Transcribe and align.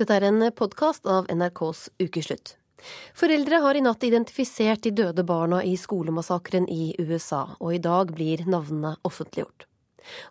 Dette 0.00 0.16
er 0.16 0.24
en 0.24 0.40
podkast 0.56 1.04
av 1.04 1.26
NRKs 1.28 1.90
Ukeslutt. 2.00 2.54
Foreldre 3.14 3.58
har 3.60 3.76
i 3.76 3.82
natt 3.84 4.04
identifisert 4.08 4.80
de 4.86 4.90
døde 4.96 5.24
barna 5.28 5.58
i 5.68 5.74
skolemassakren 5.76 6.64
i 6.72 6.94
USA, 6.98 7.42
og 7.60 7.74
i 7.76 7.82
dag 7.82 8.14
blir 8.16 8.46
navnene 8.48 8.94
offentliggjort. 9.04 9.66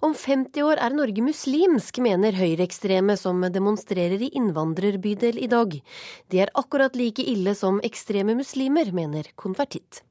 Om 0.03 0.17
50 0.17 0.65
år 0.65 0.81
er 0.81 0.97
Norge 0.97 1.23
muslimsk, 1.23 2.01
mener 2.03 2.35
høyreekstreme 2.35 3.15
som 3.21 3.45
demonstrerer 3.53 4.25
i 4.25 4.31
innvandrerbydel 4.41 5.37
i 5.39 5.47
dag. 5.53 5.77
De 6.33 6.41
er 6.41 6.51
akkurat 6.57 6.97
like 6.97 7.23
ille 7.23 7.53
som 7.55 7.79
ekstreme 7.85 8.35
muslimer, 8.41 8.89
mener 8.91 9.29
konvertitt. 9.39 10.01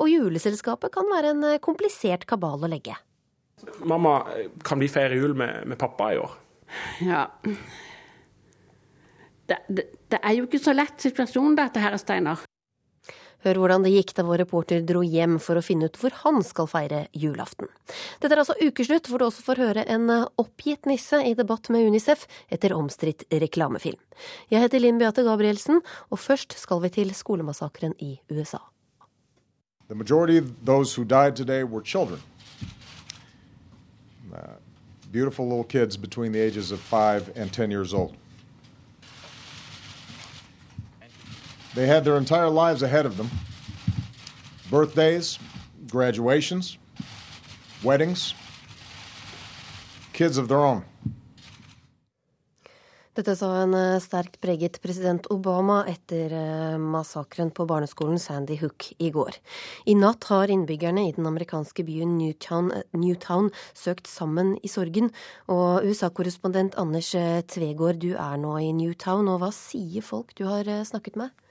Og 0.00 0.10
juleselskapet 0.10 0.96
kan 0.96 1.12
være 1.12 1.36
en 1.36 1.46
komplisert 1.62 2.24
kabal 2.26 2.64
å 2.64 2.72
legge. 2.72 2.96
Mamma, 3.84 4.22
kan 4.64 4.80
vi 4.80 4.90
feire 4.90 5.20
jul 5.20 5.36
med, 5.36 5.68
med 5.68 5.78
pappa 5.78 6.14
i 6.16 6.18
år? 6.24 6.40
Ja, 7.04 7.28
det, 9.46 9.60
det, 9.68 9.84
det, 10.08 10.20
er 10.22 10.36
jo 10.38 10.48
ikke 10.48 10.62
så 10.62 10.74
lett 10.74 11.00
situasjon, 11.02 11.56
dette 11.58 11.82
her, 11.82 11.96
Steinar. 12.00 12.44
Hør 13.44 13.58
hvordan 13.60 13.84
det 13.84 13.92
gikk 13.92 14.14
da 14.16 14.24
vår 14.24 14.40
reporter 14.40 14.84
dro 14.88 15.02
hjem 15.04 15.36
for 15.42 15.60
å 15.60 15.62
finne 15.64 15.90
ut 15.90 15.98
hvor 16.00 16.14
han 16.22 16.40
skal 16.46 16.68
feire 16.70 17.02
julaften. 17.12 17.68
Dette 18.22 18.32
er 18.32 18.40
altså 18.40 18.56
ukeslutt, 18.56 19.10
hvor 19.10 19.20
du 19.20 19.26
også 19.26 19.44
får 19.44 19.60
høre 19.60 19.84
en 19.92 20.08
oppgitt 20.40 20.88
nisse 20.88 21.20
i 21.20 21.34
debatt 21.36 21.68
med 21.74 21.84
Unicef 21.90 22.24
etter 22.48 22.72
omstridt 22.72 23.26
reklamefilm. 23.28 24.00
Jeg 24.48 24.64
heter 24.64 24.80
Linn 24.80 25.02
Beate 25.02 25.26
Gabrielsen, 25.26 25.84
og 26.08 26.22
først 26.24 26.56
skal 26.56 26.80
vi 26.86 26.94
til 26.96 27.12
skolemassakren 27.12 27.92
i 28.00 28.14
USA. 28.32 28.62
The 29.88 29.94
majority 29.94 30.38
of 30.38 30.64
those 30.64 30.94
who 30.94 31.04
died 31.04 31.36
today 31.36 31.64
were 31.64 31.84
children. 31.84 32.22
Uh, 34.32 34.56
beautiful 35.12 35.46
little 35.46 35.64
kids 35.64 35.98
between 35.98 36.32
the 36.32 36.40
ages 36.40 36.72
of 36.72 36.80
five 36.80 37.30
and 37.36 37.52
ten 37.52 37.70
years 37.70 37.92
old. 37.92 38.16
They 41.74 41.86
had 41.86 42.04
their 42.04 42.16
entire 42.16 42.50
lives 42.50 42.82
ahead 42.82 43.06
of 43.06 43.16
them 43.16 43.30
birthdays, 44.70 45.38
graduations, 45.90 46.78
weddings, 47.82 48.34
kids 50.12 50.38
of 50.38 50.48
their 50.48 50.60
own. 50.60 50.84
Dette 53.14 53.36
sa 53.38 53.46
en 53.62 53.74
eh, 53.78 54.00
sterkt 54.02 54.40
preget 54.42 54.80
president 54.82 55.28
Obama 55.30 55.84
etter 55.86 56.32
eh, 56.34 56.78
massakren 56.82 57.52
på 57.54 57.62
barneskolen 57.70 58.18
Sandy 58.18 58.56
Hook 58.58 58.88
i 58.98 59.12
går. 59.14 59.38
I 59.86 59.94
natt 59.94 60.26
har 60.32 60.50
innbyggerne 60.50 61.04
i 61.06 61.12
den 61.14 61.28
amerikanske 61.30 61.86
byen 61.86 62.16
Newtown, 62.18 62.72
eh, 62.74 62.82
Newtown 62.98 63.52
søkt 63.70 64.10
sammen 64.10 64.56
i 64.66 64.72
sorgen. 64.72 65.12
Og 65.46 65.86
USA-korrespondent 65.86 66.74
Anders 66.74 67.14
Tvegård, 67.54 68.02
du 68.02 68.16
er 68.18 68.34
nå 68.42 68.58
i 68.58 68.74
Newtown, 68.74 69.30
og 69.30 69.44
hva 69.44 69.54
sier 69.54 70.02
folk 70.02 70.34
du 70.34 70.48
har 70.50 70.66
snakket 70.82 71.22
med? 71.22 71.43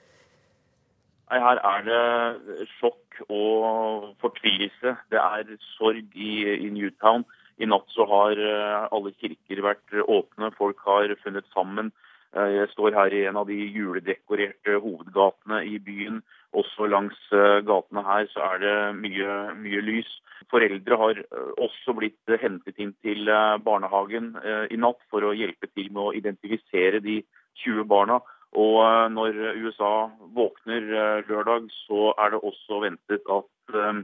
Her 1.40 1.58
er 1.58 1.84
det 1.86 2.66
sjokk 2.78 3.22
og 3.28 4.14
fortvilelse. 4.22 4.96
Det 5.10 5.20
er 5.20 5.56
sorg 5.74 6.14
i, 6.14 6.34
i, 6.54 6.70
Newtown. 6.70 7.24
I 7.58 7.68
natt 7.70 7.90
så 7.94 8.06
har 8.10 8.38
eh, 8.38 8.86
alle 8.94 9.14
kirker 9.18 9.62
vært 9.62 9.94
åpne, 10.02 10.50
folk 10.58 10.82
har 10.86 11.14
funnet 11.22 11.46
sammen. 11.54 11.92
Eh, 12.34 12.50
jeg 12.58 12.70
står 12.72 12.96
her 12.98 13.14
i 13.14 13.24
en 13.28 13.38
av 13.38 13.46
de 13.50 13.58
juledekorerte 13.58 14.78
hovedgatene 14.82 15.62
i 15.70 15.78
byen. 15.78 16.22
Også 16.54 16.86
langs 16.90 17.18
eh, 17.34 17.62
gatene 17.66 18.04
her 18.06 18.26
så 18.34 18.50
er 18.52 18.62
det 18.64 18.76
mye, 18.98 19.38
mye 19.62 19.82
lys. 19.86 20.10
Foreldre 20.50 20.98
har 21.00 21.22
også 21.62 21.94
blitt 21.96 22.34
hentet 22.42 22.78
inn 22.82 22.90
til 23.02 23.30
barnehagen 23.64 24.34
i 24.68 24.76
natt 24.76 24.98
for 25.08 25.24
å 25.24 25.30
hjelpe 25.32 25.70
til 25.72 25.88
med 25.88 26.02
å 26.02 26.12
identifisere 26.18 27.00
de 27.00 27.22
20 27.62 27.86
barna. 27.88 28.18
Og 28.54 28.76
eh, 28.86 29.06
når 29.10 29.38
USA 29.64 29.94
våkner 30.34 30.84
eh, 30.86 31.22
lørdag, 31.28 31.70
så 31.86 32.12
er 32.18 32.34
det 32.34 32.42
også 32.42 32.82
ventet 32.84 33.32
at 33.38 33.78
eh, 33.80 34.02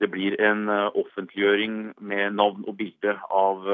det 0.00 0.08
blir 0.08 0.36
en 0.40 0.62
offentliggjøring 0.96 1.74
med 2.00 2.38
navn 2.38 2.62
og 2.64 2.78
bilde 2.78 3.12
av 3.36 3.66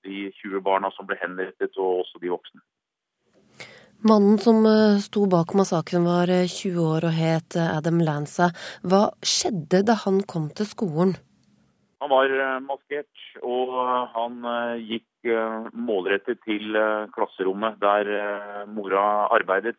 de 0.00 0.30
20 0.32 0.62
barna 0.64 0.88
som 0.94 1.04
ble 1.04 1.18
henrettet, 1.20 1.76
og 1.76 1.98
også 2.06 2.22
de 2.22 2.30
voksne. 2.32 2.62
Mannen 4.08 4.38
som 4.40 4.64
sto 5.04 5.26
bak 5.28 5.52
massakren 5.52 6.08
var 6.08 6.32
20 6.32 6.80
år 6.80 7.04
og 7.10 7.12
het 7.18 7.58
Adam 7.60 8.00
Lanza. 8.00 8.48
Hva 8.80 9.10
skjedde 9.20 9.82
da 9.84 9.98
han 10.06 10.22
kom 10.24 10.48
til 10.56 10.72
skolen? 10.72 11.12
Han 12.04 12.12
var 12.12 12.32
maskert, 12.60 13.24
og 13.40 13.72
han 14.12 14.42
gikk 14.84 15.08
Eh, 15.24 15.68
målrettet 15.72 16.42
til 16.44 16.76
eh, 16.76 17.06
klasserommet 17.14 17.78
der 17.80 18.08
eh, 18.12 18.64
mora 18.68 19.24
arbeidet. 19.32 19.78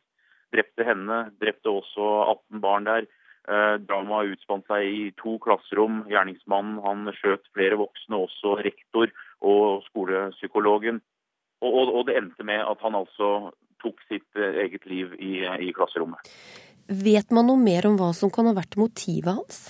Drepte 0.53 0.87
henne, 0.87 1.19
drepte 1.41 1.69
også 1.69 2.07
18 2.31 2.63
barn 2.63 2.89
der. 2.89 3.07
Dramaet 3.45 4.31
utspant 4.33 4.65
seg 4.65 4.87
i 4.89 5.01
to 5.19 5.35
klasserom. 5.43 5.99
Gjerningsmannen 6.09 6.79
han 6.81 7.11
skjøt 7.13 7.43
flere 7.53 7.77
voksne, 7.77 8.17
også 8.25 8.55
rektor 8.65 9.11
og 9.45 9.83
skolepsykologen. 9.85 10.97
Og, 11.61 11.69
og, 11.69 11.91
og, 11.91 12.01
det 12.07 12.15
endte 12.17 12.47
med 12.47 12.63
at 12.65 12.81
han 12.81 12.97
altså 12.97 13.51
tok 13.83 14.01
sitt 14.07 14.39
eget 14.39 14.89
liv 14.89 15.13
i, 15.19 15.43
i 15.45 15.69
klasserommet. 15.77 16.25
Vet 16.89 17.29
man 17.35 17.51
noe 17.51 17.61
mer 17.61 17.85
om 17.85 17.99
hva 18.01 18.09
som 18.17 18.33
kan 18.33 18.49
ha 18.49 18.55
vært 18.57 18.79
motivet 18.81 19.29
hans? 19.29 19.67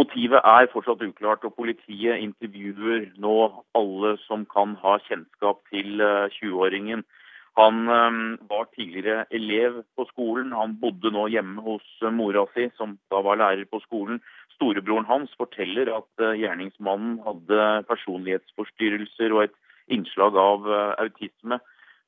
Motivet 0.00 0.40
er 0.48 0.68
fortsatt 0.72 1.02
uklart, 1.04 1.42
og 1.44 1.56
politiet 1.58 2.22
intervjuer 2.24 3.10
nå 3.20 3.34
alle 3.76 4.14
som 4.22 4.46
kan 4.48 4.72
ha 4.80 4.94
kjennskap 5.04 5.58
til 5.68 6.00
20-åringen. 6.36 7.02
Eh, 7.02 7.26
han 7.58 7.82
um, 7.90 8.20
var 8.48 8.70
tidligere 8.72 9.26
elev 9.36 9.82
på 9.98 10.06
skolen. 10.08 10.54
Han 10.56 10.78
bodde 10.80 11.12
nå 11.12 11.26
hjemme 11.34 11.60
hos 11.66 11.84
mora 12.16 12.46
si, 12.54 12.70
som 12.78 12.94
da 13.12 13.20
var 13.26 13.42
lærer 13.42 13.66
på 13.68 13.82
skolen. 13.84 14.22
Storebroren 14.54 15.08
hans 15.10 15.34
forteller 15.36 15.90
at 15.98 16.24
gjerningsmannen 16.38 17.18
hadde 17.26 17.68
personlighetsforstyrrelser 17.90 19.36
og 19.36 19.44
et 19.48 19.56
innslag 19.92 20.38
av 20.38 20.70
autisme. 21.02 21.60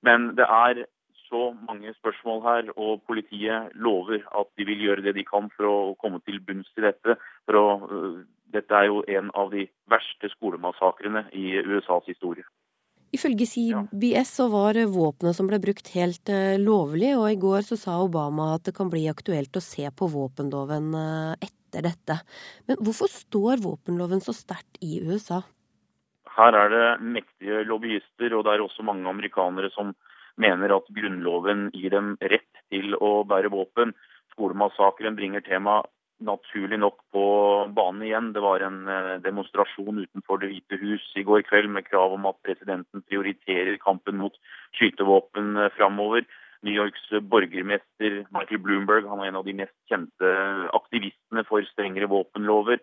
Men 0.06 0.30
det 0.38 0.48
er 0.48 0.84
så 1.32 1.42
mange 1.66 1.94
spørsmål 1.96 2.42
her, 2.44 2.70
og 2.76 3.02
politiet 3.08 3.72
lover 3.74 4.20
at 4.36 4.50
de 4.58 4.68
vil 4.68 4.84
gjøre 4.86 5.04
det 5.06 5.16
de 5.16 5.24
kan 5.24 5.48
for 5.56 5.68
å 5.68 5.76
komme 6.02 6.20
til 6.26 6.42
bunns 6.44 6.68
i 6.76 6.84
dette. 6.84 7.16
Å, 7.48 7.62
uh, 7.88 8.18
dette 8.52 8.76
er 8.76 8.90
jo 8.90 9.00
en 9.08 9.30
av 9.38 9.52
de 9.54 9.64
verste 9.90 10.28
skolemassakrene 10.34 11.24
i 11.32 11.56
USAs 11.64 12.10
historie. 12.10 12.44
Ifølge 13.12 13.44
CBS 13.44 14.30
så 14.38 14.46
var 14.48 14.78
våpenet 14.88 15.36
som 15.36 15.48
ble 15.48 15.60
brukt 15.60 15.88
helt 15.96 16.32
uh, 16.32 16.60
lovlig, 16.60 17.14
og 17.16 17.26
i 17.30 17.40
går 17.40 17.64
så 17.66 17.80
sa 17.80 17.96
Obama 18.04 18.52
at 18.56 18.68
det 18.68 18.76
kan 18.76 18.92
bli 18.92 19.06
aktuelt 19.10 19.56
å 19.56 19.64
se 19.64 19.88
på 19.88 20.08
våpenloven 20.12 20.92
uh, 20.96 21.32
etter 21.40 21.88
dette. 21.88 22.20
Men 22.68 22.80
hvorfor 22.80 23.12
står 23.12 23.64
våpenloven 23.64 24.24
så 24.24 24.36
sterkt 24.36 24.80
i 24.84 25.00
USA? 25.04 25.42
Her 26.32 26.56
er 26.56 26.72
det 26.72 26.86
mektige 27.04 27.60
lobbyister, 27.68 28.32
og 28.32 28.46
det 28.46 28.54
er 28.54 28.64
også 28.64 28.84
mange 28.88 29.08
amerikanere 29.08 29.68
som 29.74 29.92
mener 30.40 30.74
at 30.76 30.88
Grunnloven 30.96 31.70
gir 31.76 31.94
dem 31.94 32.14
rett 32.20 32.62
til 32.72 32.96
å 32.98 33.22
bære 33.28 33.52
våpen. 33.52 33.94
Skolemassakren 34.34 35.16
bringer 35.18 35.44
temaet 35.44 35.90
naturlig 36.22 36.78
nok 36.78 37.00
på 37.14 37.24
banen 37.74 38.04
igjen. 38.06 38.30
Det 38.34 38.42
var 38.44 38.62
en 38.64 38.86
eh, 38.88 39.18
demonstrasjon 39.24 40.04
utenfor 40.04 40.40
Det 40.42 40.52
hvite 40.52 40.78
hus 40.80 41.04
i 41.18 41.24
går 41.26 41.42
kveld 41.48 41.72
med 41.74 41.88
krav 41.88 42.14
om 42.14 42.28
at 42.30 42.38
presidenten 42.46 43.02
prioriterer 43.08 43.80
kampen 43.82 44.20
mot 44.22 44.38
skytevåpen 44.78 45.56
eh, 45.58 45.72
framover. 45.76 46.26
New 46.62 46.74
Yorks 46.78 47.08
borgermester 47.26 48.22
Michael 48.30 48.62
Bloomberg 48.62 49.08
han 49.10 49.20
er 49.24 49.32
en 49.32 49.40
av 49.40 49.46
de 49.48 49.56
mest 49.64 49.74
kjente 49.90 50.28
aktivistene 50.78 51.42
for 51.48 51.66
strengere 51.72 52.06
våpenlover. 52.06 52.78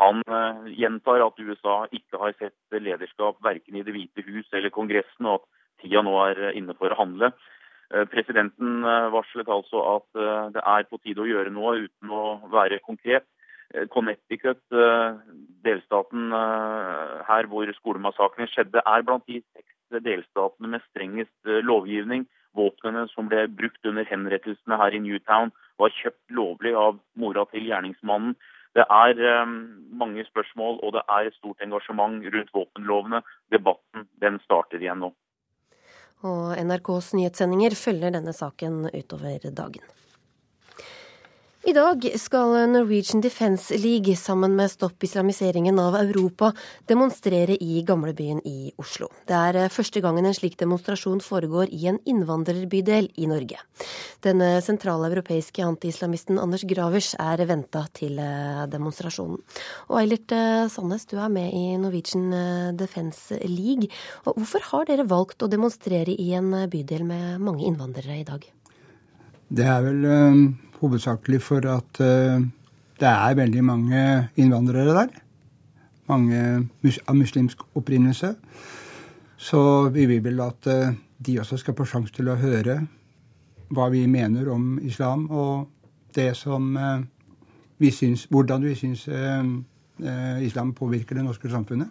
Han 0.00 0.22
uh, 0.26 0.66
gjentar 0.74 1.22
at 1.22 1.38
USA 1.38 1.84
ikke 1.94 2.18
har 2.18 2.34
sett 2.40 2.82
lederskap 2.82 3.38
verken 3.44 3.78
i 3.78 3.84
Det 3.86 3.94
hvite 3.94 4.24
hus 4.26 4.50
eller 4.56 4.72
Kongressen, 4.74 5.28
og 5.28 5.38
at 5.38 5.46
tida 5.80 6.02
nå 6.04 6.14
er 6.28 6.44
eh, 6.48 6.56
inne 6.60 6.76
for 6.78 6.92
å 6.92 6.98
handle. 6.98 7.32
Eh, 7.90 8.06
presidenten 8.12 8.84
eh, 8.86 9.10
varslet 9.14 9.50
altså 9.50 9.82
at 9.96 10.22
det 10.56 10.62
er 10.62 10.88
på 10.88 11.00
tide 11.02 11.24
å 11.24 11.28
gjøre 11.28 11.52
noe 11.54 11.76
uten 11.86 12.14
å 12.14 12.24
være 12.52 12.82
konkret. 12.86 13.28
Connecticut, 13.94 14.58
delstaten 15.62 16.32
her 16.34 17.46
hvor 17.46 17.70
skolemassakren 17.76 18.48
skjedde, 18.50 18.82
er 18.82 19.04
blant 19.06 19.22
de 19.30 19.36
seks 19.54 20.02
delstatene 20.02 20.72
med 20.72 20.82
strengest 20.88 21.52
lovgivning. 21.68 22.24
Våpnene 22.58 23.04
som 23.12 23.30
ble 23.30 23.44
brukt 23.46 23.86
under 23.86 24.08
henrettelsene 24.10 24.80
her 24.80 24.96
i 24.98 25.02
Newtown, 25.04 25.54
var 25.78 25.94
kjøpt 26.00 26.34
lovlig 26.34 26.74
av 26.74 26.98
mora 27.14 27.46
til 27.54 27.70
gjerningsmannen. 27.70 28.34
Det 28.74 28.88
er 28.90 29.46
mange 30.02 30.26
spørsmål 30.26 30.82
og 30.82 30.98
det 30.98 31.06
er 31.06 31.30
et 31.30 31.38
stort 31.38 31.62
engasjement 31.62 32.26
rundt 32.26 32.50
våpenlovene. 32.58 33.22
Debatten 33.54 34.10
den 34.18 34.42
starter 34.50 34.82
igjen 34.82 35.06
nå. 35.06 35.14
Og 36.26 36.52
NRKs 36.60 37.14
nyhetssendinger 37.16 37.76
følger 37.78 38.12
denne 38.12 38.34
saken 38.36 38.82
utover 38.92 39.50
dagen. 39.56 39.86
I 41.60 41.74
dag 41.76 42.06
skal 42.16 42.54
Norwegian 42.72 43.20
Defence 43.20 43.76
League 43.76 44.14
sammen 44.16 44.54
med 44.56 44.70
Stopp 44.72 45.04
islamiseringen 45.04 45.76
av 45.78 45.98
Europa 45.98 46.54
demonstrere 46.88 47.52
i 47.52 47.82
gamlebyen 47.84 48.38
i 48.48 48.70
Oslo. 48.80 49.10
Det 49.28 49.36
er 49.36 49.68
første 49.68 50.00
gangen 50.00 50.24
en 50.24 50.36
slik 50.36 50.56
demonstrasjon 50.56 51.20
foregår 51.20 51.68
i 51.76 51.82
en 51.90 51.98
innvandrerbydel 52.08 53.10
i 53.20 53.28
Norge. 53.28 53.60
Den 54.24 54.40
sentrale 54.64 55.10
europeiske 55.10 55.60
antiislamisten 55.66 56.40
Anders 56.40 56.64
Gravers 56.64 57.10
er 57.20 57.44
venta 57.44 57.84
til 57.92 58.16
eh, 58.16 58.64
demonstrasjonen. 58.72 59.44
Og 59.92 60.00
Eilert 60.00 60.32
eh, 60.32 60.64
Sandnes, 60.72 61.04
du 61.12 61.18
er 61.20 61.28
med 61.28 61.52
i 61.52 61.76
Norwegian 61.76 62.32
eh, 62.32 62.72
Defence 62.72 63.36
League. 63.44 63.92
Og 64.24 64.40
hvorfor 64.40 64.64
har 64.72 64.88
dere 64.88 65.04
valgt 65.12 65.44
å 65.44 65.52
demonstrere 65.52 66.16
i 66.16 66.32
en 66.40 66.54
bydel 66.72 67.04
med 67.04 67.36
mange 67.44 67.68
innvandrere 67.68 68.16
i 68.16 68.26
dag? 68.32 68.48
Det 69.50 69.68
er 69.68 69.84
vel 69.84 70.04
hovedsakelig 70.80 71.40
for 71.44 71.66
at 71.68 72.00
uh, 72.00 72.40
det 73.00 73.08
er 73.08 73.36
veldig 73.38 73.64
mange 73.64 74.02
innvandrere 74.36 74.94
der. 74.96 75.12
Mange 76.10 76.40
av 77.06 77.16
muslimsk 77.16 77.62
opprinnelse. 77.78 78.34
Så 79.40 79.60
vi 79.94 80.06
vil 80.10 80.24
vel 80.24 80.42
at 80.44 80.66
uh, 80.68 80.92
de 81.18 81.38
også 81.40 81.60
skal 81.60 81.76
få 81.78 81.86
sjanse 81.88 82.14
til 82.16 82.28
å 82.28 82.38
høre 82.40 82.80
hva 83.70 83.86
vi 83.92 84.02
mener 84.10 84.48
om 84.50 84.80
islam, 84.82 85.28
og 85.30 85.68
det 86.16 86.32
som 86.36 86.74
uh, 86.76 87.00
vi 87.78 87.92
syns, 87.94 88.26
hvordan 88.28 88.64
vi 88.66 88.74
syns 88.76 89.06
islam 90.40 90.70
påvirker 90.72 91.16
det 91.16 91.22
norske 91.26 91.48
samfunnet. 91.52 91.88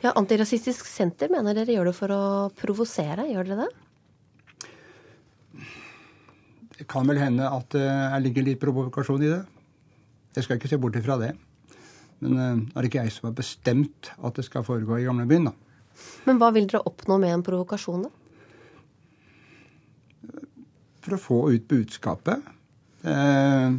Ja, 0.00 0.14
Antirasistisk 0.16 0.86
Senter 0.88 1.28
mener 1.28 1.56
dere 1.56 1.74
gjør 1.74 1.90
det 1.90 1.94
for 1.96 2.12
å 2.14 2.22
provosere, 2.56 3.26
gjør 3.28 3.50
dere 3.50 3.66
det? 3.66 3.87
Det 6.78 6.86
kan 6.86 7.08
vel 7.10 7.18
hende 7.18 7.48
at 7.50 7.74
det 7.74 8.22
ligger 8.22 8.46
litt 8.46 8.60
provokasjon 8.62 9.24
i 9.26 9.30
det. 9.32 9.42
Jeg 10.36 10.46
skal 10.46 10.58
ikke 10.60 10.70
se 10.70 10.78
bort 10.78 10.96
ifra 10.98 11.16
det. 11.18 11.32
Men 12.22 12.38
uh, 12.38 12.58
det 12.62 12.78
er 12.78 12.88
ikke 12.88 13.04
jeg 13.04 13.14
som 13.14 13.28
har 13.30 13.36
bestemt 13.38 14.10
at 14.16 14.38
det 14.38 14.44
skal 14.46 14.66
foregå 14.66 14.98
i 14.98 15.06
gamlebyen, 15.06 15.50
da. 15.50 15.54
Men 16.28 16.38
hva 16.38 16.52
vil 16.54 16.68
dere 16.70 16.86
oppnå 16.86 17.18
med 17.22 17.34
en 17.34 17.44
provokasjon, 17.46 18.06
da? 18.06 18.10
For 21.02 21.16
å 21.16 21.22
få 21.22 21.38
ut 21.54 21.68
budskapet. 21.70 22.42
Uh, 23.06 23.78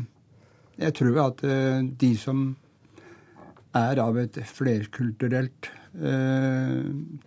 jeg 0.79 0.95
tror 0.95 1.19
at 1.25 1.41
de 1.99 2.09
som 2.15 2.37
er 3.75 3.99
av 3.99 4.15
et 4.17 4.37
flerkulturelt 4.47 5.67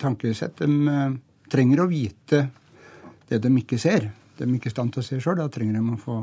tankesett, 0.01 0.63
de 0.63 1.51
trenger 1.53 1.83
å 1.83 1.89
vite 1.91 2.41
det 3.29 3.43
de 3.45 3.51
ikke 3.61 3.77
ser 3.83 4.09
de 4.43 4.59
ikke 4.59 4.71
er 4.71 4.75
i 4.75 4.77
stand 4.77 4.93
til 4.94 5.03
å 5.03 5.06
se 5.06 5.21
sjøl. 5.23 5.39
Da 5.39 5.49
trenger 5.53 5.79
de 5.79 5.94
å 5.94 6.00
få 6.00 6.19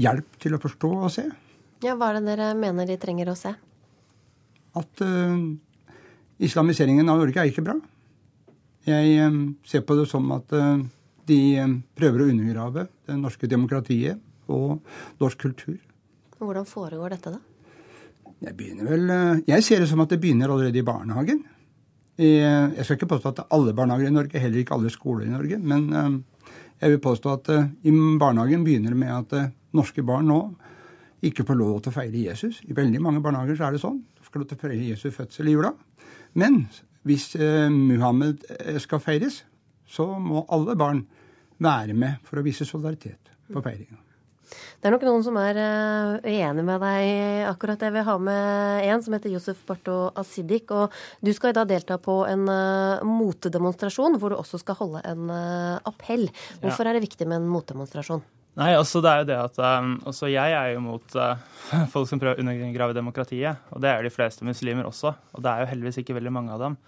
hjelp 0.00 0.38
til 0.42 0.56
å 0.56 0.62
forstå 0.62 0.90
og 0.96 1.10
se. 1.12 1.26
Ja, 1.84 1.96
Hva 1.96 2.10
er 2.10 2.20
det 2.20 2.30
dere 2.30 2.52
mener 2.56 2.88
de 2.88 2.96
trenger 3.00 3.30
å 3.32 3.36
se? 3.36 3.52
At 4.76 5.02
uh, 5.04 5.36
islamiseringen 6.40 7.08
av 7.08 7.20
Norge 7.20 7.42
er 7.42 7.50
ikke 7.50 7.64
bra. 7.66 7.76
Jeg 8.88 9.18
uh, 9.20 9.42
ser 9.66 9.84
på 9.84 9.96
det 9.98 10.06
som 10.08 10.30
at 10.36 10.54
uh, 10.56 10.78
de 11.28 11.40
prøver 11.98 12.22
å 12.22 12.30
undergrave 12.32 12.86
det 13.08 13.18
norske 13.18 13.50
demokratiet 13.50 14.22
og 14.52 14.78
norsk 15.20 15.42
kultur. 15.42 15.76
Hvordan 16.38 16.68
foregår 16.68 17.16
dette, 17.16 17.34
da? 17.34 18.32
Jeg 18.46 18.56
begynner 18.56 18.88
vel, 18.92 19.12
jeg 19.48 19.64
ser 19.64 19.80
det 19.80 19.88
som 19.88 20.02
at 20.04 20.10
det 20.12 20.20
begynner 20.20 20.52
allerede 20.52 20.76
i 20.76 20.84
barnehagen. 20.84 21.38
Jeg 22.20 22.84
skal 22.84 22.98
ikke 22.98 23.08
påstå 23.08 23.30
at 23.30 23.38
det 23.38 23.44
er 23.46 23.54
alle 23.56 23.72
barnehager 23.76 24.10
i 24.10 24.12
Norge, 24.12 24.42
heller 24.42 24.60
ikke 24.60 24.76
alle 24.76 24.92
skoler 24.92 25.24
i 25.24 25.32
Norge. 25.32 25.56
Men 25.56 26.20
jeg 26.80 26.92
vil 26.92 27.02
påstå 27.02 27.32
at 27.32 27.50
uh, 27.54 27.68
i 27.82 27.92
barnehagen 28.20 28.64
begynner 28.64 28.94
det 28.94 29.00
med 29.00 29.12
at 29.14 29.34
uh, 29.36 29.52
norske 29.76 30.04
barn 30.06 30.28
nå 30.30 30.40
ikke 31.26 31.46
får 31.48 31.58
lov 31.58 31.80
til 31.82 31.92
å 31.92 31.96
feire 31.96 32.24
Jesus. 32.28 32.60
I 32.68 32.76
veldig 32.76 33.00
mange 33.02 33.22
barnehager 33.24 33.58
så 33.58 33.68
er 33.68 33.76
det 33.76 33.82
sånn. 33.82 34.02
Du 34.16 34.24
får 34.26 34.42
lov 34.42 34.50
til 34.50 34.58
å 34.58 34.62
feire 34.64 34.88
Jesus 34.90 35.16
fødsel 35.16 35.48
i 35.48 35.56
jula. 35.56 35.72
Men 36.36 36.66
hvis 37.08 37.30
uh, 37.40 37.68
Muhammed 37.72 38.44
skal 38.82 39.02
feires, 39.02 39.42
så 39.86 40.08
må 40.20 40.44
alle 40.52 40.76
barn 40.78 41.04
være 41.62 41.94
med 41.96 42.20
for 42.26 42.40
å 42.40 42.44
vise 42.44 42.66
solidaritet 42.68 43.32
på 43.52 43.62
feiringa. 43.64 44.02
Det 44.80 44.88
er 44.88 44.92
nok 44.94 45.04
noen 45.08 45.24
som 45.24 45.36
er 45.40 45.58
uh, 45.58 46.26
uenig 46.26 46.64
med 46.66 46.82
deg 46.84 47.46
akkurat. 47.48 47.80
Jeg 47.82 47.94
vil 47.94 48.06
ha 48.06 48.16
med 48.20 48.86
en 48.86 49.02
som 49.04 49.16
heter 49.16 49.32
Josef 49.32 49.62
Barto 49.68 49.96
Asidik. 50.20 50.70
Og 50.74 50.94
du 51.24 51.32
skal 51.36 51.52
i 51.52 51.56
dag 51.56 51.68
delta 51.70 51.96
på 52.02 52.20
en 52.28 52.44
uh, 52.50 53.04
motedemonstrasjon 53.06 54.18
hvor 54.20 54.32
du 54.32 54.38
også 54.38 54.60
skal 54.62 54.78
holde 54.80 55.02
en 55.08 55.32
uh, 55.32 55.78
appell. 55.88 56.28
Hvorfor 56.60 56.84
ja. 56.84 56.92
er 56.92 56.98
det 56.98 57.06
viktig 57.08 57.28
med 57.28 57.40
en 57.40 57.48
motdemonstrasjon? 57.50 58.24
Nei, 58.56 58.70
altså 58.72 59.02
det 59.04 59.10
er 59.10 59.18
jo 59.20 59.28
det 59.28 59.36
at 59.36 59.58
også 60.08 60.30
Jeg 60.32 60.54
er 60.56 60.70
jo 60.72 60.84
mot 60.84 61.16
folk 61.92 62.08
som 62.08 62.20
prøver 62.20 62.38
å 62.38 62.44
undergrave 62.44 62.96
demokratiet. 62.96 63.66
Og 63.72 63.82
det 63.84 63.90
er 63.92 64.06
de 64.06 64.12
fleste 64.12 64.46
muslimer 64.48 64.88
også. 64.88 65.12
Og 65.36 65.44
det 65.44 65.52
er 65.52 65.64
jo 65.64 65.72
heldigvis 65.74 66.00
ikke 66.04 66.16
veldig 66.16 66.32
mange 66.36 66.54
av 66.54 66.62
dem. 66.62 66.78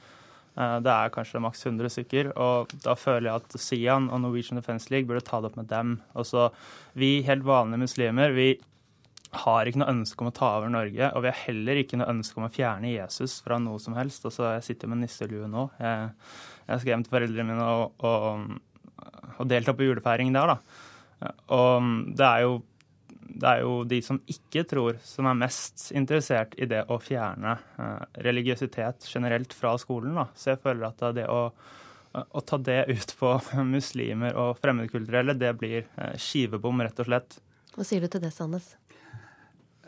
Eh, 0.59 0.79
det 0.83 0.91
er 0.93 1.13
kanskje 1.15 1.43
maks 1.43 1.63
100 1.67 1.93
stykker, 1.95 2.33
og 2.41 2.73
da 2.83 2.97
føler 2.99 3.31
jeg 3.31 3.43
at 3.43 3.59
Sian 3.63 4.09
og 4.11 4.23
Norwegian 4.25 4.59
Defence 4.59 4.91
League 4.93 5.07
burde 5.09 5.25
ta 5.27 5.41
det 5.41 5.53
opp 5.53 5.59
med 5.61 5.71
dem. 5.71 5.99
Også, 6.19 6.49
vi 6.99 7.19
helt 7.27 7.47
vanlige 7.47 7.85
muslimer 7.85 8.35
vi 8.37 8.51
har 9.45 9.69
ikke 9.69 9.83
noe 9.83 9.93
ønske 9.93 10.25
om 10.25 10.31
å 10.31 10.35
ta 10.35 10.55
over 10.57 10.71
Norge, 10.73 11.11
og 11.13 11.23
vi 11.23 11.29
har 11.31 11.43
heller 11.45 11.83
ikke 11.83 11.99
noe 12.01 12.09
ønske 12.15 12.41
om 12.41 12.47
å 12.47 12.53
fjerne 12.53 12.95
Jesus 12.95 13.39
fra 13.45 13.59
noe 13.61 13.81
som 13.83 13.97
helst. 13.99 14.25
Altså, 14.25 14.47
jeg 14.57 14.65
sitter 14.71 14.91
med 14.91 15.03
nisselue 15.03 15.51
nå. 15.53 15.67
Jeg, 15.79 16.09
jeg 16.71 16.89
hjem 16.89 17.05
til 17.05 17.13
foreldrene 17.13 17.53
mine 17.53 17.67
og, 17.83 18.07
og, 18.09 19.27
og 19.37 19.51
deltatt 19.51 19.77
på 19.77 19.91
julefeiring 19.91 20.33
der, 20.33 20.55
da. 20.55 21.29
Og 21.53 21.93
det 22.17 22.25
er 22.25 22.47
jo 22.47 22.57
det 23.29 23.51
er 23.51 23.63
jo 23.63 23.83
de 23.89 23.99
som 24.05 24.21
ikke 24.31 24.65
tror, 24.69 24.99
som 25.05 25.29
er 25.29 25.39
mest 25.39 25.89
interessert 25.97 26.55
i 26.59 26.69
det 26.71 26.85
å 26.91 26.99
fjerne 27.03 27.57
eh, 27.79 28.07
religiøsitet 28.25 29.07
generelt 29.11 29.55
fra 29.57 29.75
skolen. 29.81 30.17
Da. 30.19 30.29
Så 30.39 30.55
jeg 30.55 30.63
føler 30.65 30.89
at 30.89 31.05
det 31.17 31.29
å, 31.33 31.43
å 32.19 32.45
ta 32.47 32.59
det 32.59 32.81
ut 32.91 33.15
på 33.21 33.35
muslimer 33.75 34.39
og 34.41 34.59
fremmedkulturelle, 34.63 35.37
det 35.39 35.55
blir 35.61 35.81
eh, 35.85 36.15
skivebom, 36.21 36.85
rett 36.87 37.05
og 37.05 37.11
slett. 37.11 37.41
Hva 37.77 37.87
sier 37.87 38.03
du 38.03 38.11
til 38.11 38.25
det, 38.25 38.33
Sandnes? 38.35 38.73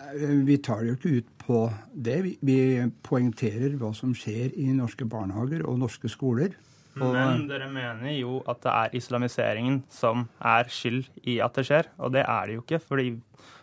Eh, 0.00 0.36
vi 0.46 0.58
tar 0.62 0.82
det 0.82 0.92
jo 0.92 0.98
ikke 0.98 1.14
ut 1.18 1.30
på 1.44 1.60
det. 1.92 2.18
Vi 2.46 2.58
poengterer 3.06 3.76
hva 3.80 3.92
som 3.96 4.14
skjer 4.16 4.54
i 4.56 4.70
norske 4.76 5.08
barnehager 5.08 5.64
og 5.66 5.80
norske 5.82 6.10
skoler. 6.12 6.54
Men 7.00 7.46
dere 7.48 7.68
mener 7.72 8.12
jo 8.18 8.40
at 8.50 8.60
det 8.64 8.72
er 8.74 8.96
islamiseringen 9.00 9.80
som 9.92 10.26
er 10.38 10.70
skyld 10.72 11.08
i 11.24 11.38
at 11.44 11.56
det 11.56 11.66
skjer, 11.68 11.90
og 11.98 12.12
det 12.14 12.24
er 12.26 12.46
det 12.46 12.58
jo 12.58 12.64
ikke. 12.64 12.80
fordi 12.84 13.10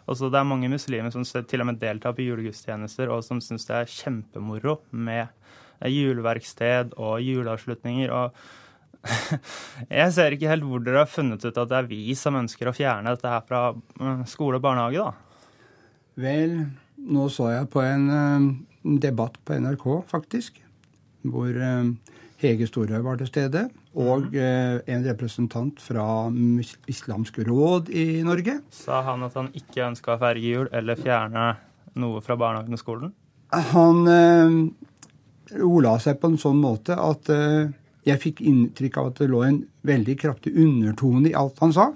også 0.08 0.30
det 0.32 0.40
er 0.40 0.48
mange 0.48 0.70
muslimer 0.72 1.12
som 1.12 1.26
til 1.28 1.62
og 1.62 1.68
med 1.68 1.82
deltar 1.82 2.16
på 2.16 2.24
julegudstjenester, 2.24 3.12
og 3.12 3.26
som 3.28 3.42
syns 3.44 3.68
det 3.68 3.76
er 3.76 3.92
kjempemoro 3.92 4.80
med 4.92 5.28
juleverksted 5.84 6.96
og 6.98 7.20
juleavslutninger. 7.22 8.12
og 8.12 8.32
jeg 10.00 10.14
ser 10.16 10.34
ikke 10.36 10.50
helt 10.52 10.66
hvor 10.68 10.84
dere 10.84 11.04
har 11.04 11.12
funnet 11.12 11.44
ut 11.44 11.58
at 11.58 11.70
det 11.70 11.78
er 11.78 11.90
vi 11.92 12.16
som 12.18 12.40
ønsker 12.40 12.70
å 12.70 12.76
fjerne 12.76 13.14
dette 13.14 13.32
her 13.32 13.44
fra 13.48 13.62
mm, 13.74 14.24
skole 14.30 14.60
og 14.60 14.66
barnehage, 14.66 15.04
da. 15.04 15.14
Vel, 16.18 16.56
nå 16.98 17.28
så 17.30 17.52
jeg 17.54 17.70
på 17.72 17.84
en 17.86 18.08
uh, 18.10 18.48
debatt 19.04 19.38
på 19.46 19.60
NRK, 19.62 19.86
faktisk, 20.10 20.58
hvor 21.28 21.52
uh, 21.52 21.92
Hege 22.42 22.68
Storhaug 22.70 23.06
var 23.06 23.18
til 23.20 23.30
stede. 23.30 23.68
Og 23.98 24.28
mhm. 24.28 24.36
eh, 24.38 24.94
en 24.94 25.06
representant 25.08 25.82
fra 25.82 26.08
Islamsk 26.88 27.40
råd 27.48 27.90
i 27.90 28.24
Norge. 28.26 28.60
Sa 28.74 29.02
han 29.08 29.26
at 29.26 29.38
han 29.40 29.50
ikke 29.58 29.88
ønska 29.88 30.16
å 30.16 30.22
feire 30.22 30.44
jul 30.44 30.70
eller 30.76 31.00
fjerne 31.00 31.50
noe 31.98 32.22
fra 32.22 32.38
barnehagen 32.38 32.78
og 32.78 32.82
skolen? 32.82 33.16
Han 33.74 34.04
eh, 34.12 35.62
ola 35.64 35.98
seg 36.04 36.20
på 36.22 36.32
en 36.32 36.42
sånn 36.42 36.60
måte 36.62 36.98
at 37.00 37.30
eh, 37.34 37.70
jeg 38.08 38.24
fikk 38.24 38.44
inntrykk 38.46 39.00
av 39.00 39.12
at 39.12 39.22
det 39.22 39.30
lå 39.32 39.42
en 39.46 39.62
veldig 39.88 40.18
kraftig 40.20 40.54
undertone 40.60 41.32
i 41.32 41.38
alt 41.38 41.60
han 41.64 41.74
sa. 41.76 41.90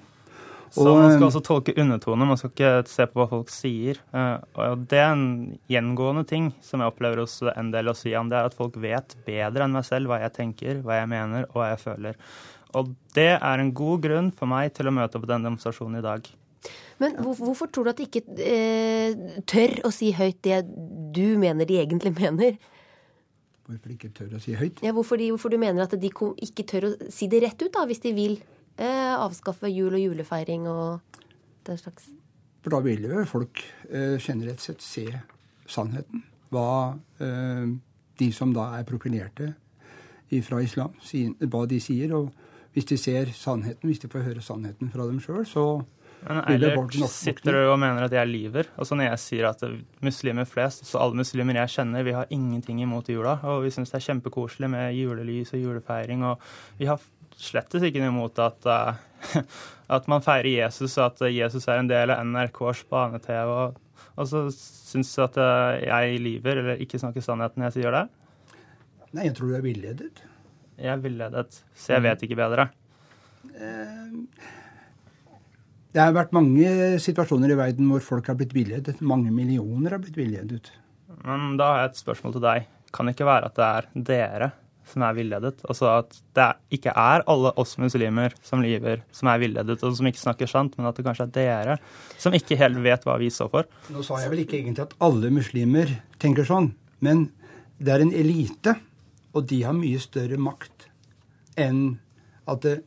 Så 0.72 0.86
og, 0.88 1.02
man 1.02 1.12
skal 1.12 1.26
også 1.28 1.42
tolke 1.44 1.74
undertoner, 1.82 2.28
man 2.30 2.40
skal 2.40 2.54
ikke 2.54 2.72
se 2.88 3.06
på 3.12 3.20
hva 3.20 3.28
folk 3.28 3.50
sier. 3.52 3.98
Eh, 4.16 4.62
og 4.64 4.86
det 4.92 5.02
er 5.02 5.10
en 5.12 5.26
gjengående 5.72 6.24
ting 6.30 6.52
som 6.64 6.80
jeg 6.80 6.94
opplever 6.94 7.20
hos 7.26 7.42
en 7.52 7.74
del 7.74 7.92
å 7.92 7.96
si 7.98 8.14
om, 8.16 8.30
det 8.32 8.40
er 8.40 8.48
at 8.48 8.56
folk 8.56 8.78
vet 8.80 9.18
bedre 9.28 9.68
enn 9.68 9.76
meg 9.76 9.84
selv 9.88 10.12
hva 10.12 10.22
jeg 10.24 10.36
tenker, 10.38 10.80
hva 10.86 11.02
jeg 11.02 11.12
mener 11.12 11.50
og 11.50 11.60
hva 11.60 11.74
jeg 11.74 11.82
føler. 11.84 12.20
Og 12.80 12.94
det 13.18 13.34
er 13.36 13.64
en 13.64 13.74
god 13.76 14.06
grunn 14.06 14.30
for 14.36 14.48
meg 14.48 14.72
til 14.78 14.88
å 14.88 14.96
møte 14.96 15.20
opp 15.20 15.26
på 15.26 15.32
denne 15.34 15.50
demonstrasjonen 15.50 16.00
i 16.00 16.06
dag. 16.06 16.32
Men 17.02 17.18
hvorfor 17.20 17.68
tror 17.74 17.88
du 17.88 17.92
at 17.92 18.00
de 18.00 18.08
ikke 18.08 18.22
eh, 18.46 19.42
tør 19.50 19.80
å 19.90 19.92
si 19.92 20.12
høyt 20.16 20.40
det 20.46 20.62
du 21.12 21.36
mener 21.42 21.68
de 21.68 21.82
egentlig 21.82 22.14
mener? 22.16 22.56
Hvorfor 23.68 23.92
de 23.92 23.98
ikke 23.98 24.14
tør 24.16 24.38
å 24.38 24.42
si 24.44 24.56
høyt? 24.56 24.80
Ja, 24.86 24.96
hvorfor, 24.96 25.20
de, 25.20 25.32
hvorfor 25.34 25.52
du 25.52 25.60
mener 25.60 25.84
at 25.84 26.00
de 26.00 26.12
ikke 26.12 26.68
tør 26.70 26.92
å 26.92 26.96
si 27.12 27.28
det 27.32 27.42
rett 27.44 27.60
ut, 27.60 27.74
da, 27.74 27.84
hvis 27.90 28.04
de 28.06 28.16
vil 28.16 28.40
eh, 28.78 29.14
avskaffe 29.16 29.70
jul 29.72 29.96
og 29.98 30.04
julefeiring 30.04 30.68
og 30.72 31.22
den 31.68 31.80
slags? 31.80 32.10
For 32.62 32.76
da 32.76 32.82
vil 32.86 33.08
jo 33.10 33.24
folk 33.30 33.64
eh, 33.90 34.18
generelt 34.22 34.62
sett 34.62 34.84
se 34.86 35.08
sannheten. 35.70 36.24
Hva 36.52 36.94
eh, 37.24 37.72
de 38.22 38.30
som 38.36 38.54
da 38.54 38.72
er 38.78 38.88
profilerte 38.88 39.54
fra 40.46 40.62
islam, 40.64 40.94
si, 41.04 41.26
hva 41.52 41.66
de 41.68 41.80
sier. 41.84 42.14
Og 42.16 42.30
hvis 42.76 42.88
de 42.88 42.98
ser 43.00 43.34
sannheten, 43.36 43.90
hvis 43.90 44.04
de 44.04 44.12
får 44.12 44.30
høre 44.30 44.44
sannheten 44.46 44.92
fra 44.94 45.08
dem 45.10 45.20
sjøl, 45.24 45.44
så 45.48 45.66
Men 46.22 46.44
Eilert 46.46 46.94
sitter 47.10 47.56
du 47.58 47.72
og 47.72 47.80
mener 47.82 48.06
at 48.06 48.14
jeg 48.14 48.30
lyver. 48.30 48.68
Altså 48.78 48.96
Når 48.96 49.08
jeg 49.10 49.20
sier 49.20 49.48
at 49.50 49.64
muslimer 50.06 50.46
flest, 50.46 50.86
så 50.86 51.00
alle 51.02 51.18
muslimer 51.18 51.58
jeg 51.64 51.74
kjenner, 51.76 52.04
vi 52.06 52.14
har 52.14 52.30
ingenting 52.30 52.84
imot 52.84 53.10
jula. 53.10 53.40
Og 53.44 53.64
vi 53.66 53.72
syns 53.74 53.90
det 53.90 53.98
er 53.98 54.06
kjempekoselig 54.06 54.70
med 54.70 54.94
julelys 54.94 55.56
og 55.58 55.64
julefeiring. 55.64 56.24
Og 56.30 56.38
vi 56.78 56.86
har 56.86 57.02
slettes 57.42 57.86
ikke 57.86 58.02
noe 58.04 58.14
imot 58.14 58.42
at, 58.44 58.68
eh, 58.70 59.44
at 59.98 60.10
man 60.12 60.24
feirer 60.26 60.52
Jesus, 60.54 60.98
og 61.00 61.12
at 61.12 61.24
Jesus 61.34 61.68
er 61.68 61.82
en 61.82 61.92
del 61.92 62.14
av 62.14 62.24
NRKs 62.28 62.86
bane-TV. 62.92 63.54
Og, 63.56 64.08
og 64.16 64.30
så 64.30 64.46
syns 64.56 65.14
du 65.16 65.24
at 65.26 65.40
eh, 65.42 65.86
jeg 65.88 66.22
lyver 66.26 66.64
eller 66.64 66.84
ikke 66.84 67.02
snakker 67.02 67.26
sannheten 67.26 67.62
når 67.62 67.72
jeg 67.72 67.80
sier 67.80 67.98
det. 67.98 68.06
Nei, 69.12 69.28
jeg 69.28 69.36
tror 69.38 69.52
du 69.52 69.58
er 69.60 69.66
villedet. 69.66 70.24
Jeg 70.82 70.94
er 70.96 71.04
villedet, 71.04 71.60
så 71.78 71.98
jeg 71.98 72.06
vet 72.08 72.24
ikke 72.26 72.40
bedre. 72.40 72.72
Det 75.92 76.00
har 76.00 76.14
vært 76.16 76.32
mange 76.34 76.70
situasjoner 77.04 77.52
i 77.52 77.58
verden 77.60 77.90
hvor 77.92 78.02
folk 78.06 78.32
har 78.32 78.38
blitt 78.40 78.56
villedet. 78.56 78.96
Mange 79.04 79.34
millioner 79.36 79.98
har 79.98 80.02
blitt 80.02 80.18
villedet. 80.18 80.72
Men 81.28 81.58
da 81.60 81.68
har 81.74 81.84
jeg 81.84 81.92
et 81.92 82.02
spørsmål 82.02 82.38
til 82.38 82.46
deg. 82.48 82.70
Kan 82.96 83.08
det 83.08 83.18
ikke 83.18 83.28
være 83.28 83.52
at 83.52 83.60
det 83.60 83.68
er 83.68 83.90
dere 84.10 84.50
som 84.92 85.06
er 85.08 85.16
villedet? 85.18 85.56
Altså 85.68 85.90
at 85.94 86.16
det 86.38 86.48
ikke 86.78 86.94
er 86.94 87.26
alle 87.32 87.54
oss 87.62 87.78
muslimer 87.82 88.36
som 88.46 88.64
lyver, 88.64 89.04
som 89.16 89.32
er 89.32 89.42
villedet, 89.42 89.80
og 89.82 89.96
som 89.98 90.10
ikke 90.10 90.22
snakker 90.22 90.52
sant, 90.52 90.78
men 90.78 90.90
at 90.90 90.98
det 90.98 91.06
kanskje 91.08 91.28
er 91.30 91.34
dere 91.38 91.78
som 92.22 92.36
ikke 92.38 92.60
helt 92.60 92.80
vet 92.84 93.08
hva 93.08 93.18
vi 93.22 93.32
står 93.34 93.52
for? 93.54 93.70
Nå 93.94 94.06
sa 94.06 94.22
jeg 94.22 94.34
vel 94.34 94.44
ikke 94.46 94.60
egentlig 94.60 94.86
at 94.86 94.96
alle 95.04 95.34
muslimer 95.34 95.96
tenker 96.22 96.48
sånn, 96.48 96.72
men 97.02 97.30
det 97.82 97.96
er 97.96 98.06
en 98.06 98.14
elite, 98.14 98.76
og 99.32 99.48
de 99.50 99.62
har 99.64 99.78
mye 99.78 100.00
større 100.04 100.38
makt 100.38 100.90
enn 101.60 102.00
at 102.52 102.64
det, 102.66 102.82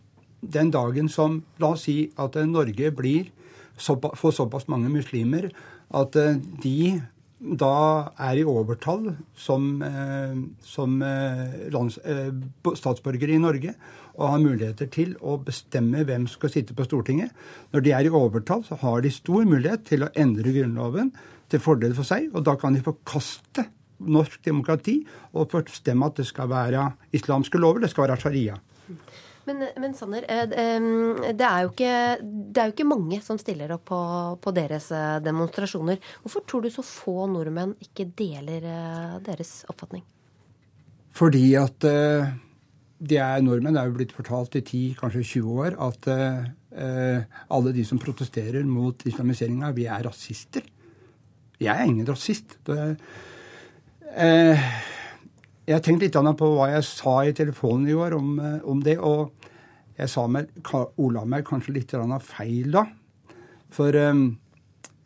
den 0.44 0.70
dagen 0.74 1.08
som 1.08 1.38
La 1.62 1.72
oss 1.72 1.86
si 1.86 2.10
at 2.20 2.36
Norge 2.48 2.90
blir 2.92 3.30
så, 3.80 3.96
får 3.96 4.36
såpass 4.36 4.68
mange 4.68 4.90
muslimer 4.92 5.48
at 5.94 6.16
eh, 6.20 6.36
de 6.62 7.00
da 7.44 8.12
er 8.24 8.40
i 8.40 8.44
overtall 8.48 9.10
som, 9.36 9.82
eh, 9.82 10.36
som 10.64 11.02
eh, 11.02 11.68
lands, 11.74 11.98
eh, 11.98 12.32
statsborgere 12.64 13.36
i 13.36 13.42
Norge 13.42 13.74
og 14.14 14.30
har 14.30 14.40
muligheter 14.40 14.88
til 14.90 15.14
å 15.20 15.36
bestemme 15.42 16.04
hvem 16.06 16.26
som 16.28 16.38
skal 16.38 16.54
sitte 16.54 16.76
på 16.76 16.86
Stortinget. 16.86 17.34
Når 17.74 17.84
de 17.84 17.92
er 17.92 18.06
i 18.06 18.12
overtall, 18.14 18.64
så 18.64 18.78
har 18.80 19.02
de 19.02 19.10
stor 19.10 19.44
mulighet 19.44 19.84
til 19.84 20.06
å 20.06 20.12
endre 20.16 20.54
Grunnloven 20.54 21.12
til 21.50 21.60
fordel 21.60 21.94
for 21.94 22.06
seg, 22.08 22.30
og 22.32 22.46
da 22.46 22.54
kan 22.56 22.74
de 22.74 22.84
forkaste 22.84 23.66
norsk 24.04 24.40
demokrati 24.44 25.00
og 25.34 25.50
bestemme 25.52 26.06
at 26.06 26.16
det 26.16 26.26
skal 26.28 26.48
være 26.50 26.92
islamske 27.14 27.60
lover, 27.60 27.84
det 27.84 27.92
skal 27.92 28.08
være 28.08 28.20
sharia. 28.22 28.56
Men, 29.48 29.60
men 29.80 29.92
Sanner, 29.96 30.24
eh, 30.28 30.44
eh, 30.48 30.86
det 31.36 31.44
er, 31.44 31.68
ikke, 31.68 31.92
det 32.22 32.60
er 32.60 32.70
jo 32.70 32.74
ikke 32.74 32.88
mange 32.88 33.20
som 33.24 33.38
stiller 33.40 33.74
opp 33.76 33.84
på, 33.90 34.00
på 34.40 34.54
deres 34.56 34.88
eh, 34.94 35.18
demonstrasjoner. 35.24 36.00
Hvorfor 36.22 36.46
tror 36.48 36.64
du 36.64 36.70
så 36.72 36.84
få 36.86 37.26
nordmenn 37.30 37.74
ikke 37.84 38.08
deler 38.16 38.64
deres 39.24 39.62
oppfatning? 39.70 40.04
Fordi 41.14 41.44
at 41.60 41.84
de 41.84 43.18
er 43.20 43.42
nordmenn, 43.44 43.76
det 43.76 43.82
er 43.84 43.90
jo 43.90 43.98
blitt 44.00 44.14
fortalt 44.16 44.56
i 44.58 44.64
10, 44.64 44.80
kanskje 44.98 45.26
20 45.36 45.60
år, 45.62 45.76
at 45.84 46.08
alle 47.54 47.74
de 47.76 47.84
som 47.86 48.00
protesterer 48.02 48.66
mot 48.66 49.04
islamiseringa, 49.06 49.70
vi 49.76 49.86
er 49.86 50.02
rasister. 50.08 50.64
Jeg 51.62 51.70
er 51.70 51.86
ingen 51.86 52.08
rasist. 52.08 52.56
Det, 52.66 52.96
eh, 54.16 54.64
jeg 55.64 55.76
har 55.76 55.82
tenkt 55.84 56.02
litt 56.04 56.16
på 56.16 56.48
hva 56.56 56.68
jeg 56.74 56.84
sa 56.84 57.16
i 57.24 57.32
telefonen 57.36 57.88
i 57.88 57.96
går 57.96 58.16
om, 58.16 58.38
eh, 58.38 58.60
om 58.68 58.82
det, 58.84 58.98
og 58.98 59.32
jeg 59.96 60.10
sa 60.10 60.26
meg, 60.26 60.50
Ola 60.98 61.24
meg 61.24 61.44
kanskje 61.46 61.72
litt 61.72 61.94
feil 62.20 62.72
da. 62.72 62.84
For 63.70 63.94
um, 63.94 64.38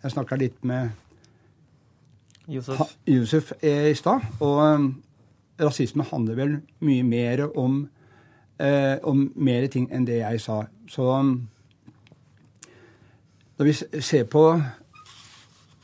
jeg 0.03 0.13
snakka 0.13 0.37
litt 0.37 0.65
med 0.65 0.91
Josef, 2.49 2.79
ha, 3.53 3.57
eh, 3.63 3.91
i 3.91 3.95
stad. 3.95 4.25
Og 4.41 4.59
um, 4.65 4.89
rasisme 5.61 6.05
handler 6.05 6.35
vel 6.35 6.57
mye 6.81 7.03
mer 7.05 7.45
om, 7.57 7.89
uh, 8.61 8.97
om 9.05 9.31
mer 9.37 9.67
ting 9.69 9.89
enn 9.93 10.07
det 10.09 10.23
jeg 10.23 10.41
sa. 10.41 10.63
Så 10.89 11.03
um, 11.03 11.49
når 13.59 13.65
vi 13.65 14.01
ser 14.01 14.25
på 14.25 14.61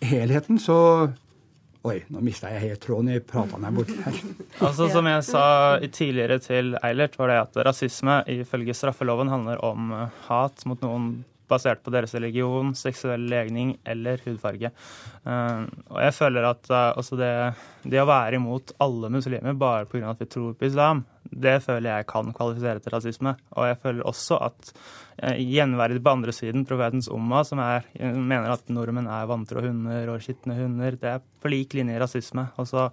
helheten, 0.02 0.58
så 0.58 1.12
Oi, 1.84 1.98
nå 2.08 2.22
mista 2.24 2.48
jeg 2.48 2.62
helt 2.62 2.80
tråden. 2.80 3.10
i 3.12 3.20
prata 3.20 3.58
meg 3.60 3.76
bort 3.76 3.92
her. 4.06 4.16
altså 4.66 4.88
Som 4.92 5.08
jeg 5.10 5.24
sa 5.26 5.44
tidligere 5.92 6.40
til 6.40 6.72
Eilert, 6.80 7.18
var 7.20 7.28
det 7.28 7.38
at 7.42 7.60
rasisme 7.68 8.22
ifølge 8.32 8.76
straffeloven 8.76 9.28
handler 9.28 9.60
om 9.64 9.92
eh, 9.92 10.20
hat 10.30 10.64
mot 10.64 10.80
noen 10.84 11.10
basert 11.44 11.82
på 11.84 11.92
deres 11.92 12.14
religion, 12.16 12.72
seksuell 12.72 13.26
legning 13.28 13.74
eller 13.84 14.22
hudfarge. 14.24 14.72
Eh, 15.28 15.66
og 15.92 16.00
jeg 16.06 16.16
føler 16.16 16.48
at 16.54 16.72
altså 16.72 17.20
det, 17.20 17.32
det 17.84 18.00
å 18.00 18.08
være 18.08 18.40
imot 18.40 18.72
alle 18.80 19.12
muslimer 19.12 19.60
bare 19.60 19.84
pga. 19.90 20.14
at 20.14 20.24
vi 20.24 20.30
tror 20.32 20.56
på 20.56 20.70
islam, 20.70 21.04
det 21.34 21.58
føler 21.64 21.90
jeg 21.90 22.06
kan 22.10 22.32
kvalifisere 22.36 22.82
til 22.82 22.94
rasisme. 22.94 23.34
Og 23.58 23.68
jeg 23.68 23.80
føler 23.82 24.06
også 24.06 24.38
at 24.46 24.72
gjenverdet 25.38 26.02
på 26.02 26.14
andre 26.14 26.34
siden, 26.34 26.64
profetens 26.68 27.10
umma, 27.12 27.42
som 27.46 27.60
er, 27.62 27.86
mener 28.00 28.54
at 28.54 28.72
nordmenn 28.72 29.10
er 29.10 29.28
vantro 29.30 29.62
hunder 29.64 30.10
og 30.14 30.24
skitne 30.24 30.56
hunder, 30.58 30.98
det 30.98 31.12
er 31.16 31.22
på 31.22 31.52
lik 31.52 31.76
linje 31.78 32.00
rasisme. 32.02 32.48
Og 32.58 32.68
så 32.70 32.88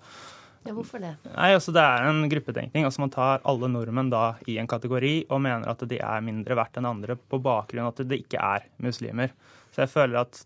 Ja, 0.62 0.76
hvorfor 0.78 1.02
det? 1.02 1.16
Nei, 1.26 1.56
altså 1.56 1.74
Det 1.74 1.82
er 1.82 2.04
en 2.06 2.30
gruppetenkning. 2.30 2.86
altså 2.86 3.02
Man 3.02 3.10
tar 3.10 3.42
alle 3.50 3.68
nordmenn 3.68 4.12
da 4.12 4.36
i 4.46 4.60
en 4.62 4.68
kategori 4.70 5.26
og 5.32 5.42
mener 5.42 5.68
at 5.68 5.82
de 5.90 5.98
er 5.98 6.22
mindre 6.22 6.54
verdt 6.56 6.78
enn 6.78 6.86
andre 6.86 7.16
på 7.18 7.42
bakgrunn 7.42 7.88
av 7.88 7.96
at 7.96 8.08
det 8.08 8.22
ikke 8.22 8.38
er 8.38 8.68
muslimer. 8.78 9.34
Så 9.74 9.82
jeg 9.82 9.90
føler 9.90 10.22
at 10.22 10.46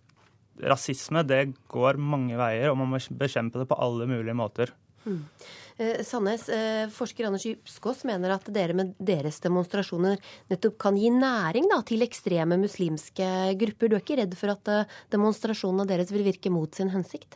rasisme 0.63 1.25
det 1.27 1.53
går 1.67 1.99
mange 1.99 2.37
veier, 2.39 2.69
og 2.71 2.77
man 2.79 2.93
må 2.93 3.01
bekjempe 3.19 3.59
det 3.59 3.67
på 3.67 3.75
alle 3.75 4.07
mulige 4.07 4.37
måter. 4.37 4.71
Eh, 5.77 6.03
Sandnes, 6.07 6.47
eh, 6.49 6.89
forsker 6.89 7.27
Anders 7.27 7.43
Djupskås 7.43 8.05
mener 8.07 8.31
at 8.31 8.47
dere 8.53 8.73
med 8.77 8.93
deres 8.95 9.41
demonstrasjoner 9.43 10.21
nettopp 10.47 10.77
kan 10.79 10.95
gi 10.95 11.09
næring 11.11 11.67
da, 11.67 11.81
til 11.83 12.05
ekstreme 12.05 12.55
muslimske 12.61 13.27
grupper. 13.59 13.91
Du 13.91 13.97
er 13.97 14.03
ikke 14.03 14.19
redd 14.21 14.37
for 14.39 14.53
at 14.55 14.71
eh, 14.71 14.93
demonstrasjonene 15.11 15.87
deres 15.89 16.13
vil 16.15 16.23
virke 16.23 16.51
mot 16.53 16.71
sin 16.75 16.93
hensikt? 16.95 17.35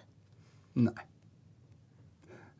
Nei. 0.79 1.03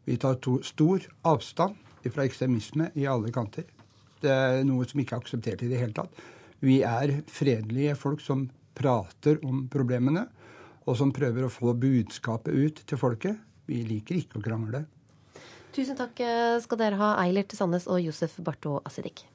Vi 0.04 0.18
tar 0.20 0.36
to, 0.44 0.58
stor 0.68 1.06
avstand 1.30 1.80
fra 2.10 2.26
ekstremisme 2.28 2.90
i 3.00 3.08
alle 3.08 3.32
kanter. 3.32 3.70
Det 4.20 4.32
er 4.36 4.64
noe 4.68 4.88
som 4.90 5.00
ikke 5.00 5.16
er 5.16 5.24
akseptert 5.24 5.64
i 5.64 5.72
det 5.72 5.80
hele 5.80 5.96
tatt. 5.96 6.12
Vi 6.60 6.82
er 6.84 7.22
fredelige 7.32 7.96
folk 7.96 8.20
som 8.20 8.50
prater 8.76 9.40
om 9.48 9.68
problemene, 9.72 10.26
og 10.90 10.98
som 10.98 11.12
prøver 11.16 11.46
å 11.46 11.54
få 11.54 11.72
budskapet 11.78 12.52
ut 12.52 12.82
til 12.90 13.00
folket. 13.00 13.38
Vi 13.70 13.84
liker 13.88 14.18
ikke 14.18 14.42
å 14.42 14.44
krangle. 14.44 14.88
Tusen 15.76 15.98
takk 16.00 16.18
skal 16.64 16.80
dere 16.82 16.98
ha, 17.00 17.16
Eilert 17.24 17.54
Sandnes 17.56 17.86
og 17.88 18.02
Josef 18.04 18.40
Bartho 18.44 18.80
Asidik. 18.90 19.28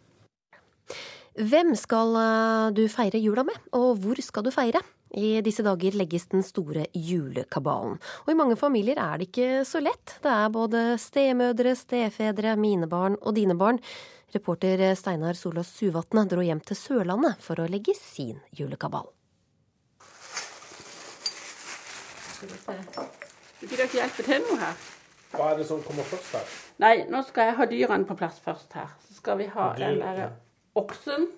Hvem 1.35 1.73
skal 1.75 2.15
eh, 2.15 2.73
du 2.77 2.85
feire 2.87 3.19
jula 3.19 3.43
med, 3.47 3.57
og 3.75 3.99
hvor 4.03 4.21
skal 4.23 4.45
du 4.47 4.53
feire? 4.55 4.79
I 5.15 5.41
disse 5.47 5.65
dager 5.67 5.95
legges 5.99 6.29
den 6.31 6.45
store 6.47 6.87
julekabalen. 6.95 7.99
Og 8.27 8.31
i 8.31 8.37
mange 8.39 8.57
familier 8.59 8.99
er 9.03 9.19
det 9.19 9.29
ikke 9.29 9.65
så 9.67 9.83
lett. 9.83 10.17
Det 10.23 10.31
er 10.31 10.55
både 10.55 10.85
stemødre, 10.99 11.75
stefedre, 11.79 12.55
mine 12.59 12.87
barn 12.91 13.19
og 13.21 13.35
dine 13.35 13.59
barn. 13.59 13.79
Reporter 14.35 14.83
Steinar 14.99 15.39
Solås 15.39 15.71
Suvatne 15.75 16.27
dro 16.31 16.43
hjem 16.43 16.63
til 16.67 16.79
Sørlandet 16.79 17.43
for 17.43 17.63
å 17.63 17.69
legge 17.71 17.95
sin 17.99 18.39
julekabal. 18.55 19.11
Vil 22.45 23.79
dere 23.79 23.95
hjelpe 23.95 24.27
til 24.27 24.43
noe 24.47 24.63
her? 24.63 24.94
Hva 25.35 25.53
er 25.53 25.61
det 25.61 25.69
som 25.69 25.83
kommer 25.83 26.07
først 26.07 26.35
her? 26.37 26.51
Nei, 26.83 26.95
nå 27.11 27.23
skal 27.27 27.51
jeg 27.51 27.59
ha 27.59 27.69
dyrene 27.71 28.09
på 28.09 28.17
plass 28.19 28.41
først 28.45 28.77
her. 28.79 28.93
Så 29.07 29.19
skal 29.21 29.39
vi 29.41 29.49
ha 29.55 29.71
den 29.79 30.01
derre 30.03 30.29
oksen, 30.79 31.29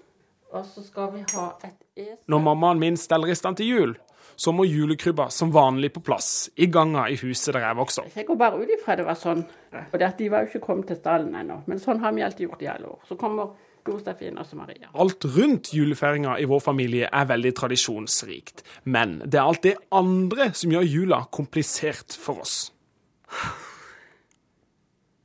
og 0.53 0.67
så 0.69 0.85
skal 0.85 1.13
vi 1.15 1.23
ha 1.35 1.47
et 1.65 1.79
esel. 1.97 2.19
Når 2.33 2.45
mammaen 2.51 2.81
min 2.81 2.97
steller 3.01 3.33
i 3.33 3.37
stand 3.39 3.59
til 3.61 3.73
jul, 3.73 3.95
så 4.37 4.53
må 4.53 4.67
julekrybba 4.69 5.31
som 5.33 5.53
vanlig 5.53 5.95
på 5.95 6.03
plass 6.05 6.51
i 6.61 6.69
ganga 6.69 7.07
i 7.09 7.17
huset 7.21 7.55
der 7.57 7.65
jeg 7.65 7.79
vokser 7.79 8.05
opp. 8.05 8.17
Jeg 8.17 8.27
går 8.29 8.41
bare 8.41 8.61
ut 8.61 8.73
ifra 8.75 8.97
det 8.99 9.07
var 9.07 9.17
sånn. 9.17 9.47
For 9.73 10.01
det 10.01 10.11
at 10.11 10.19
de 10.21 10.29
var 10.33 10.45
jo 10.45 10.51
ikke 10.53 10.67
kommet 10.67 10.91
til 10.91 10.99
stallen 11.01 11.33
ennå. 11.41 11.63
Men 11.71 11.81
sånn 11.81 12.03
har 12.05 12.13
vi 12.17 12.25
alltid 12.27 12.49
gjort 12.49 12.65
i 12.65 12.69
alle 12.73 12.91
år. 12.93 13.01
Så 13.09 13.17
kommer 13.21 13.55
Josefin 13.87 14.39
og 14.39 14.47
så 14.49 14.59
Maria. 14.59 14.91
Alt 14.99 15.25
rundt 15.37 15.73
julefeiringa 15.75 16.37
i 16.43 16.49
vår 16.51 16.63
familie 16.65 17.09
er 17.13 17.29
veldig 17.31 17.53
tradisjonsrikt. 17.61 18.65
Men 18.85 19.21
det 19.25 19.41
er 19.41 19.47
alt 19.47 19.63
det 19.65 19.77
andre 19.95 20.51
som 20.59 20.75
gjør 20.75 20.89
jula 20.91 21.23
komplisert 21.33 22.17
for 22.21 22.45
oss. 22.45 22.59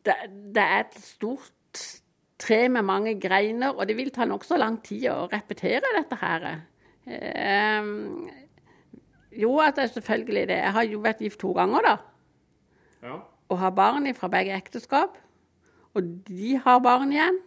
Det, 0.06 0.16
det 0.56 0.64
er 0.64 0.86
et 0.86 0.98
stort 1.04 1.82
tre 2.42 2.66
med 2.74 2.86
mange 2.88 3.16
greiner, 3.22 3.76
og 3.76 3.88
det 3.88 3.96
vil 3.98 4.12
ta 4.14 4.26
nokså 4.26 4.58
lang 4.58 4.80
tid 4.86 5.10
å 5.12 5.28
repetere 5.32 5.94
dette 5.98 6.18
her. 6.22 6.48
Eh, 7.06 7.92
jo, 9.42 9.52
at 9.64 9.78
det 9.78 9.86
er 9.86 9.94
selvfølgelig 9.94 10.48
det. 10.50 10.58
Jeg 10.64 10.76
har 10.78 10.88
jo 10.90 11.04
vært 11.04 11.22
gift 11.24 11.40
to 11.44 11.54
ganger, 11.56 11.86
da. 11.86 11.98
Og 13.52 13.60
har 13.60 13.76
barn 13.76 14.10
fra 14.18 14.30
begge 14.32 14.56
ekteskap. 14.58 15.18
Og 15.94 16.12
de 16.28 16.56
har 16.64 16.80
barn 16.84 17.12
igjen. 17.12 17.40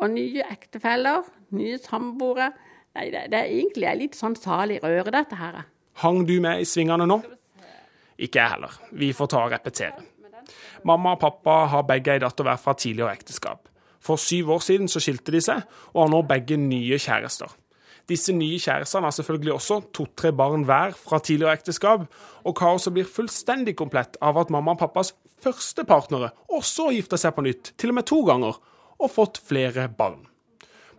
Og 0.00 0.10
nye 0.10 0.46
ektefeller, 0.50 1.26
nye 1.54 1.78
samboere. 1.82 2.50
Nei, 2.96 3.10
det, 3.12 3.26
det 3.30 3.38
er 3.38 3.52
egentlig 3.52 3.92
litt 4.00 4.16
sånn 4.18 4.34
salig 4.38 4.80
røre, 4.82 5.12
dette 5.14 5.38
her. 5.38 5.60
Hang 6.02 6.24
du 6.26 6.38
med 6.42 6.62
i 6.62 6.66
svingene 6.66 7.06
nå? 7.06 7.20
Ikke 8.20 8.42
jeg 8.42 8.54
heller. 8.56 8.80
Vi 8.96 9.12
får 9.16 9.30
ta 9.32 9.44
og 9.46 9.54
repetere. 9.54 10.06
Mamma 10.84 11.16
og 11.16 11.22
pappa 11.22 11.64
har 11.72 11.88
begge 11.88 12.14
ei 12.14 12.22
datter 12.22 12.46
hver 12.46 12.60
fra 12.60 12.74
tidligere 12.78 13.16
ekteskap. 13.18 13.66
For 14.00 14.20
syv 14.20 14.54
år 14.56 14.62
siden 14.64 14.88
så 14.88 15.02
skilte 15.02 15.32
de 15.34 15.42
seg, 15.44 15.66
og 15.92 16.06
har 16.06 16.12
nå 16.12 16.22
begge 16.28 16.56
nye 16.60 16.98
kjærester. 17.00 17.52
Disse 18.10 18.32
nye 18.34 18.58
kjærestene 18.58 19.06
har 19.06 19.14
selvfølgelig 19.14 19.52
også 19.54 19.80
to-tre 19.94 20.32
barn 20.34 20.64
hver 20.66 20.96
fra 20.98 21.20
tidligere 21.22 21.60
ekteskap, 21.60 22.08
og 22.42 22.56
kaoset 22.58 22.96
blir 22.96 23.06
fullstendig 23.06 23.76
komplett 23.78 24.16
av 24.24 24.40
at 24.40 24.50
mamma 24.50 24.74
og 24.74 24.80
pappas 24.80 25.12
første 25.40 25.84
partnere 25.88 26.32
også 26.50 26.88
har 26.88 26.96
gifta 26.98 27.20
seg 27.20 27.36
på 27.36 27.44
nytt, 27.46 27.72
til 27.78 27.92
og 27.92 28.00
med 28.00 28.08
to 28.10 28.22
ganger, 28.26 28.58
og 29.00 29.12
fått 29.14 29.40
flere 29.46 29.86
barn. 29.96 30.26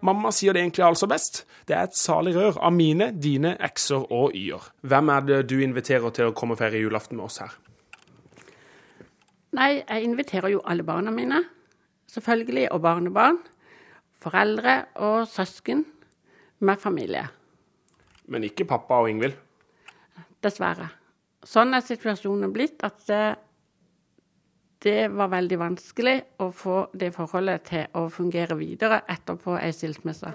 Mamma 0.01 0.31
sier 0.33 0.55
det 0.55 0.63
egentlig 0.63 0.85
altså 0.87 1.05
best. 1.09 1.43
Det 1.69 1.75
er 1.77 1.85
et 1.85 1.97
salig 1.97 2.33
rør 2.33 2.57
av 2.57 2.73
mine, 2.73 3.11
dine, 3.13 3.53
ekser 3.61 4.07
og 4.09 4.33
y-er. 4.37 4.71
Hvem 4.81 5.11
er 5.13 5.27
det 5.27 5.41
du 5.51 5.59
inviterer 5.61 6.15
til 6.15 6.31
å 6.31 6.37
komme 6.37 6.57
og 6.57 6.63
feire 6.63 6.81
julaften 6.81 7.19
med 7.19 7.27
oss 7.27 7.37
her? 7.43 7.53
Nei, 9.51 9.81
jeg 9.83 10.05
inviterer 10.07 10.53
jo 10.53 10.61
alle 10.63 10.83
barna 10.87 11.11
mine, 11.11 11.41
selvfølgelig, 12.07 12.69
og 12.71 12.81
barnebarn. 12.81 13.39
Foreldre 14.21 14.75
og 15.03 15.27
søsken 15.27 15.83
med 16.59 16.79
familie. 16.79 17.25
Men 18.31 18.45
ikke 18.47 18.67
pappa 18.69 19.01
og 19.01 19.09
Ingvild? 19.09 19.33
Dessverre. 20.43 20.87
Sånn 21.43 21.73
er 21.73 21.81
situasjonen 21.83 22.53
blitt 22.53 22.83
at 22.85 23.01
det, 23.09 23.23
det 24.85 25.09
var 25.09 25.31
veldig 25.33 25.57
vanskelig 25.59 26.13
å 26.45 26.51
få 26.53 26.77
det 26.93 27.09
forholdet 27.15 27.65
til 27.71 27.97
å 27.97 28.05
fungere 28.13 28.55
videre 28.59 29.01
etterpå 29.09 29.57
ei 29.57 29.73
skilsmisse. 29.73 30.31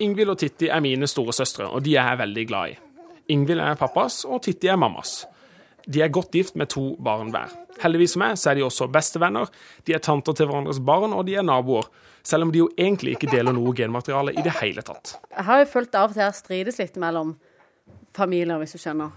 Ingvild 0.00 0.34
og 0.34 0.40
Titti 0.40 0.72
er 0.72 0.82
mine 0.84 1.08
storesøstre, 1.08 1.68
og 1.68 1.84
de 1.84 1.94
er 1.96 2.10
jeg 2.10 2.22
veldig 2.24 2.48
glad 2.48 2.74
i. 2.74 2.80
Ingvild 3.32 3.60
er 3.60 3.78
pappas, 3.78 4.24
og 4.24 4.42
Titti 4.46 4.70
er 4.70 4.78
mammas. 4.80 5.24
De 5.86 6.02
er 6.02 6.10
godt 6.10 6.34
gift 6.34 6.56
med 6.58 6.70
to 6.72 6.96
barn 7.02 7.30
hver. 7.34 7.52
Heldigvis 7.82 8.16
for 8.16 8.24
meg 8.24 8.38
så 8.40 8.50
er 8.50 8.58
de 8.58 8.64
også 8.66 8.88
bestevenner, 8.90 9.50
de 9.86 9.94
er 9.94 10.02
tanter 10.02 10.34
til 10.34 10.48
hverandres 10.48 10.80
barn, 10.82 11.14
og 11.14 11.26
de 11.28 11.36
er 11.38 11.46
naboer. 11.46 11.88
Selv 12.26 12.46
om 12.46 12.52
de 12.52 12.64
jo 12.64 12.68
egentlig 12.74 13.14
ikke 13.14 13.30
deler 13.30 13.54
noe 13.54 13.74
genmateriale 13.76 14.34
i 14.34 14.42
det 14.42 14.56
hele 14.58 14.82
tatt. 14.82 15.14
Jeg 15.30 15.46
har 15.46 15.60
jo 15.62 15.68
følt 15.70 15.94
av 15.94 16.10
og 16.10 16.16
til 16.16 16.24
at 16.26 16.38
strides 16.38 16.80
litt 16.82 16.96
mellom 16.98 17.36
familier, 18.16 18.58
hvis 18.58 18.74
du 18.74 18.82
skjønner. 18.82 19.12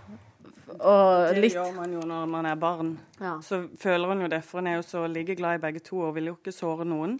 Og 0.77 1.35
Det 1.35 1.49
gjør 1.55 1.73
man 1.75 1.93
jo 1.95 2.03
når 2.05 2.29
man 2.29 2.45
er 2.45 2.59
barn. 2.59 2.93
Ja. 3.19 3.39
Så 3.41 3.63
føler 3.81 4.07
hun 4.07 4.21
jo 4.21 4.29
det, 4.31 4.43
for 4.45 4.61
hun 4.61 4.69
er 4.69 4.77
jo 4.77 4.85
så 4.85 5.07
like 5.09 5.35
glad 5.35 5.57
i 5.57 5.63
begge 5.63 5.81
to 5.83 6.03
og 6.05 6.13
vil 6.15 6.29
jo 6.29 6.37
ikke 6.37 6.53
såre 6.53 6.85
noen. 6.85 7.17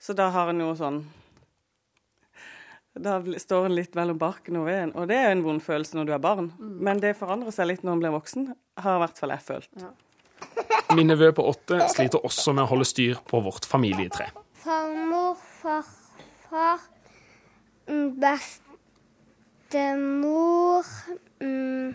Så 0.00 0.16
da 0.16 0.30
har 0.32 0.48
hun 0.50 0.64
jo 0.64 0.72
sånn 0.78 1.04
Da 2.96 3.18
står 3.20 3.66
en 3.68 3.74
litt 3.76 3.94
mellom 3.98 4.16
barken 4.18 4.56
og 4.56 4.66
veden. 4.70 4.92
Og 4.96 5.08
det 5.10 5.16
er 5.20 5.30
en 5.34 5.42
vond 5.44 5.60
følelse 5.62 5.96
når 5.98 6.04
du 6.08 6.12
er 6.16 6.22
barn. 6.22 6.46
Men 6.58 7.00
det 7.02 7.16
forandrer 7.18 7.52
seg 7.52 7.68
litt 7.68 7.82
når 7.84 7.92
en 7.92 8.02
blir 8.04 8.14
voksen, 8.14 8.46
har 8.80 8.96
i 8.96 9.00
hvert 9.04 9.18
fall 9.20 9.30
jeg 9.34 9.42
følt. 9.44 9.68
Min 10.96 11.08
nevø 11.10 11.28
på 11.36 11.44
åtte 11.50 11.76
sliter 11.92 12.24
også 12.24 12.52
med 12.56 12.64
å 12.64 12.70
holde 12.70 12.86
styr 12.88 13.16
på 13.28 13.36
vårt 13.44 13.64
familietre. 13.68 14.26
Farmor, 14.62 15.36
farfar, 15.60 16.78
mm, 17.90 18.08
bestemor, 19.70 20.84
mm, 21.42 21.88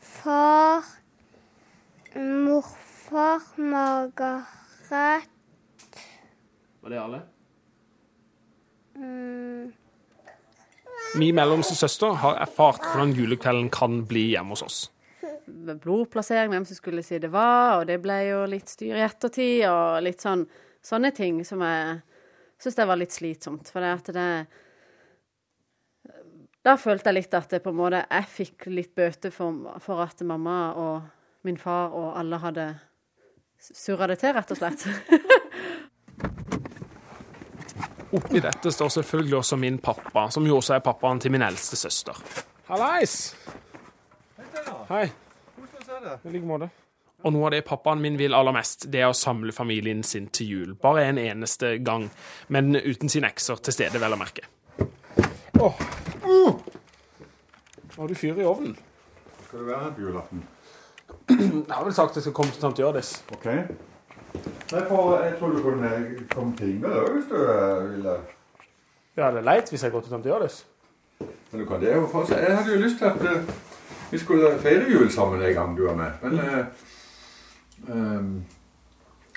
far, 0.00 0.82
morfar, 2.16 3.40
Margaret 3.56 4.46
Var 6.80 6.90
det 6.90 6.98
alle? 7.00 7.20
mm, 8.96 9.72
Min 11.18 11.34
mellomste 11.34 11.74
søster 11.74 12.14
har 12.22 12.36
erfart 12.38 12.84
hvordan 12.84 13.12
julekvelden 13.16 13.70
kan 13.74 14.04
bli 14.06 14.28
hjemme 14.32 14.54
hos 14.54 14.62
oss. 14.62 14.78
blodplassering, 15.50 16.50
hvem 16.52 16.64
som 16.64 16.76
skulle 16.76 17.02
si 17.02 17.18
det 17.18 17.32
var, 17.32 17.80
og 17.80 17.86
det 17.86 17.98
ble 18.02 18.18
jo 18.28 18.44
litt 18.46 18.68
styr 18.70 18.94
i 18.94 19.02
ettertid, 19.02 19.64
og 19.66 20.02
litt 20.06 20.22
sånn 20.22 20.46
sånne 20.82 21.10
ting 21.12 21.42
som 21.44 21.60
jeg 21.64 22.00
syns 22.60 22.76
det 22.78 22.86
var 22.88 23.00
litt 23.00 23.14
slitsomt. 23.14 23.68
For 23.72 23.82
det 23.82 23.92
at 23.98 24.12
det 24.14 24.30
Da 26.62 26.76
følte 26.76 27.08
jeg 27.08 27.14
litt 27.14 27.34
at 27.34 27.50
det 27.50 27.62
på 27.64 27.70
en 27.72 27.76
måte 27.76 28.04
Jeg 28.04 28.26
fikk 28.28 28.66
litt 28.68 28.94
bøte 28.94 29.30
for, 29.32 29.80
for 29.80 30.02
at 30.04 30.20
mamma 30.22 30.74
og 30.76 31.02
min 31.42 31.56
far 31.56 31.94
og 31.96 32.18
alle 32.20 32.36
hadde 32.36 32.66
surra 33.60 34.06
det 34.06 34.18
til, 34.20 34.34
rett 34.36 34.50
og 34.52 34.56
slett. 34.60 34.84
Oppi 38.10 38.40
dette 38.42 38.72
står 38.74 38.88
selvfølgelig 38.96 39.36
også 39.38 39.56
min 39.56 39.78
pappa, 39.78 40.26
som 40.34 40.46
jo 40.46 40.56
også 40.58 40.74
er 40.76 40.82
pappaen 40.82 41.20
til 41.22 41.30
min 41.30 41.44
eldste 41.46 41.78
søster. 41.78 42.16
Hallais! 42.66 43.36
Hei. 44.88 45.04
I 46.24 46.32
like 46.32 46.46
måte. 46.46 46.70
Og 47.22 47.34
noe 47.34 47.46
av 47.46 47.52
det 47.54 47.60
pappaen 47.68 48.00
min 48.02 48.16
vil 48.18 48.34
aller 48.34 48.54
mest, 48.56 48.88
det 48.90 49.02
er 49.04 49.10
å 49.10 49.16
samle 49.16 49.52
familien 49.52 50.02
sin 50.06 50.26
til 50.34 50.54
jul. 50.54 50.72
Bare 50.80 51.04
en 51.06 51.20
eneste 51.20 51.76
gang, 51.84 52.08
men 52.48 52.72
uten 52.74 53.12
sine 53.12 53.28
ekser 53.30 53.60
til 53.60 53.76
stede, 53.76 54.00
vel 54.02 54.16
å 54.16 54.18
merke. 54.18 54.46
Åh. 55.60 55.82
Uh. 56.24 56.56
Har 57.96 58.08
du 58.08 58.16
fyr 58.16 58.40
i 58.40 58.48
ovnen? 58.48 58.74
Skal 59.44 59.60
du 59.60 59.68
være 59.68 59.84
her 59.84 59.94
på 59.94 60.06
julaften? 60.06 60.42
Jeg 61.30 61.74
har 61.74 61.84
vel 61.84 61.94
sagt 61.94 62.14
at 62.14 62.20
jeg 62.20 62.26
skal 62.26 62.36
komme 62.40 62.54
til 62.54 62.64
tante 62.64 62.82
Hjørdis. 62.82 63.12
OK. 63.36 63.46
Nei, 64.70 64.82
for 64.86 65.16
jeg 65.18 65.32
tror 65.38 65.54
du 65.54 65.62
kunne 65.62 65.90
komme 66.30 66.56
til 66.56 66.74
Ingvild 66.74 66.94
òg, 67.00 67.08
hvis 67.16 67.26
du 67.30 67.36
eh, 67.40 67.88
ville. 67.90 68.12
Ja, 69.16 69.30
det 69.30 69.40
er 69.42 69.48
leit 69.48 69.70
hvis 69.72 69.82
jeg 69.82 69.92
går 69.92 70.04
til 70.04 70.14
tante 70.14 70.30
Hjørdis. 70.30 70.60
Men 71.50 71.60
du 71.60 71.66
kan 71.66 71.80
det 71.82 71.94
jo 71.94 72.06
for 72.12 72.28
seg. 72.28 72.44
Jeg 72.46 72.56
hadde 72.56 72.74
jo 72.76 72.80
lyst 72.84 72.98
til 72.98 73.10
at 73.10 73.24
eh, 73.26 73.50
vi 74.10 74.18
skulle 74.18 74.52
feire 74.62 74.86
jul 74.92 75.10
sammen 75.10 75.42
en 75.42 75.54
gang 75.54 75.76
du 75.78 75.86
var 75.88 75.96
med. 75.98 76.22
Men, 76.22 76.38
eh, 76.38 76.66
um, 77.88 78.44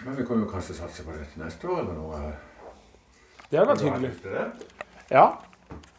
men 0.06 0.18
vi 0.18 0.26
kan 0.26 0.44
jo 0.44 0.50
kanskje 0.52 0.76
satse 0.78 1.06
på 1.06 1.12
det 1.18 1.28
til 1.34 1.44
neste 1.44 1.70
år 1.70 1.80
eller 1.82 1.94
noe. 1.98 2.22
Det 3.50 3.60
hadde 3.60 3.70
vært 3.72 3.82
hyggelig. 3.88 4.12
det? 4.24 4.46
Ja. 5.12 5.26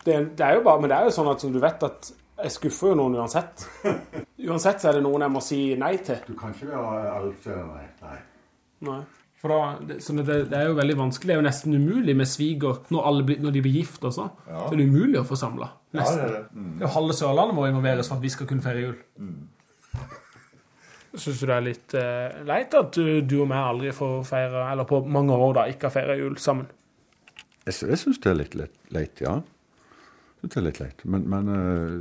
Det, 0.05 0.38
det 0.38 0.47
er 0.47 0.55
jo 0.55 0.62
bare, 0.62 0.81
men 0.81 0.90
det 0.90 0.97
er 0.99 1.09
jo 1.09 1.16
sånn 1.16 1.33
at 1.33 1.42
som 1.42 1.53
du 1.53 1.59
vet 1.62 1.83
at 1.87 2.12
jeg 2.44 2.53
skuffer 2.53 2.92
jo 2.92 2.99
noen 2.99 3.18
uansett. 3.18 3.66
Uansett 4.49 4.83
så 4.83 4.90
er 4.90 4.99
det 4.99 5.05
noen 5.07 5.23
jeg 5.25 5.33
må 5.33 5.42
si 5.42 5.61
nei 5.81 5.94
til. 6.05 6.18
Du 6.27 6.35
kan 6.38 6.55
ikke 6.55 6.70
være 6.70 7.31
eh, 7.33 7.85
Nei. 8.03 8.16
nei. 8.90 9.03
For 9.44 9.52
da, 9.52 9.64
det, 9.85 9.98
så 10.00 10.14
det, 10.16 10.24
det 10.48 10.57
er 10.57 10.70
jo 10.70 10.76
veldig 10.78 10.94
vanskelig. 10.96 11.28
Det 11.28 11.35
er 11.35 11.40
jo 11.42 11.44
nesten 11.44 11.74
umulig 11.76 12.14
med 12.16 12.28
sviger 12.30 12.78
når, 12.94 13.18
når 13.44 13.52
de 13.52 13.61
blir 13.66 13.74
gift 13.83 14.07
også. 14.09 14.30
Ja. 14.48 14.62
Så 14.62 14.70
det 14.72 14.87
er 14.87 14.92
umulig 14.94 15.18
å 15.20 15.24
få 15.28 15.37
samla. 15.37 15.66
Ja, 15.92 16.07
det 16.09 16.22
er 16.24 16.30
det. 16.33 16.38
Mm. 16.54 16.70
Det 16.70 16.80
er 16.80 16.87
jo 16.87 16.92
halve 16.94 17.16
Sørlandet 17.18 17.59
må 17.59 17.66
involveres 17.68 18.09
for 18.09 18.16
at 18.16 18.24
vi 18.24 18.30
skal 18.33 18.48
kunne 18.48 18.64
feire 18.64 18.87
jul. 18.87 18.94
Syns 21.12 21.42
du 21.42 21.44
det 21.44 21.59
er 21.59 21.66
litt 21.66 21.96
eh, 22.00 22.38
leit 22.48 22.72
at 22.80 22.96
du, 22.96 23.20
du 23.20 23.37
og 23.42 23.50
meg 23.52 23.66
aldri 23.68 23.92
får 23.94 24.24
feire, 24.30 24.64
eller 24.72 24.88
på 24.88 25.02
mange 25.04 25.37
år 25.37 25.52
da, 25.61 25.66
ikke 25.70 25.90
har 25.90 25.94
feira 25.98 26.16
jul 26.18 26.40
sammen? 26.40 26.72
Jeg, 27.66 27.76
jeg 27.85 28.00
syns 28.00 28.22
det 28.24 28.33
er 28.33 28.40
litt 28.40 28.57
leit, 28.59 28.80
leit, 28.96 29.22
ja. 29.28 29.37
Det 30.40 30.57
er 30.57 30.66
litt 30.70 30.80
leit. 30.80 31.04
Men, 31.04 31.28
men 31.28 31.52
øh, 31.52 31.92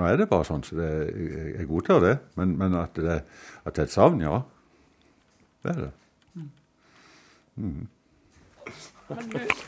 nå 0.00 0.08
er 0.08 0.18
det 0.22 0.30
bare 0.32 0.48
sånn, 0.48 0.64
så 0.64 0.80
det, 0.80 0.88
jeg, 1.12 1.52
jeg 1.60 1.68
godtar 1.68 2.02
det. 2.08 2.16
Men, 2.40 2.56
men 2.56 2.80
at, 2.80 2.96
det, 2.96 3.20
at 3.68 3.76
det 3.76 3.84
er 3.84 3.92
et 3.92 3.94
savn, 4.00 4.24
ja. 4.24 4.40
Det 5.60 5.76
er 5.76 5.84
det. 5.84 5.92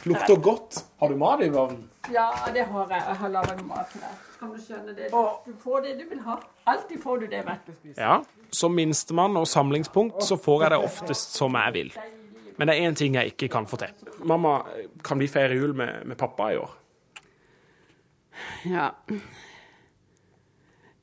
Lukter 0.04 0.40
godt. 0.42 0.84
Har 0.98 1.08
du 1.08 1.16
mat 1.16 1.42
i 1.44 1.50
ovnen? 1.50 1.84
Ja, 2.12 2.26
det 2.54 2.64
har 2.66 2.90
jeg. 2.90 3.02
Jeg 3.06 3.16
har 3.20 3.30
laga 3.32 3.54
noe 3.58 3.68
mat 3.68 3.92
til 3.92 4.02
deg. 4.02 4.24
Kan 4.38 4.50
du 4.54 4.58
skjønne 4.62 4.94
det? 4.96 5.10
Du 5.12 5.52
får 5.62 5.84
det 5.86 5.94
du 6.00 6.04
vil 6.10 6.20
ha. 6.26 6.38
Alltid 6.70 7.02
får 7.02 7.22
du 7.22 7.26
det, 7.30 7.42
vet 7.46 7.68
du. 7.68 7.92
Ja. 7.96 8.18
Som 8.50 8.74
minstemann 8.78 9.36
og 9.38 9.46
samlingspunkt 9.48 10.22
så 10.26 10.38
får 10.40 10.64
jeg 10.64 10.74
det 10.74 10.80
oftest 10.90 11.38
som 11.38 11.58
jeg 11.58 11.74
vil. 11.76 11.92
Men 12.58 12.68
det 12.68 12.74
er 12.74 12.90
én 12.90 12.98
ting 12.98 13.14
jeg 13.14 13.34
ikke 13.34 13.48
kan 13.52 13.66
få 13.70 13.78
til. 13.78 13.94
Mamma, 14.26 14.60
kan 15.04 15.20
vi 15.20 15.30
feire 15.30 15.54
jul 15.54 15.74
med, 15.78 16.04
med 16.06 16.18
pappa 16.18 16.50
i 16.50 16.58
år? 16.58 16.74
Ja. 18.66 18.90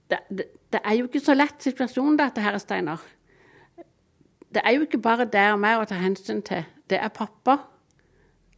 Det, 0.09 0.19
det, 0.29 0.45
det 0.73 0.81
er 0.83 0.97
jo 0.99 1.07
ikke 1.07 1.23
så 1.23 1.35
lett 1.35 1.63
situasjon, 1.63 2.17
dette 2.19 2.43
her, 2.43 2.57
Steinar. 2.59 3.03
Det 4.51 4.63
er 4.63 4.75
jo 4.75 4.83
ikke 4.87 4.99
bare 5.03 5.27
deg 5.27 5.53
og 5.55 5.61
meg 5.63 5.79
å 5.79 5.87
ta 5.87 5.95
hensyn 5.99 6.43
til. 6.45 6.67
Det 6.89 6.99
er 7.01 7.09
pappa 7.13 7.57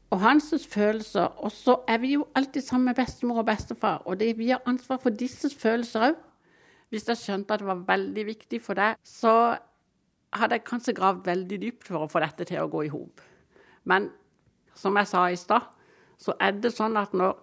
og 0.09 0.19
hans 0.19 0.67
følelser. 0.69 1.27
Og 1.43 1.51
så 1.51 1.77
er 1.87 1.97
vi 1.97 2.13
jo 2.13 2.25
alltid 2.35 2.61
sammen 2.61 2.85
med 2.85 2.95
bestemor 2.95 3.37
og 3.37 3.45
bestefar, 3.45 4.01
og 4.05 4.19
det, 4.19 4.37
vi 4.37 4.49
har 4.49 4.61
ansvar 4.65 4.99
for 5.03 5.09
disses 5.09 5.55
følelser 5.55 6.11
òg. 6.11 6.19
Hvis 6.89 7.07
jeg 7.07 7.17
skjønte 7.19 7.53
at 7.53 7.59
det 7.59 7.67
var 7.67 7.83
veldig 7.87 8.25
viktig 8.25 8.61
for 8.63 8.79
deg, 8.79 8.95
så 9.03 9.57
hadde 10.33 10.55
jeg 10.55 10.63
kanskje 10.63 10.93
gravd 10.95 11.25
veldig 11.25 11.57
dypt 11.61 11.87
for 11.87 12.05
å 12.05 12.11
få 12.11 12.21
dette 12.23 12.47
til 12.47 12.61
å 12.61 12.69
gå 12.71 12.85
i 12.87 12.91
hop. 12.91 13.21
Men 13.83 14.09
som 14.75 14.95
jeg 14.95 15.07
sa 15.07 15.25
i 15.27 15.35
stad, 15.35 15.67
så 16.17 16.35
er 16.39 16.55
det 16.55 16.71
sånn 16.75 16.95
at 16.97 17.11
når 17.13 17.35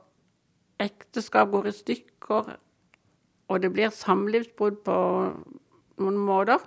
ekteskap 0.80 1.52
går 1.52 1.68
i 1.68 1.74
stykker, 1.76 2.54
og 3.48 3.60
det 3.60 3.70
blir 3.72 3.92
samlivsbrudd 3.92 4.80
på 4.86 4.96
noen 6.00 6.16
måter, 6.16 6.64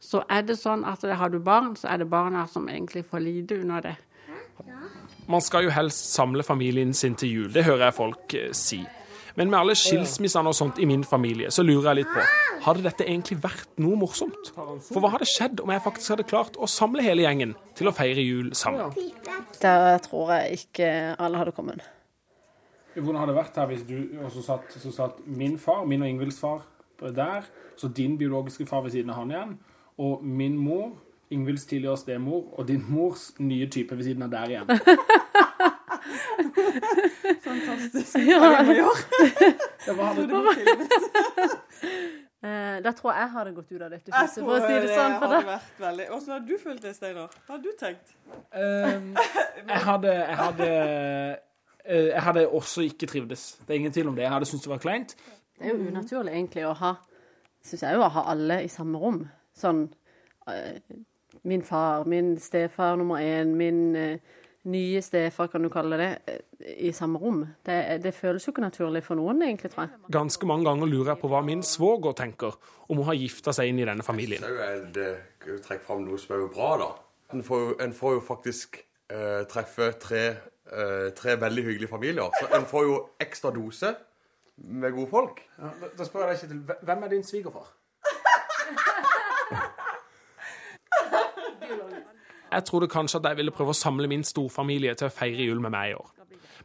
så 0.00 0.22
er 0.30 0.44
det 0.46 0.58
sånn 0.60 0.84
at 0.86 1.02
har 1.02 1.32
du 1.32 1.38
barn, 1.42 1.74
så 1.76 1.88
er 1.92 2.02
det 2.02 2.10
barna 2.10 2.46
som 2.50 2.68
egentlig 2.68 3.04
får 3.08 3.24
lide 3.24 3.60
under 3.62 3.88
det. 3.90 3.96
Man 5.26 5.42
skal 5.42 5.66
jo 5.66 5.72
helst 5.74 6.12
samle 6.14 6.44
familien 6.46 6.94
sin 6.94 7.16
til 7.18 7.32
jul, 7.32 7.48
det 7.52 7.64
hører 7.66 7.88
jeg 7.88 7.96
folk 7.96 8.34
eh, 8.38 8.52
si. 8.54 8.84
Men 9.36 9.50
med 9.52 9.58
alle 9.58 9.74
skilsmissene 9.76 10.48
og 10.48 10.56
sånt 10.56 10.78
i 10.80 10.86
min 10.88 11.02
familie, 11.04 11.50
så 11.52 11.64
lurer 11.66 11.90
jeg 11.90 11.98
litt 12.00 12.12
på 12.14 12.24
Hadde 12.64 12.86
dette 12.86 13.04
egentlig 13.04 13.36
vært 13.42 13.76
noe 13.78 13.98
morsomt? 14.00 14.48
For 14.56 15.02
hva 15.02 15.10
hadde 15.12 15.28
skjedd 15.28 15.60
om 15.62 15.70
jeg 15.70 15.82
faktisk 15.84 16.14
hadde 16.14 16.24
klart 16.26 16.56
å 16.56 16.66
samle 16.70 17.04
hele 17.04 17.26
gjengen 17.26 17.52
til 17.76 17.90
å 17.90 17.92
feire 17.94 18.24
jul 18.24 18.48
sammen? 18.56 18.96
Der 19.60 20.00
tror 20.02 20.32
jeg 20.38 20.62
ikke 20.62 20.88
alle 21.20 21.42
hadde 21.42 21.52
kommet. 21.54 21.84
Hvordan 22.96 23.20
hadde 23.20 23.34
det 23.34 23.38
vært 23.42 23.60
her 23.60 23.68
hvis 23.70 23.84
du 23.86 23.96
også 24.24 24.42
satt, 24.46 24.72
så 24.72 24.92
satt 24.94 25.20
min 25.28 25.58
far, 25.60 25.84
min 25.84 26.02
og 26.02 26.08
Ingvilds 26.08 26.40
far, 26.40 26.64
der, 26.96 27.44
så 27.76 27.92
din 27.92 28.16
biologiske 28.16 28.64
far 28.66 28.86
ved 28.86 28.96
siden 28.96 29.12
av 29.12 29.20
han 29.20 29.34
igjen, 29.34 29.56
og 29.98 30.24
min 30.24 30.56
mor, 30.58 30.92
Ingvilds 31.30 31.64
tidligere 31.66 31.96
stemor, 31.98 32.44
og 32.54 32.68
din 32.68 32.84
mors 32.88 33.32
nye 33.38 33.66
type 33.66 33.96
ved 33.96 34.04
siden 34.04 34.22
av 34.22 34.30
der 34.30 34.52
igjen? 34.52 34.68
Fantastisk. 37.46 38.16
Ja. 38.16 38.52
Det 39.86 39.94
filmes. 40.54 40.88
Eh, 42.46 42.82
da 42.84 42.92
tror 42.92 43.10
jeg 43.10 43.22
jeg 43.24 43.30
hadde 43.32 43.52
gått 43.56 43.70
ut 43.72 43.82
av 43.82 43.90
dette 43.90 44.12
huset, 44.12 44.42
for 44.44 44.54
å 44.54 44.58
si 44.60 44.74
det 44.84 44.90
sånn. 44.92 45.14
For 45.18 45.32
hadde 45.32 45.48
vært 45.48 45.78
veldig 45.82 46.04
Åssen 46.14 46.34
hadde 46.34 46.46
du 46.46 46.60
følt 46.60 46.82
det, 46.84 46.92
Steinar? 46.94 47.32
Hva 47.46 47.56
hadde 47.56 47.64
du 47.64 47.78
tenkt? 47.80 48.12
Um, 48.52 49.08
jeg 49.72 49.80
hadde 49.86 50.12
Jeg 50.12 50.36
hadde 50.42 50.68
eh, 50.68 52.04
jeg 52.12 52.22
hadde 52.28 52.44
også 52.60 52.84
ikke 52.86 53.08
trivdes. 53.10 53.46
Det 53.64 53.72
er 53.72 53.80
ingen 53.80 53.96
tvil 53.96 54.12
om 54.12 54.18
det. 54.18 54.26
Jeg 54.28 54.34
hadde 54.36 54.50
syntes 54.52 54.68
det 54.68 54.72
var 54.74 54.84
kleint. 54.84 55.16
Det 55.56 55.64
er 55.64 55.72
jo 55.72 55.88
unaturlig 55.88 56.36
egentlig 56.36 56.68
å 56.68 56.76
ha 56.76 56.92
Syns 57.66 57.82
jeg 57.82 57.98
jo 57.98 58.04
å 58.04 58.12
ha 58.14 58.26
alle 58.30 58.60
i 58.62 58.70
samme 58.70 59.00
rom. 59.02 59.24
Sånn 59.56 59.86
eh, 60.50 60.80
Min 61.46 61.62
far, 61.62 62.06
min 62.08 62.34
stefar 62.40 62.96
nummer 62.98 63.20
én, 63.22 63.52
min 63.58 63.80
eh, 63.98 64.36
nye 64.66 65.02
stefar, 65.02 65.46
kan 65.52 65.62
du 65.62 65.68
kalle 65.70 65.98
det, 66.00 66.08
eh, 66.26 66.72
i 66.88 66.92
samme 66.92 67.20
rom. 67.22 67.44
Det, 67.66 67.76
det 68.02 68.12
føles 68.14 68.46
jo 68.46 68.54
ikke 68.54 68.64
naturlig 68.64 69.02
for 69.06 69.18
noen, 69.18 69.42
egentlig, 69.46 69.70
tror 69.72 69.86
jeg. 69.86 70.00
Ganske 70.16 70.48
mange 70.48 70.66
ganger 70.66 70.90
lurer 70.90 71.12
jeg 71.12 71.22
på 71.22 71.30
hva 71.30 71.42
min 71.46 71.62
svoger 71.66 72.16
tenker 72.18 72.56
om 72.88 72.98
hun 72.98 73.06
har 73.10 73.18
gifta 73.18 73.54
seg 73.54 73.70
inn 73.70 73.82
i 73.82 73.86
denne 73.86 74.06
familien. 74.06 74.42
Det 74.42 75.06
er 75.06 75.46
jo 75.46 75.60
å 75.60 75.62
trekke 75.62 75.86
fram 75.86 76.02
noe 76.06 76.18
som 76.18 76.34
er 76.34 76.42
jo 76.42 76.50
bra, 76.54 76.72
da. 76.82 76.90
En 77.34 77.46
får 77.46 77.62
jo, 77.62 77.70
en 77.82 77.94
får 77.94 78.18
jo 78.18 78.26
faktisk 78.26 78.80
eh, 78.82 79.42
treffe 79.50 79.90
tre, 80.02 80.26
eh, 80.70 81.08
tre 81.18 81.38
veldig 81.42 81.66
hyggelige 81.70 81.90
familier. 81.90 82.30
Så 82.40 82.50
en 82.58 82.66
får 82.66 82.86
jo 82.86 83.00
ekstra 83.22 83.54
dose 83.54 83.94
med 84.56 84.94
gode 84.94 85.10
folk. 85.10 85.42
da, 85.58 86.06
spør 86.06 86.26
jeg 86.26 86.30
deg, 86.30 86.42
Kjetil, 86.42 86.86
hvem 86.88 87.02
er 87.02 87.12
din 87.12 87.26
svigerfar? 87.26 87.74
Jeg 92.56 92.64
trodde 92.64 92.88
kanskje 92.88 93.20
at 93.20 93.30
jeg 93.30 93.40
ville 93.42 93.52
prøve 93.52 93.74
å 93.74 93.76
samle 93.76 94.08
min 94.08 94.24
storfamilie 94.24 94.94
til 94.96 95.10
å 95.10 95.12
feire 95.12 95.44
jul 95.44 95.60
med 95.60 95.74
meg 95.74 95.92
i 95.92 95.96
år. 95.98 96.12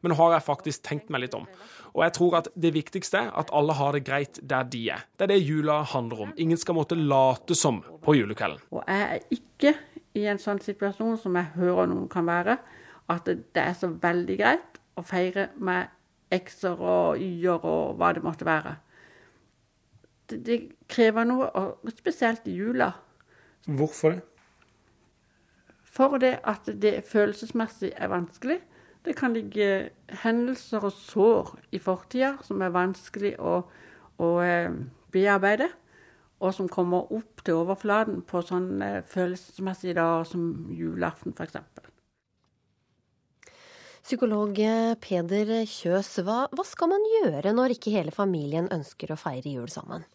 Men 0.01 0.13
nå 0.13 0.17
har 0.17 0.38
jeg 0.38 0.45
faktisk 0.47 0.84
tenkt 0.88 1.12
meg 1.13 1.25
litt 1.25 1.36
om. 1.38 1.45
Og 1.91 2.04
jeg 2.06 2.13
tror 2.15 2.38
at 2.39 2.47
det 2.63 2.71
viktigste 2.73 3.19
er 3.19 3.32
at 3.38 3.51
alle 3.54 3.75
har 3.77 3.93
det 3.95 4.04
greit 4.08 4.39
der 4.41 4.67
de 4.71 4.86
er. 4.95 5.04
Det 5.17 5.27
er 5.27 5.34
det 5.34 5.41
jula 5.43 5.82
handler 5.91 6.25
om. 6.25 6.36
Ingen 6.39 6.58
skal 6.58 6.77
måtte 6.77 6.97
late 6.97 7.58
som 7.60 7.82
på 8.04 8.15
julekvelden. 8.17 8.63
Og 8.71 8.86
jeg 8.88 9.17
er 9.17 9.36
ikke 9.36 9.73
i 10.17 10.25
en 10.32 10.39
sånn 10.41 10.62
situasjon 10.63 11.19
som 11.19 11.36
jeg 11.38 11.54
hører 11.58 11.91
noen 11.91 12.08
kan 12.12 12.25
være, 12.27 12.58
at 13.12 13.27
det 13.27 13.62
er 13.62 13.75
så 13.77 13.91
veldig 13.91 14.38
greit 14.39 14.80
å 14.97 15.04
feire 15.06 15.49
med 15.60 15.91
x-er 16.32 16.80
og 16.80 17.19
y-er 17.19 17.67
og 17.67 17.99
hva 17.99 18.13
det 18.15 18.23
måtte 18.23 18.47
være. 18.47 18.77
Det, 20.32 20.39
det 20.47 20.60
krever 20.91 21.27
noe, 21.27 21.51
og 21.51 21.91
spesielt 21.91 22.47
i 22.47 22.56
jula. 22.56 22.93
Hvorfor 23.67 24.15
det? 24.15 24.21
For 25.91 26.17
det 26.21 26.38
at 26.47 26.69
det 26.82 27.01
følelsesmessig 27.10 27.91
er 27.95 28.12
vanskelig. 28.12 28.62
Det 29.06 29.15
kan 29.17 29.34
ligge 29.34 29.89
hendelser 30.23 30.86
og 30.86 30.93
sår 30.93 31.56
i 31.73 31.80
fortida 31.82 32.36
som 32.45 32.62
er 32.62 32.73
vanskelig 32.73 33.34
å, 33.41 33.56
å 34.21 34.27
eh, 34.45 34.71
bearbeide, 35.12 35.71
og 36.41 36.54
som 36.54 36.69
kommer 36.69 37.10
opp 37.13 37.41
til 37.45 37.60
overflaten 37.63 38.21
på 38.25 38.43
sånne 38.45 39.01
følelsesmessige 39.10 39.97
dager 39.97 40.30
som 40.30 40.45
julaften, 40.73 41.34
f.eks. 41.38 41.58
Psykolog 44.01 44.58
Peder 45.01 45.51
Kjøs, 45.69 46.15
hva, 46.25 46.45
hva 46.49 46.65
skal 46.65 46.89
man 46.93 47.04
gjøre 47.19 47.54
når 47.54 47.75
ikke 47.75 47.93
hele 47.93 48.13
familien 48.15 48.71
ønsker 48.73 49.13
å 49.13 49.19
feire 49.19 49.54
jul 49.54 49.69
sammen? 49.69 50.06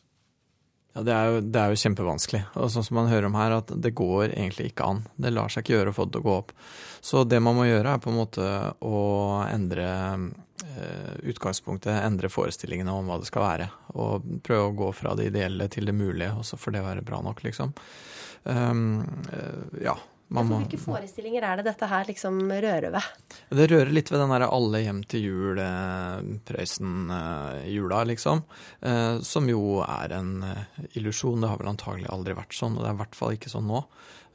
Ja, 0.96 1.02
det 1.04 1.12
er, 1.12 1.26
jo, 1.28 1.40
det 1.44 1.60
er 1.60 1.72
jo 1.72 1.80
kjempevanskelig. 1.82 2.38
Og 2.56 2.70
sånn 2.72 2.84
som 2.86 2.96
man 2.96 3.10
hører 3.10 3.28
om 3.28 3.34
her, 3.36 3.58
at 3.58 3.68
det 3.84 3.90
går 3.98 4.30
egentlig 4.30 4.70
ikke 4.70 4.86
an. 4.88 5.02
Det 5.20 5.28
lar 5.34 5.52
seg 5.52 5.66
ikke 5.66 5.74
gjøre 5.74 5.92
å 5.92 5.96
få 5.98 6.06
det 6.06 6.14
til 6.14 6.22
å 6.22 6.24
gå 6.24 6.36
opp. 6.40 6.54
Så 7.04 7.24
det 7.28 7.40
man 7.44 7.58
må 7.58 7.66
gjøre, 7.68 7.92
er 7.92 8.00
på 8.00 8.08
en 8.08 8.16
måte 8.16 8.46
å 8.80 9.02
endre 9.44 9.90
eh, 10.16 11.12
utgangspunktet, 11.28 11.92
endre 12.00 12.32
forestillingene 12.32 12.96
om 12.96 13.12
hva 13.12 13.20
det 13.20 13.28
skal 13.28 13.44
være. 13.44 13.68
Og 14.00 14.24
prøve 14.46 14.70
å 14.70 14.76
gå 14.80 14.88
fra 14.96 15.12
det 15.20 15.28
ideelle 15.28 15.68
til 15.68 15.92
det 15.92 15.98
mulige, 15.98 16.32
og 16.32 16.48
så 16.48 16.56
får 16.56 16.78
det 16.78 16.86
være 16.88 17.04
bra 17.04 17.20
nok, 17.28 17.44
liksom. 17.44 17.76
Um, 18.48 19.02
ja. 19.84 19.98
Man 20.28 20.48
må, 20.50 20.56
Hvilke 20.58 20.80
forestillinger 20.82 21.44
er 21.46 21.60
det 21.60 21.68
dette 21.68 21.86
her 21.86 22.08
liksom 22.08 22.40
rører 22.50 22.90
ved? 22.90 23.10
det 23.54 23.68
rører 23.70 23.92
litt 23.94 24.10
ved 24.10 24.18
den 24.18 24.32
derre 24.34 24.48
alle 24.50 24.80
hjem 24.82 25.04
til 25.06 25.22
jul, 25.22 25.60
eh, 25.62 26.32
Prøysen-jula, 26.48 28.00
liksom. 28.10 28.42
Eh, 28.80 29.20
som 29.22 29.46
jo 29.50 29.84
er 29.86 30.16
en 30.18 30.32
eh, 30.42 30.82
illusjon. 30.98 31.40
Det 31.40 31.52
har 31.52 31.62
vel 31.62 31.70
antagelig 31.70 32.10
aldri 32.10 32.34
vært 32.34 32.58
sånn, 32.58 32.74
og 32.74 32.82
det 32.82 32.90
er 32.90 32.98
i 32.98 33.02
hvert 33.04 33.18
fall 33.20 33.38
ikke 33.38 33.52
sånn 33.54 33.70
nå. 33.70 33.84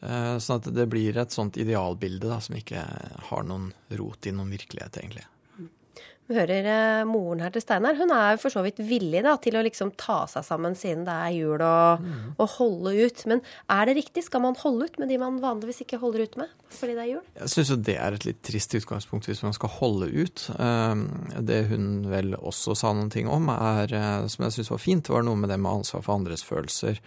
Eh, 0.01 0.37
sånn 0.39 0.63
at 0.63 0.71
det 0.79 0.87
blir 0.89 1.19
et 1.19 1.35
sånt 1.35 1.59
idealbilde 1.59 2.31
da, 2.31 2.39
som 2.39 2.55
ikke 2.55 2.85
har 3.27 3.43
noen 3.51 3.73
rot 3.99 4.31
i 4.31 4.35
noen 4.35 4.55
virkelighet, 4.55 5.01
egentlig. 5.03 5.27
Hører 6.35 6.67
eh, 6.71 7.01
moren 7.09 7.41
her 7.43 7.51
til 7.53 7.63
Steinar. 7.63 7.97
Hun 7.99 8.11
er 8.15 8.33
jo 8.35 8.41
for 8.43 8.53
så 8.53 8.63
vidt 8.65 8.79
villig 8.87 9.21
da, 9.25 9.35
til 9.41 9.57
å 9.59 9.63
liksom 9.65 9.91
ta 9.99 10.21
seg 10.31 10.45
sammen 10.47 10.75
siden 10.79 11.03
det 11.07 11.15
er 11.27 11.33
jul, 11.35 11.61
og, 11.65 12.05
og 12.37 12.53
holde 12.57 12.93
ut. 13.05 13.23
Men 13.29 13.43
er 13.71 13.89
det 13.89 13.97
riktig? 13.99 14.23
Skal 14.27 14.43
man 14.45 14.55
holde 14.61 14.87
ut 14.89 14.99
med 15.01 15.11
de 15.11 15.19
man 15.21 15.41
vanligvis 15.43 15.83
ikke 15.85 15.99
holder 16.01 16.25
ut 16.27 16.37
med 16.43 16.57
fordi 16.71 16.93
det 16.95 17.03
er 17.03 17.09
jul? 17.09 17.23
Jeg 17.35 17.51
syns 17.51 17.69
jo 17.73 17.75
det 17.83 17.97
er 17.99 18.15
et 18.15 18.25
litt 18.29 18.37
trist 18.47 18.75
utgangspunkt 18.79 19.27
hvis 19.27 19.41
man 19.43 19.55
skal 19.57 19.73
holde 19.79 20.07
ut. 20.15 20.45
Eh, 20.55 21.03
Det 21.51 21.59
hun 21.71 21.89
vel 22.11 22.35
også 22.39 22.75
sa 22.79 22.93
noen 22.95 23.11
ting 23.11 23.27
om, 23.27 23.49
er, 23.51 23.91
eh, 23.91 24.27
som 24.31 24.45
jeg 24.47 24.55
syns 24.55 24.71
var 24.71 24.81
fint, 24.83 25.11
var 25.11 25.25
noe 25.27 25.35
med 25.39 25.51
det 25.51 25.59
med 25.59 25.81
ansvar 25.81 26.05
for 26.05 26.15
andres 26.15 26.45
følelser, 26.47 27.01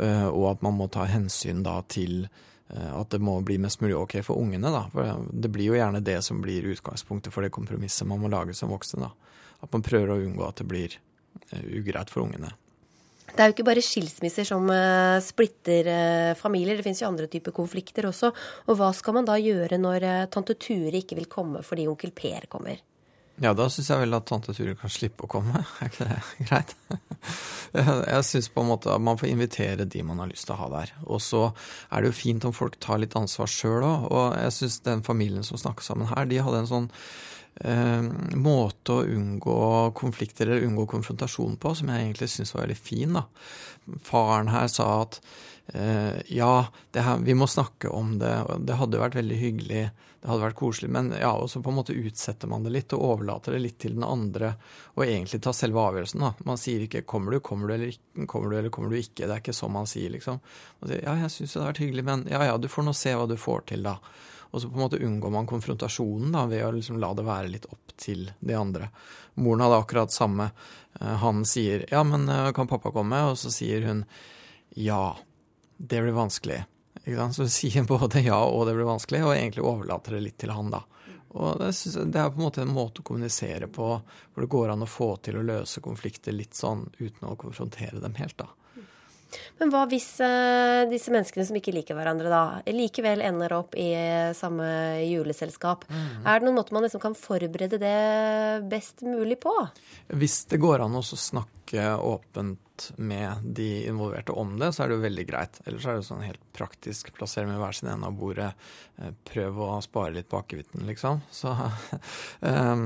eh, 0.00 0.26
og 0.26 0.50
at 0.56 0.66
man 0.66 0.74
må 0.80 0.90
ta 0.90 1.06
hensyn 1.06 1.62
da 1.66 1.78
til 1.88 2.26
at 2.66 3.12
det 3.14 3.20
må 3.22 3.36
bli 3.46 3.60
mest 3.62 3.78
mulig 3.78 3.94
ok 3.94 4.16
for 4.26 4.42
ungene. 4.42 4.72
da. 4.74 4.84
For 4.90 5.26
Det 5.30 5.50
blir 5.54 5.70
jo 5.70 5.76
gjerne 5.78 6.02
det 6.02 6.18
som 6.26 6.40
blir 6.42 6.66
utgangspunktet 6.72 7.32
for 7.32 7.46
det 7.46 7.54
kompromisset 7.54 8.08
man 8.10 8.18
må 8.18 8.30
lage 8.32 8.56
som 8.58 8.72
voksen. 8.74 9.06
da. 9.06 9.12
At 9.62 9.72
man 9.72 9.84
prøver 9.86 10.10
å 10.10 10.20
unngå 10.20 10.48
at 10.48 10.58
det 10.58 10.66
blir 10.66 10.96
eh, 11.52 11.62
ugreit 11.78 12.10
for 12.10 12.26
ungene. 12.26 12.50
Det 13.36 13.42
er 13.42 13.50
jo 13.50 13.56
ikke 13.56 13.66
bare 13.66 13.84
skilsmisser 13.84 14.46
som 14.48 14.68
eh, 14.72 15.18
splitter 15.24 15.88
eh, 15.92 16.34
familier, 16.38 16.78
det 16.78 16.86
finnes 16.86 17.02
jo 17.02 17.08
andre 17.10 17.26
typer 17.30 17.52
konflikter 17.56 18.06
også. 18.08 18.30
Og 18.70 18.78
hva 18.78 18.92
skal 18.96 19.18
man 19.18 19.26
da 19.28 19.36
gjøre 19.40 19.80
når 19.80 20.06
eh, 20.06 20.28
tante 20.32 20.56
Ture 20.60 20.94
ikke 21.02 21.18
vil 21.18 21.28
komme 21.30 21.64
fordi 21.66 21.88
onkel 21.90 22.14
Per 22.16 22.46
kommer? 22.52 22.80
Ja, 23.42 23.52
da 23.52 23.66
syns 23.68 23.90
jeg 23.92 24.00
vel 24.00 24.16
at 24.16 24.24
tante 24.30 24.54
Ture 24.56 24.72
kan 24.80 24.92
slippe 24.92 25.26
å 25.26 25.30
komme. 25.30 25.60
Er 25.82 25.90
ikke 25.90 26.08
det 26.08 26.48
greit? 26.48 26.74
Jeg, 27.76 28.24
syns 28.24 28.48
på 28.54 28.62
en 28.62 28.70
måte 28.70 28.88
at 28.88 29.02
man 29.02 29.18
får 29.20 29.28
invitere 29.28 29.84
de 29.84 30.02
man 30.06 30.22
har 30.22 30.30
lyst 30.30 30.46
til 30.48 30.54
å 30.54 30.60
ha 30.62 30.68
der. 30.72 30.92
Og 31.04 31.20
så 31.20 31.42
er 31.90 32.00
det 32.00 32.12
jo 32.12 32.16
fint 32.16 32.46
om 32.48 32.54
folk 32.56 32.78
tar 32.80 33.02
litt 33.02 33.16
ansvar 33.18 33.50
sjøl 33.50 33.84
òg. 33.84 34.06
Og 34.08 34.36
jeg 34.38 34.54
syns 34.56 34.78
den 34.86 35.02
familien 35.04 35.44
som 35.44 35.60
snakker 35.60 35.84
sammen 35.84 36.08
her, 36.08 36.28
de 36.30 36.40
hadde 36.40 36.62
en 36.62 36.70
sånn 36.70 36.88
eh, 37.60 38.08
måte 38.40 38.96
å 38.96 39.04
unngå 39.04 39.58
konflikter 39.98 40.48
eller 40.48 40.64
unngå 40.70 40.86
konfrontasjon 40.94 41.58
på 41.60 41.74
som 41.76 41.92
jeg 41.92 42.06
egentlig 42.06 42.30
syns 42.32 42.54
var 42.54 42.64
veldig 42.64 42.78
fin. 42.80 43.18
da. 43.18 43.26
Faren 44.06 44.48
her 44.54 44.72
sa 44.72 44.88
at 45.02 45.20
eh, 45.74 46.22
ja, 46.32 46.54
her, 46.96 47.22
vi 47.26 47.36
må 47.36 47.50
snakke 47.50 47.92
om 47.92 48.16
det, 48.22 48.32
og 48.46 48.64
det 48.64 48.80
hadde 48.80 49.02
vært 49.02 49.20
veldig 49.20 49.42
hyggelig, 49.42 49.84
det 50.20 50.28
hadde 50.30 50.42
vært 50.42 50.58
koselig, 50.58 50.88
men 50.90 51.10
ja, 51.12 51.30
og 51.36 51.50
så 51.50 51.60
på 51.62 51.70
en 51.70 51.76
måte 51.76 51.94
utsetter 51.94 52.48
man 52.50 52.64
det 52.64 52.72
litt 52.74 52.94
og 52.96 53.04
overlater 53.04 53.54
det 53.54 53.60
litt 53.62 53.78
til 53.82 53.94
den 53.94 54.06
andre, 54.06 54.54
og 54.96 55.04
egentlig 55.04 55.42
tar 55.44 55.54
selve 55.54 55.82
avgjørelsen. 55.82 56.24
da. 56.24 56.32
Man 56.48 56.58
sier 56.58 56.80
ikke 56.82 57.04
'kommer 57.06 57.32
du, 57.32 57.40
kommer 57.40 57.68
du, 57.68 57.74
eller 57.74 57.92
ikke', 57.92 58.26
kommer 58.26 58.50
du 58.50 58.56
eller 58.58 58.70
kommer 58.70 58.90
du 58.90 58.96
ikke'. 58.96 59.26
Det 59.26 59.30
er 59.30 59.42
ikke 59.44 59.54
sånn 59.54 59.72
man 59.72 59.86
sier, 59.86 60.10
liksom. 60.10 60.40
Man 60.80 60.90
sier 60.90 61.02
'ja, 61.02 61.14
jeg 61.14 61.30
syns 61.30 61.52
det 61.52 61.60
hadde 61.60 61.72
vært 61.72 61.84
hyggelig, 61.84 62.04
men 62.04 62.26
ja 62.30 62.42
ja, 62.44 62.56
du 62.56 62.68
får 62.68 62.82
nå 62.84 62.94
se 62.94 63.14
hva 63.14 63.28
du 63.28 63.36
får 63.36 63.60
til', 63.66 63.82
da. 63.82 63.98
Og 64.52 64.62
så 64.62 64.68
på 64.70 64.74
en 64.74 64.88
måte 64.88 65.02
unngår 65.04 65.30
man 65.30 65.46
konfrontasjonen 65.46 66.32
da, 66.32 66.46
ved 66.46 66.64
å 66.64 66.72
liksom 66.72 66.98
la 66.98 67.12
det 67.14 67.24
være 67.26 67.48
litt 67.50 67.66
opp 67.66 67.92
til 67.96 68.30
de 68.40 68.54
andre. 68.54 68.90
Moren 69.34 69.60
hadde 69.60 69.82
akkurat 69.82 70.12
samme. 70.12 70.50
Eh, 71.00 71.16
Han 71.16 71.44
sier 71.44 71.84
'ja, 71.90 72.02
men 72.02 72.28
eh, 72.28 72.52
kan 72.52 72.66
pappa 72.66 72.90
komme?' 72.90 73.30
Og 73.30 73.36
så 73.36 73.50
sier 73.50 73.86
hun 73.86 74.04
'ja, 74.74 75.16
det 75.78 76.02
blir 76.02 76.12
vanskelig'. 76.12 76.64
Så 77.06 77.46
sier 77.48 77.86
både 77.86 78.20
ja 78.24 78.38
og 78.42 78.66
det 78.66 78.74
blir 78.74 78.88
vanskelig, 78.88 79.22
og 79.22 79.36
egentlig 79.36 79.62
overlater 79.62 80.16
det 80.16 80.24
litt 80.24 80.38
til 80.42 80.50
han, 80.50 80.72
da. 80.74 80.82
Og 81.36 81.58
det, 81.60 81.70
det 82.12 82.20
er 82.20 82.30
på 82.32 82.40
en 82.40 82.46
måte 82.46 82.62
en 82.64 82.72
måte 82.74 83.02
å 83.02 83.06
kommunisere 83.06 83.68
på 83.68 83.88
hvor 84.00 84.44
det 84.44 84.50
går 84.52 84.72
an 84.72 84.86
å 84.86 84.90
få 84.90 85.10
til 85.22 85.38
å 85.38 85.44
løse 85.44 85.82
konflikter 85.84 86.34
litt 86.34 86.56
sånn 86.56 86.86
uten 86.98 87.28
å 87.28 87.36
konfrontere 87.38 88.00
dem 88.02 88.16
helt, 88.18 88.38
da. 88.40 88.48
Men 89.58 89.72
hva 89.72 89.82
hvis 89.90 90.06
uh, 90.22 90.86
disse 90.88 91.12
menneskene 91.12 91.44
som 91.48 91.56
ikke 91.58 91.74
liker 91.74 91.98
hverandre, 91.98 92.30
da, 92.32 92.42
likevel 92.72 93.22
ender 93.26 93.52
opp 93.56 93.74
i 93.78 93.90
samme 94.38 94.66
juleselskap? 95.02 95.84
Mm. 95.90 96.06
Er 96.24 96.40
det 96.40 96.46
noen 96.46 96.58
måte 96.60 96.76
man 96.76 96.86
liksom 96.86 97.02
kan 97.02 97.16
forberede 97.18 97.80
det 97.82 97.96
best 98.70 99.04
mulig 99.06 99.38
på? 99.42 99.52
Hvis 100.14 100.44
det 100.50 100.60
går 100.62 100.86
an 100.86 100.96
å 100.96 101.04
snakke 101.04 101.90
åpent 102.00 102.62
med 102.96 103.44
de 103.56 103.86
involverte 103.86 104.32
om 104.32 104.54
det, 104.58 104.72
så 104.72 104.82
er 104.82 104.90
det 104.90 104.96
jo 104.96 105.04
veldig 105.04 105.24
greit. 105.28 105.58
Ellers 105.66 105.86
er 105.86 105.98
det 105.98 106.06
sånn 106.08 106.24
helt 106.24 106.42
praktisk. 106.56 107.10
Plassere 107.16 107.48
med 107.48 107.60
hver 107.60 107.76
sin 107.76 107.90
ende 107.92 108.08
av 108.10 108.16
bordet. 108.18 108.50
Eh, 108.98 109.12
prøv 109.28 109.60
å 109.64 109.70
spare 109.84 110.14
litt 110.16 110.28
på 110.32 110.40
akevitten, 110.40 110.86
liksom. 110.88 111.22
Så, 111.32 111.54
um, 112.40 112.84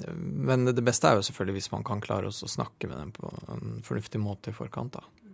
men 0.48 0.70
det 0.70 0.84
beste 0.84 1.10
er 1.10 1.18
jo 1.18 1.26
selvfølgelig 1.28 1.58
hvis 1.60 1.72
man 1.74 1.86
kan 1.88 2.02
klare 2.04 2.30
å 2.30 2.52
snakke 2.56 2.90
med 2.90 3.00
dem 3.00 3.12
på 3.16 3.32
en 3.54 3.82
fornuftig 3.86 4.22
måte 4.22 4.52
i 4.52 4.56
forkant. 4.56 4.98
da. 4.98 5.32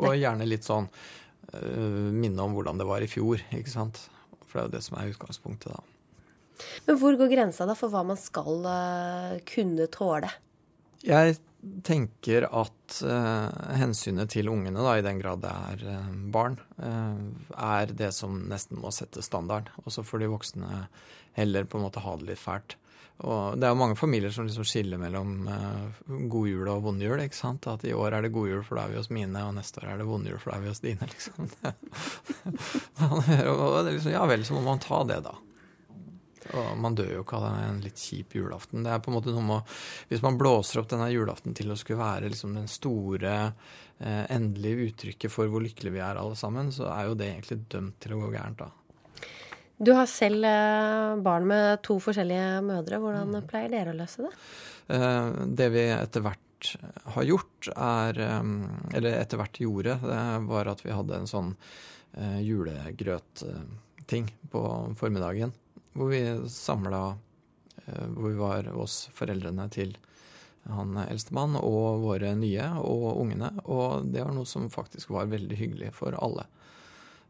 Og 0.00 0.16
gjerne 0.16 0.48
litt 0.48 0.66
sånn 0.66 0.88
uh, 0.88 2.10
minne 2.14 2.46
om 2.46 2.56
hvordan 2.56 2.80
det 2.80 2.88
var 2.88 3.04
i 3.04 3.10
fjor, 3.10 3.42
ikke 3.56 3.72
sant. 3.72 4.04
For 4.46 4.58
det 4.58 4.62
er 4.62 4.68
jo 4.70 4.76
det 4.78 4.84
som 4.88 4.98
er 4.98 5.12
utgangspunktet, 5.14 5.72
da. 5.76 5.86
Men 6.86 6.98
hvor 7.00 7.16
går 7.16 7.30
grensa 7.32 7.64
da 7.68 7.76
for 7.78 7.92
hva 7.92 8.02
man 8.04 8.18
skal 8.20 8.64
uh, 8.66 9.38
kunne 9.48 9.86
tåle? 9.92 10.28
Jeg 11.00 11.38
tenker 11.84 12.46
at 12.48 13.00
eh, 13.04 13.76
hensynet 13.80 14.32
til 14.32 14.48
ungene, 14.52 14.80
da, 14.80 14.96
i 14.96 15.04
den 15.04 15.20
grad 15.20 15.42
det 15.44 15.52
er 15.52 15.86
eh, 15.94 16.12
barn, 16.32 16.58
eh, 16.80 17.22
er 17.56 17.94
det 17.96 18.12
som 18.16 18.38
nesten 18.50 18.80
må 18.80 18.92
sette 18.94 19.24
standard. 19.24 19.72
Og 19.84 19.92
så 19.94 20.04
får 20.06 20.22
de 20.22 20.30
voksne 20.32 20.84
heller 21.36 21.68
på 21.68 21.78
en 21.78 21.86
måte 21.86 22.02
ha 22.04 22.16
det 22.20 22.32
litt 22.32 22.42
fælt. 22.42 22.76
Og 23.20 23.58
det 23.60 23.66
er 23.68 23.74
jo 23.74 23.80
mange 23.82 23.98
familier 24.00 24.32
som 24.32 24.46
liksom 24.48 24.64
skiller 24.64 24.96
mellom 24.96 25.42
uh, 25.44 26.06
god 26.32 26.46
jul 26.48 26.70
og 26.72 26.86
vond 26.86 27.04
jul. 27.04 27.20
At 27.20 27.84
i 27.84 27.92
år 27.92 28.16
er 28.16 28.24
det 28.24 28.32
god 28.32 28.48
jul, 28.48 28.62
for 28.64 28.78
da 28.78 28.86
er 28.86 28.94
vi 28.94 28.96
hos 28.96 29.10
mine, 29.12 29.42
og 29.44 29.58
neste 29.58 29.82
år 29.82 29.90
er 29.92 30.00
det 30.00 30.06
vond 30.08 30.30
jul, 30.30 30.38
for 30.40 30.54
da 30.54 30.56
er 30.56 30.64
vi 30.64 30.72
hos 30.72 30.80
dine. 30.80 31.08
liksom. 31.12 31.50
og 33.04 33.20
det 33.28 33.90
er 33.90 33.92
liksom, 33.92 34.14
Ja 34.14 34.24
vel, 34.30 34.46
så 34.48 34.56
må 34.56 34.64
man 34.64 34.80
ta 34.80 35.02
det, 35.04 35.20
da. 35.28 35.36
Og 36.56 36.72
man 36.82 36.96
dør 36.98 37.12
jo 37.14 37.22
ikke 37.24 37.38
av 37.38 37.60
en 37.60 37.78
litt 37.84 38.00
kjip 38.00 38.34
julaften. 38.38 38.82
Det 38.86 38.94
er 38.94 39.02
på 39.04 39.12
en 39.12 39.18
måte 39.18 39.34
noe 39.34 39.46
med, 39.46 39.76
Hvis 40.10 40.24
man 40.24 40.38
blåser 40.40 40.80
opp 40.80 40.90
denne 40.90 41.10
julaften 41.12 41.54
til 41.54 41.70
å 41.70 41.78
skulle 41.78 42.02
være 42.02 42.32
liksom 42.32 42.56
den 42.58 42.68
store, 42.70 43.36
eh, 44.00 44.24
endelige 44.34 44.90
uttrykket 44.90 45.30
for 45.30 45.50
hvor 45.52 45.62
lykkelige 45.62 45.98
vi 45.98 46.04
er 46.04 46.18
alle 46.18 46.36
sammen, 46.38 46.72
så 46.74 46.90
er 46.90 47.08
jo 47.08 47.16
det 47.18 47.30
egentlig 47.30 47.62
dømt 47.70 48.00
til 48.02 48.16
å 48.16 48.22
gå 48.24 48.34
gærent, 48.34 48.64
da. 48.64 48.70
Du 49.80 49.94
har 49.96 50.04
selv 50.12 50.44
eh, 50.44 51.16
barn 51.24 51.46
med 51.48 51.80
to 51.86 51.94
forskjellige 52.04 52.60
mødre. 52.66 52.98
Hvordan 53.00 53.32
mm. 53.32 53.46
pleier 53.48 53.72
dere 53.72 53.94
å 53.94 53.96
løse 53.96 54.26
det? 54.26 54.32
Eh, 54.92 55.28
det 55.56 55.68
vi 55.72 55.84
etter 55.94 56.20
hvert 56.26 56.68
har 57.14 57.24
gjort, 57.24 57.70
er 57.72 58.20
eh, 58.26 58.44
Eller 58.98 59.16
etter 59.22 59.40
hvert 59.40 59.60
gjorde, 59.62 59.96
det 60.04 60.20
var 60.50 60.68
at 60.74 60.84
vi 60.84 60.92
hadde 60.92 61.22
en 61.22 61.30
sånn 61.30 61.54
julegrøtting 62.42 64.26
på 64.50 64.60
formiddagen. 64.98 65.52
Hvor 65.92 66.12
vi 66.12 66.20
samla 66.48 67.00
Hvor 67.86 68.28
vi 68.28 68.36
var 68.38 68.68
oss 68.78 69.08
foreldrene 69.16 69.66
til 69.74 69.96
han 70.68 70.96
eldstemann 71.02 71.56
og 71.56 72.02
våre 72.04 72.34
nye 72.38 72.66
og 72.78 73.20
ungene. 73.22 73.48
Og 73.64 74.06
det 74.12 74.22
var 74.22 74.34
noe 74.36 74.48
som 74.48 74.68
faktisk 74.70 75.10
var 75.14 75.30
veldig 75.30 75.56
hyggelig 75.56 75.92
for 75.96 76.14
alle. 76.20 76.44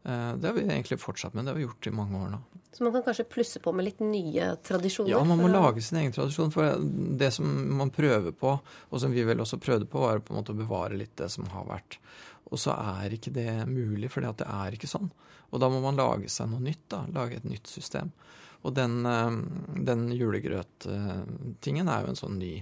Eh, 0.03 0.33
det 0.35 0.47
har 0.47 0.57
vi 0.57 0.65
egentlig 0.65 0.99
fortsatt 0.99 1.33
med. 1.33 1.45
Det 1.45 1.53
har 1.53 1.59
vi 1.59 1.67
gjort 1.67 1.87
i 1.87 1.93
mange 1.95 2.17
år 2.19 2.33
nå. 2.33 2.41
Så 2.71 2.83
man 2.83 2.93
kan 2.93 3.03
kanskje 3.03 3.27
plusse 3.27 3.59
på 3.59 3.73
med 3.75 3.85
litt 3.85 3.99
nye 3.99 4.53
tradisjoner? 4.63 5.11
Ja, 5.11 5.23
man 5.27 5.41
må 5.41 5.49
lage 5.51 5.81
sin 5.83 5.99
egen 5.99 6.13
tradisjon. 6.15 6.53
For 6.53 6.77
det 7.19 7.33
som 7.35 7.47
man 7.77 7.91
prøver 7.93 8.31
på, 8.31 8.55
og 8.89 9.01
som 9.03 9.11
vi 9.11 9.25
vel 9.27 9.43
også 9.43 9.59
prøvde 9.61 9.89
på, 9.91 10.03
var 10.05 10.23
på 10.23 10.33
en 10.33 10.39
måte 10.39 10.55
å 10.55 10.59
bevare 10.59 10.97
litt 10.97 11.17
det 11.19 11.29
som 11.33 11.49
har 11.51 11.67
vært. 11.67 11.99
Og 12.51 12.59
så 12.59 12.75
er 12.75 13.15
ikke 13.15 13.33
det 13.35 13.51
mulig, 13.67 14.11
for 14.11 14.23
det 14.23 14.47
er 14.47 14.75
ikke 14.75 14.89
sånn. 14.89 15.11
Og 15.51 15.59
da 15.59 15.67
må 15.71 15.81
man 15.83 15.99
lage 15.99 16.31
seg 16.31 16.49
noe 16.51 16.63
nytt. 16.63 16.85
da, 16.91 17.03
Lage 17.11 17.41
et 17.41 17.47
nytt 17.47 17.67
system. 17.67 18.11
Og 18.61 18.75
den, 18.77 19.05
eh, 19.05 19.31
den 19.91 20.09
julegrøttingen 20.13 21.89
er 21.89 22.05
jo 22.05 22.13
en 22.13 22.21
sånn 22.21 22.37
ny 22.41 22.53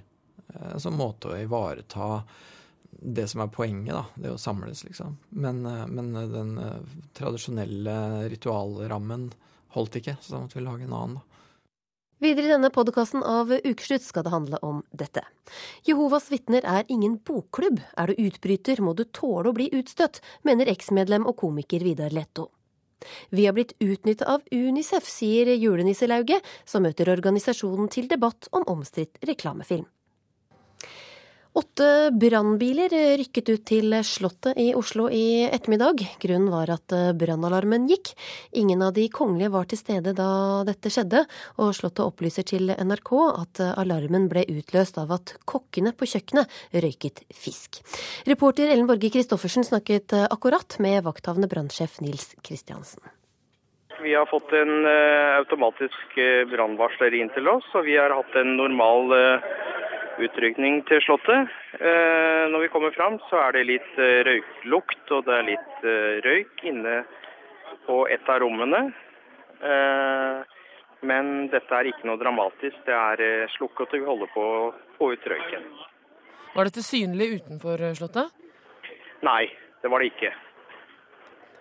en 0.58 0.82
sånn 0.82 0.98
måte 0.98 1.30
å 1.30 1.38
ivareta 1.40 2.24
det 2.90 3.28
som 3.32 3.44
er 3.44 3.52
poenget, 3.54 3.94
da. 3.94 4.06
Det 4.16 4.34
å 4.34 4.40
samles, 4.42 4.84
liksom. 4.84 5.18
Men, 5.30 5.66
eh, 5.66 5.86
men 5.88 6.14
den 6.34 6.58
eh, 6.58 6.96
tradisjonelle 7.16 8.30
ritualrammen 8.32 9.30
holdt 9.76 10.00
ikke, 10.02 10.18
så 10.22 10.36
da 10.36 10.44
måtte 10.44 10.60
vi 10.60 10.66
lage 10.66 10.88
en 10.88 10.96
annen, 10.96 11.20
da. 11.20 11.26
Videre 12.20 12.50
i 12.50 12.52
denne 12.52 12.68
podkasten 12.76 13.24
av 13.24 13.54
Ukeslutt 13.64 14.04
skal 14.04 14.26
det 14.26 14.34
handle 14.34 14.58
om 14.66 14.82
dette. 14.92 15.22
Jehovas 15.88 16.28
vitner 16.28 16.66
er 16.68 16.84
ingen 16.92 17.16
bokklubb. 17.24 17.80
Er 17.96 18.12
du 18.12 18.20
utbryter, 18.26 18.82
må 18.84 18.92
du 18.92 19.06
tåle 19.06 19.48
å 19.48 19.56
bli 19.56 19.70
utstøtt, 19.72 20.20
mener 20.44 20.68
eksmedlem 20.68 21.24
og 21.30 21.38
komiker 21.40 21.86
Vidar 21.88 22.12
Letto. 22.12 22.50
Vi 23.30 23.46
har 23.46 23.56
blitt 23.58 23.76
utnytta 23.80 24.28
av 24.36 24.44
Unicef, 24.52 25.08
sier 25.10 25.54
julenisselauget, 25.56 26.46
som 26.66 26.84
møter 26.86 27.12
organisasjonen 27.14 27.90
til 27.92 28.10
debatt 28.12 28.50
om 28.52 28.68
omstridt 28.68 29.22
reklamefilm. 29.28 29.88
Åtte 31.60 32.12
brannbiler 32.16 32.94
rykket 33.20 33.50
ut 33.50 33.64
til 33.68 33.92
Slottet 34.08 34.56
i 34.62 34.70
Oslo 34.80 35.10
i 35.12 35.44
ettermiddag. 35.44 36.00
Grunnen 36.22 36.48
var 36.54 36.70
at 36.72 36.94
brannalarmen 37.20 37.90
gikk. 37.90 38.14
Ingen 38.62 38.86
av 38.86 38.94
de 38.96 39.10
kongelige 39.12 39.52
var 39.52 39.68
til 39.68 39.82
stede 39.82 40.14
da 40.16 40.30
dette 40.70 40.88
skjedde, 40.94 41.26
og 41.60 41.74
Slottet 41.76 42.06
opplyser 42.06 42.48
til 42.48 42.72
NRK 42.72 43.12
at 43.28 43.64
alarmen 43.74 44.30
ble 44.32 44.46
utløst 44.54 45.02
av 45.04 45.12
at 45.18 45.36
kokkene 45.44 45.92
på 45.92 46.08
kjøkkenet 46.08 46.48
røyket 46.72 47.26
fisk. 47.36 47.82
Reporter 48.30 48.72
Ellen 48.72 48.88
Borge 48.88 49.12
Christoffersen 49.12 49.68
snakket 49.68 50.16
akkurat 50.30 50.80
med 50.80 51.04
vakthavende 51.10 51.52
brannsjef 51.52 52.00
Nils 52.06 52.38
Kristiansen. 52.40 53.04
Vi 54.00 54.16
har 54.16 54.32
fått 54.32 54.54
en 54.56 54.86
uh, 54.88 55.42
automatisk 55.42 56.16
uh, 56.24 56.48
brannvarsler 56.48 57.20
inn 57.20 57.36
til 57.36 57.52
oss, 57.52 57.68
og 57.76 57.84
vi 57.84 58.00
har 58.00 58.16
hatt 58.16 58.40
en 58.40 58.56
normal 58.56 59.12
uh, 59.12 59.50
utrykning 60.26 60.82
til 60.90 61.02
Slottet. 61.04 61.50
Eh, 61.80 62.46
når 62.52 62.66
vi 62.66 62.72
kommer 62.74 62.94
fram, 62.96 63.18
så 63.30 63.40
er 63.46 63.56
det 63.56 63.68
litt 63.70 64.00
eh, 64.02 64.22
røyklukt 64.28 65.14
og 65.16 65.26
det 65.28 65.36
er 65.36 65.48
litt 65.48 65.86
eh, 65.88 66.20
røyk 66.26 66.64
inne 66.70 66.96
på 67.88 68.04
et 68.12 68.30
av 68.30 68.42
rommene. 68.44 68.90
Men 71.04 71.26
dette 71.52 71.76
er 71.76 71.90
ikke 71.90 72.08
noe 72.08 72.20
dramatisk. 72.20 72.78
Det 72.86 72.96
er 72.96 73.50
slukket 73.56 73.96
og 73.96 73.98
vi 73.98 74.08
holder 74.08 74.30
på 74.32 74.44
å 74.44 74.70
få 74.96 75.10
ut 75.12 75.26
røyken. 75.32 75.66
Var 76.54 76.70
dette 76.70 76.84
synlig 76.86 77.28
utenfor 77.40 77.82
Slottet? 77.98 78.32
Nei, 79.26 79.50
det 79.82 79.92
var 79.92 80.00
det 80.00 80.14
ikke. 80.14 80.32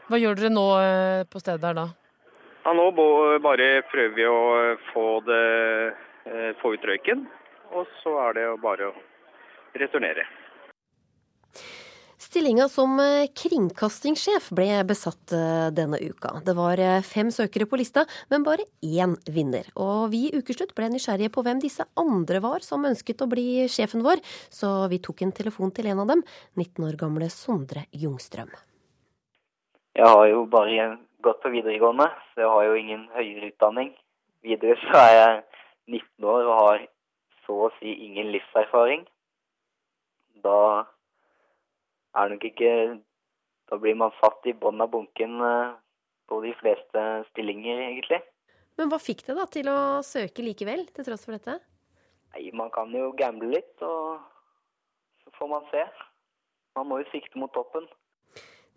Hva 0.09 0.21
gjør 0.21 0.39
dere 0.39 0.53
nå 0.53 0.67
på 1.33 1.43
stedet 1.43 1.65
der 1.65 1.81
da? 1.81 1.89
Ja, 2.67 2.77
Nå 2.77 2.87
bare 2.95 3.69
prøver 3.91 4.15
vi 4.15 4.29
å 4.31 4.39
få, 4.93 5.09
det, 5.27 5.43
få 6.63 6.77
ut 6.77 6.89
røyken. 6.93 7.27
Og 7.75 7.89
så 8.03 8.15
er 8.29 8.37
det 8.39 8.45
jo 8.49 8.59
bare 8.63 8.91
å 8.91 8.95
returnere. 9.79 10.27
Stillinga 12.29 12.67
som 12.69 12.99
eh, 13.01 13.31
kringkastingssjef 13.33 14.51
ble 14.53 14.83
besatt 14.85 15.33
eh, 15.33 15.69
denne 15.73 15.97
uka. 16.03 16.35
Det 16.45 16.53
var 16.59 16.81
eh, 16.83 16.99
fem 17.07 17.31
søkere 17.33 17.65
på 17.71 17.79
lista, 17.81 18.03
men 18.29 18.45
bare 18.45 18.67
én 18.85 19.15
vinner. 19.33 19.71
Og 19.81 20.11
vi 20.13 20.27
i 20.27 20.35
Ukeslutt 20.37 20.75
ble 20.77 20.91
nysgjerrige 20.93 21.33
på 21.33 21.45
hvem 21.47 21.63
disse 21.63 21.87
andre 21.97 22.43
var 22.45 22.67
som 22.67 22.85
ønsket 22.85 23.25
å 23.25 23.31
bli 23.33 23.65
sjefen 23.73 24.05
vår, 24.05 24.21
så 24.53 24.91
vi 24.93 24.99
tok 25.01 25.25
en 25.25 25.33
telefon 25.39 25.73
til 25.73 25.89
en 25.89 26.03
av 26.05 26.13
dem, 26.13 26.25
19 26.59 26.91
år 26.91 26.99
gamle 27.01 27.31
Sondre 27.33 27.87
Jungstrøm. 27.97 28.53
Jeg 29.97 30.13
har 30.13 30.27
jo 30.29 30.45
bare 30.53 30.91
gått 31.25 31.41
på 31.41 31.55
videregående, 31.55 32.11
så 32.35 32.45
jeg 32.45 32.53
har 32.53 32.69
jo 32.69 32.77
ingen 32.83 33.09
høyere 33.15 33.53
utdanning. 33.55 33.95
Videre 34.45 34.77
så 34.85 35.01
er 35.01 35.15
jeg 35.17 35.43
19 36.03 36.29
år 36.35 36.45
og 36.45 36.57
har 36.61 36.89
så 37.49 37.57
å 37.65 37.73
si 37.79 37.95
ingen 38.05 38.29
livserfaring, 38.35 39.07
da 40.45 40.85
er 42.21 42.35
nok 42.35 42.45
ikke 42.47 42.73
Da 43.69 43.77
blir 43.77 43.97
man 44.01 44.15
satt 44.17 44.47
i 44.49 44.55
bånn 44.57 44.81
av 44.81 44.89
bunken 44.89 45.43
eh, 45.45 45.73
på 46.25 46.39
de 46.41 46.55
fleste 46.57 47.03
stillinger, 47.27 47.83
egentlig. 47.85 48.23
Men 48.81 48.89
hva 48.89 48.97
fikk 48.97 49.27
deg 49.27 49.37
da 49.37 49.45
til 49.53 49.69
å 49.69 49.81
søke 50.01 50.41
likevel, 50.41 50.87
til 50.97 51.05
tross 51.05 51.27
for 51.27 51.37
dette? 51.37 51.59
Nei, 52.33 52.47
Man 52.57 52.73
kan 52.73 52.89
jo 52.97 53.11
gamble 53.19 53.51
litt, 53.53 53.85
og 53.85 54.23
så 55.21 55.35
får 55.37 55.51
man 55.53 55.69
se. 55.69 55.85
Man 56.81 56.89
må 56.89 57.03
jo 57.03 57.11
sikte 57.13 57.37
mot 57.43 57.53
toppen. 57.53 57.85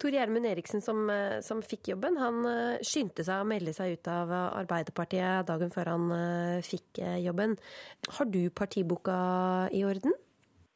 Tor 0.01 0.15
Gjermund 0.15 0.47
Eriksen 0.49 0.81
som, 0.81 1.03
eh, 1.13 1.39
som, 1.45 1.61
fikk 1.61 1.91
jobben, 1.91 2.17
han 2.17 2.41
eh, 2.49 2.81
skyndte 2.81 3.21
seg 3.25 3.43
å 3.43 3.47
melde 3.47 3.73
seg 3.75 3.99
ut 3.99 4.07
av 4.09 4.31
Arbeiderpartiet 4.33 5.45
dagen 5.45 5.69
før 5.73 5.91
han 5.93 6.07
eh, 6.15 6.65
fikk 6.65 7.03
jobben. 7.21 7.53
Har 8.17 8.29
du 8.33 8.41
partiboka 8.49 9.17
i 9.69 9.83
orden? 9.85 10.15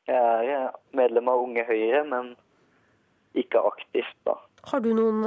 Jeg 0.06 0.52
er 0.54 0.70
medlem 0.94 1.32
av 1.32 1.42
Unge 1.42 1.66
Høyre, 1.66 2.04
men 2.06 2.36
ikke 3.34 3.64
aktivt, 3.66 4.14
da. 4.30 4.38
Har 4.70 4.82
du 4.82 4.92
noen 4.98 5.26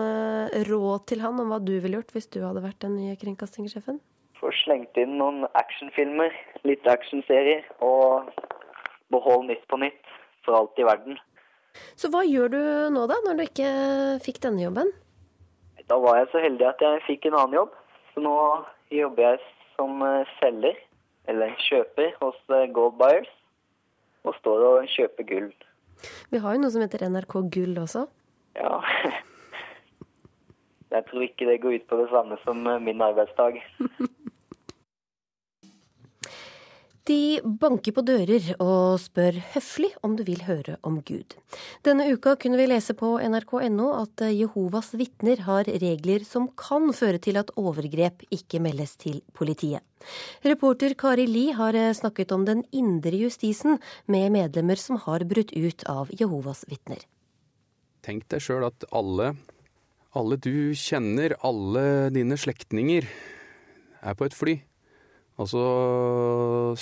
råd 0.66 1.04
til 1.10 1.20
han 1.22 1.38
om 1.42 1.50
hva 1.50 1.58
du 1.62 1.74
ville 1.82 1.98
gjort 1.98 2.14
hvis 2.14 2.30
du 2.34 2.40
hadde 2.42 2.62
vært 2.62 2.80
den 2.82 2.94
nye 2.98 3.18
kringkastingssjefen? 3.18 3.98
Få 4.38 4.50
slengt 4.62 4.98
inn 4.98 5.18
noen 5.18 5.44
actionfilmer, 5.58 6.34
litt 6.66 6.86
actionserier, 6.90 7.66
og 7.82 8.30
behold 9.14 9.48
Nytt 9.50 9.66
på 9.70 9.78
nytt 9.82 10.14
for 10.46 10.58
alt 10.58 10.78
i 10.78 10.86
verden. 10.86 11.18
Så 11.98 12.10
hva 12.12 12.24
gjør 12.26 12.52
du 12.52 12.60
nå, 12.94 13.04
da, 13.10 13.18
når 13.26 13.38
du 13.38 13.44
ikke 13.44 13.70
fikk 14.24 14.42
denne 14.44 14.64
jobben? 14.64 14.90
Da 15.88 15.96
var 16.02 16.18
jeg 16.20 16.28
så 16.32 16.42
heldig 16.44 16.66
at 16.68 16.82
jeg 16.84 17.04
fikk 17.06 17.28
en 17.28 17.38
annen 17.38 17.58
jobb. 17.60 17.72
Så 18.12 18.22
nå 18.24 18.36
jobber 18.92 19.24
jeg 19.24 19.40
som 19.76 20.02
eh, 20.04 20.34
selger, 20.38 20.76
eller 21.30 21.54
kjøper, 21.68 22.12
hos 22.20 22.38
eh, 22.52 22.68
Gold 22.74 22.98
Buyers. 23.00 23.30
Og 24.26 24.36
står 24.40 24.64
og 24.66 24.90
kjøper 24.92 25.26
gull. 25.28 25.50
Vi 26.30 26.40
har 26.42 26.54
jo 26.54 26.62
noe 26.62 26.72
som 26.74 26.82
heter 26.84 27.06
NRK 27.08 27.34
Gull 27.54 27.78
også. 27.80 28.04
Ja. 28.58 28.80
Jeg 30.88 31.04
tror 31.10 31.24
ikke 31.24 31.46
det 31.48 31.60
går 31.60 31.78
ut 31.78 31.88
på 31.88 31.98
det 32.00 32.08
samme 32.12 32.38
som 32.44 32.66
eh, 32.66 32.82
min 32.82 33.02
arbeidsdag. 33.04 33.60
De 37.08 37.40
banker 37.40 37.94
på 37.96 38.02
dører 38.04 38.50
og 38.60 38.98
spør 39.00 39.38
høflig 39.54 39.88
om 40.04 40.12
du 40.18 40.20
vil 40.28 40.42
høre 40.44 40.74
om 40.84 40.98
Gud. 41.00 41.38
Denne 41.86 42.04
uka 42.12 42.34
kunne 42.36 42.58
vi 42.60 42.66
lese 42.68 42.92
på 42.98 43.14
nrk.no 43.24 43.86
at 43.96 44.24
Jehovas 44.28 44.90
vitner 44.98 45.40
har 45.46 45.70
regler 45.80 46.26
som 46.28 46.50
kan 46.52 46.90
føre 46.92 47.20
til 47.24 47.40
at 47.40 47.54
overgrep 47.56 48.26
ikke 48.34 48.60
meldes 48.60 48.98
til 49.00 49.22
politiet. 49.32 49.80
Reporter 50.44 50.92
Kari 51.00 51.24
Li 51.30 51.46
har 51.56 51.78
snakket 51.96 52.34
om 52.36 52.44
den 52.44 52.60
indre 52.76 53.16
justisen 53.16 53.80
med 54.04 54.28
medlemmer 54.36 54.76
som 54.76 55.00
har 55.08 55.24
brutt 55.24 55.56
ut 55.56 55.88
av 55.88 56.12
Jehovas 56.12 56.66
vitner. 56.68 57.00
Tenk 58.04 58.28
deg 58.28 58.44
sjøl 58.44 58.68
at 58.68 58.84
alle, 58.92 59.32
alle 60.12 60.36
du 60.36 60.76
kjenner, 60.76 61.38
alle 61.40 62.12
dine 62.12 62.36
slektninger, 62.36 63.08
er 63.98 64.14
på 64.14 64.28
et 64.28 64.36
fly. 64.36 64.60
Og 65.38 65.50
så 65.50 65.64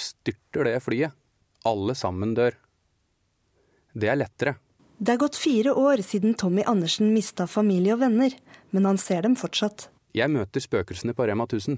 styrter 0.00 0.70
det 0.70 0.76
flyet. 0.84 1.16
Alle 1.66 1.96
sammen 1.98 2.32
dør. 2.36 2.56
Det 3.96 4.08
er 4.12 4.18
lettere. 4.20 4.56
Det 4.96 5.12
er 5.12 5.20
gått 5.20 5.36
fire 5.36 5.74
år 5.76 6.00
siden 6.04 6.36
Tommy 6.40 6.62
Andersen 6.64 7.10
mista 7.12 7.44
familie 7.50 7.92
og 7.96 8.00
venner, 8.00 8.32
men 8.72 8.88
han 8.88 9.00
ser 9.00 9.26
dem 9.26 9.36
fortsatt. 9.36 9.90
Jeg 10.16 10.32
møter 10.32 10.62
spøkelsene 10.64 11.12
på 11.16 11.26
Rema 11.28 11.44
1000. 11.44 11.76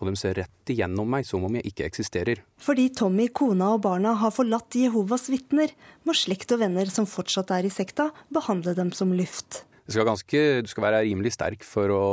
Og 0.00 0.08
de 0.08 0.16
ser 0.16 0.36
rett 0.36 0.72
igjennom 0.72 1.08
meg 1.12 1.26
som 1.28 1.44
om 1.44 1.56
jeg 1.56 1.72
ikke 1.72 1.86
eksisterer. 1.88 2.40
Fordi 2.60 2.88
Tommy, 2.96 3.28
kona 3.36 3.74
og 3.76 3.82
barna 3.84 4.14
har 4.20 4.32
forlatt 4.32 4.76
Jehovas 4.76 5.28
vitner, 5.32 5.72
må 6.08 6.16
slekt 6.16 6.52
og 6.56 6.62
venner 6.62 6.88
som 6.92 7.08
fortsatt 7.08 7.52
er 7.56 7.68
i 7.68 7.72
sekta, 7.72 8.08
behandle 8.32 8.76
dem 8.76 8.92
som 8.96 9.12
luft. 9.16 9.62
Skal 9.90 10.08
ganske, 10.08 10.40
du 10.64 10.68
skal 10.72 10.86
være 10.86 11.02
rimelig 11.08 11.34
sterk 11.36 11.64
for 11.66 11.92
å 11.92 12.04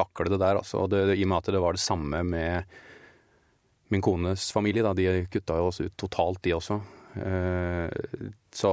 takle 0.00 0.32
det 0.32 0.40
der, 0.40 0.60
altså. 0.62 0.86
Det, 0.90 1.04
I 1.14 1.26
og 1.26 1.30
med 1.32 1.42
at 1.42 1.52
det 1.54 1.62
var 1.62 1.76
det 1.76 1.84
samme 1.84 2.24
med 2.26 2.80
min 3.90 4.02
kones 4.04 4.50
familie, 4.54 4.84
da. 4.86 4.94
De 4.96 5.26
kutta 5.30 5.58
jo 5.60 5.70
oss 5.70 5.80
ut 5.82 5.96
totalt, 5.98 6.42
de 6.46 6.56
også. 6.56 6.80
Eh, 7.18 7.86
så 8.54 8.72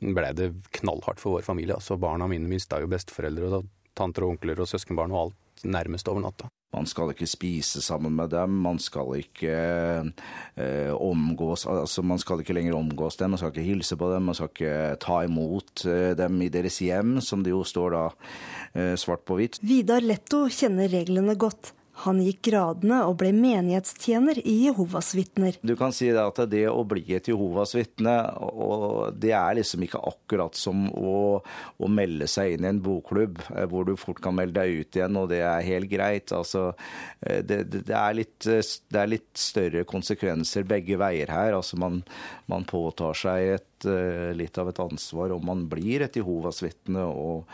ble 0.00 0.32
det 0.36 0.52
knallhardt 0.80 1.20
for 1.22 1.38
vår 1.38 1.46
familie. 1.46 1.76
Altså, 1.76 1.98
barna 2.00 2.28
mine 2.30 2.50
mista 2.50 2.80
jo 2.80 2.90
besteforeldre 2.90 3.52
og 3.60 3.68
tanter 3.98 4.26
og 4.26 4.36
onkler 4.36 4.62
og 4.62 4.70
søskenbarn 4.70 5.14
og 5.14 5.22
alt 5.24 5.68
nærmest 5.70 6.08
over 6.08 6.24
natta. 6.24 6.48
Man 6.70 6.86
skal 6.86 7.10
ikke 7.10 7.26
spise 7.26 7.82
sammen 7.82 8.14
med 8.14 8.30
dem, 8.30 8.52
man 8.62 8.78
skal 8.78 9.16
ikke 9.18 9.54
eh, 10.54 10.92
omgås 10.94 11.66
altså 11.66 12.04
Man 12.06 12.20
skal 12.22 12.44
ikke 12.44 12.54
lenger 12.54 12.78
omgås 12.78 13.18
dem, 13.18 13.32
man 13.34 13.40
skal 13.40 13.50
ikke 13.50 13.66
hilse 13.66 13.98
på 13.98 14.12
dem, 14.12 14.28
man 14.30 14.38
skal 14.38 14.52
ikke 14.52 14.76
ta 15.02 15.18
imot 15.26 15.84
eh, 15.90 16.12
dem 16.18 16.38
i 16.46 16.50
deres 16.52 16.78
hjem, 16.78 17.18
som 17.24 17.42
det 17.42 17.50
jo 17.50 17.64
står 17.66 17.96
da 17.96 18.04
eh, 18.78 18.94
svart 18.94 19.26
på 19.26 19.40
hvitt. 19.40 19.58
Vidar 19.66 20.04
Letto 20.04 20.44
kjenner 20.46 20.90
reglene 20.92 21.34
godt. 21.34 21.74
Han 22.04 22.20
gikk 22.24 22.42
gradene 22.48 23.02
og 23.08 23.18
ble 23.20 23.30
menighetstjener 23.36 24.40
i 24.48 24.54
Jehovas 24.66 25.12
vitner. 25.16 25.58
Du 25.66 25.74
kan 25.78 25.92
si 25.94 26.08
at 26.10 26.38
det 26.50 26.64
å 26.70 26.84
bli 26.88 27.04
et 27.16 27.28
Jehovas 27.28 27.74
vitne, 27.76 28.14
det 29.20 29.32
er 29.36 29.58
liksom 29.58 29.84
ikke 29.84 30.00
akkurat 30.10 30.56
som 30.56 30.86
å, 30.96 31.40
å, 31.76 31.90
melde 31.90 32.28
seg 32.30 32.54
inn 32.54 32.64
i 32.66 32.70
en 32.70 32.80
bokklubb 32.84 33.42
eh, 33.50 33.66
hvor 33.70 33.88
du 33.88 33.94
fort 34.00 34.22
kan 34.22 34.36
melde 34.36 34.62
deg 34.62 34.84
ut 34.84 35.00
igjen, 35.00 35.18
og 35.20 35.28
det 35.32 35.42
er 35.44 35.66
helt 35.66 35.90
greit. 35.92 36.32
Altså, 36.36 36.70
eh, 37.20 37.42
det, 37.44 37.62
det, 37.74 37.96
er 37.96 38.16
litt, 38.16 38.38
det, 38.46 38.96
er 38.96 39.12
litt, 39.16 39.28
større 39.40 39.84
konsekvenser 39.88 40.66
begge 40.68 40.98
veier 41.00 41.30
her. 41.32 41.58
Altså, 41.58 41.78
man, 41.80 42.00
man 42.50 42.66
påtar 42.68 43.18
seg 43.18 43.54
et, 43.58 43.88
eh, 43.88 44.30
litt 44.36 44.58
av 44.60 44.72
et 44.72 44.82
ansvar 44.82 45.36
om 45.36 45.46
man 45.52 45.68
blir 45.70 46.06
et 46.06 46.20
Jehovas 46.20 46.64
vitne. 46.64 47.04
og 47.10 47.44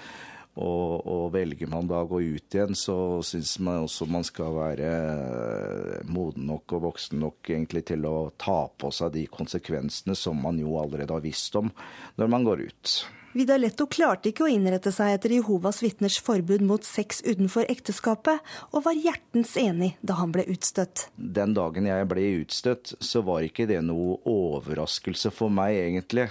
og, 0.56 1.04
og, 1.04 1.24
velger 1.34 1.68
man 1.68 1.88
da 1.90 2.00
å 2.00 2.08
gå 2.08 2.22
ut 2.24 2.56
igjen, 2.56 2.76
så 2.78 2.96
syns 3.26 3.58
man 3.60 3.84
også 3.84 4.08
man 4.08 4.24
skal 4.24 4.56
være 4.56 4.88
eh, 4.88 6.06
moden 6.08 6.48
nok 6.48 6.78
og 6.78 6.86
voksen 6.90 7.20
nok 7.20 7.52
egentlig 7.52 7.84
til 7.92 8.08
å 8.08 8.30
ta 8.40 8.64
på 8.72 8.92
seg 8.94 9.12
de 9.18 9.26
konsekvensene 9.28 10.16
som 10.16 10.40
man 10.40 10.58
jo 10.62 10.78
allerede 10.80 11.12
har 11.12 11.24
visst 11.24 11.60
om 11.60 11.68
når 12.16 12.32
man 12.32 12.48
går 12.48 12.66
ut. 12.70 12.96
Vidar 13.36 13.58
Letto 13.60 13.84
klarte 13.84 14.30
ikke 14.30 14.46
å 14.46 14.48
innrette 14.48 14.88
seg 14.94 15.12
etter 15.12 15.34
Jehovas 15.34 15.82
vitners 15.84 16.16
forbud 16.24 16.62
mot 16.64 16.86
sex 16.88 17.18
utenfor 17.26 17.68
ekteskapet, 17.68 18.40
og 18.72 18.86
var 18.86 18.96
hjertens 18.96 19.52
enig 19.60 19.90
da 20.00 20.16
han 20.22 20.32
ble 20.32 20.46
utstøtt. 20.54 21.10
Den 21.20 21.52
dagen 21.58 21.84
jeg 21.90 22.08
ble 22.08 22.24
utstøtt, 22.38 22.94
så 22.96 23.20
var 23.26 23.44
ikke 23.44 23.68
det 23.68 23.82
noe 23.84 24.16
overraskelse 24.24 25.34
for 25.36 25.52
meg, 25.52 25.76
egentlig. 25.82 26.30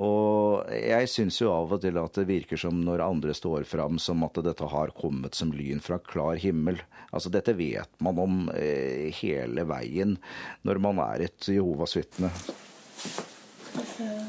Og 0.00 0.70
jeg 0.72 1.08
syns 1.12 1.42
jo 1.42 1.50
av 1.52 1.74
og 1.76 1.82
til 1.82 1.98
at 2.00 2.16
det 2.16 2.28
virker 2.30 2.60
som 2.60 2.78
når 2.86 3.02
andre 3.04 3.34
står 3.36 3.66
fram 3.68 3.98
som 4.00 4.24
at 4.24 4.40
dette 4.46 4.68
har 4.72 4.94
kommet 4.96 5.36
som 5.36 5.52
lyn 5.52 5.82
fra 5.84 5.98
klar 6.00 6.40
himmel. 6.40 6.80
Altså 7.12 7.32
dette 7.32 7.52
vet 7.58 7.90
man 8.00 8.20
om 8.22 8.40
eh, 8.54 9.10
hele 9.20 9.66
veien 9.68 10.16
når 10.64 10.80
man 10.80 11.02
er 11.04 11.26
et 11.28 11.50
Jehovas 11.52 11.98
vitne. 11.98 12.32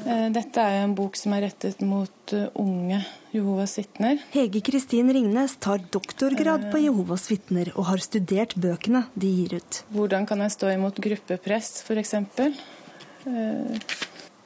Eh, 0.04 0.28
dette 0.34 0.60
er 0.60 0.76
jo 0.76 0.84
en 0.90 0.94
bok 0.98 1.16
som 1.16 1.32
er 1.38 1.46
rettet 1.46 1.80
mot 1.86 2.36
eh, 2.36 2.52
unge 2.60 3.00
Jehovas 3.32 3.78
vitner. 3.80 4.20
Hege 4.34 4.60
Kristin 4.66 5.08
Ringnes 5.14 5.56
tar 5.62 5.80
doktorgrad 5.94 6.68
på 6.74 6.84
Jehovas 6.84 7.30
vitner 7.32 7.72
og 7.78 7.88
har 7.88 8.04
studert 8.04 8.58
bøkene 8.60 9.06
de 9.14 9.32
gir 9.40 9.56
ut. 9.62 9.84
Hvordan 9.96 10.28
kan 10.28 10.44
jeg 10.44 10.56
stå 10.58 10.74
imot 10.76 11.00
gruppepress, 11.00 11.80
f.eks.? 11.86 12.18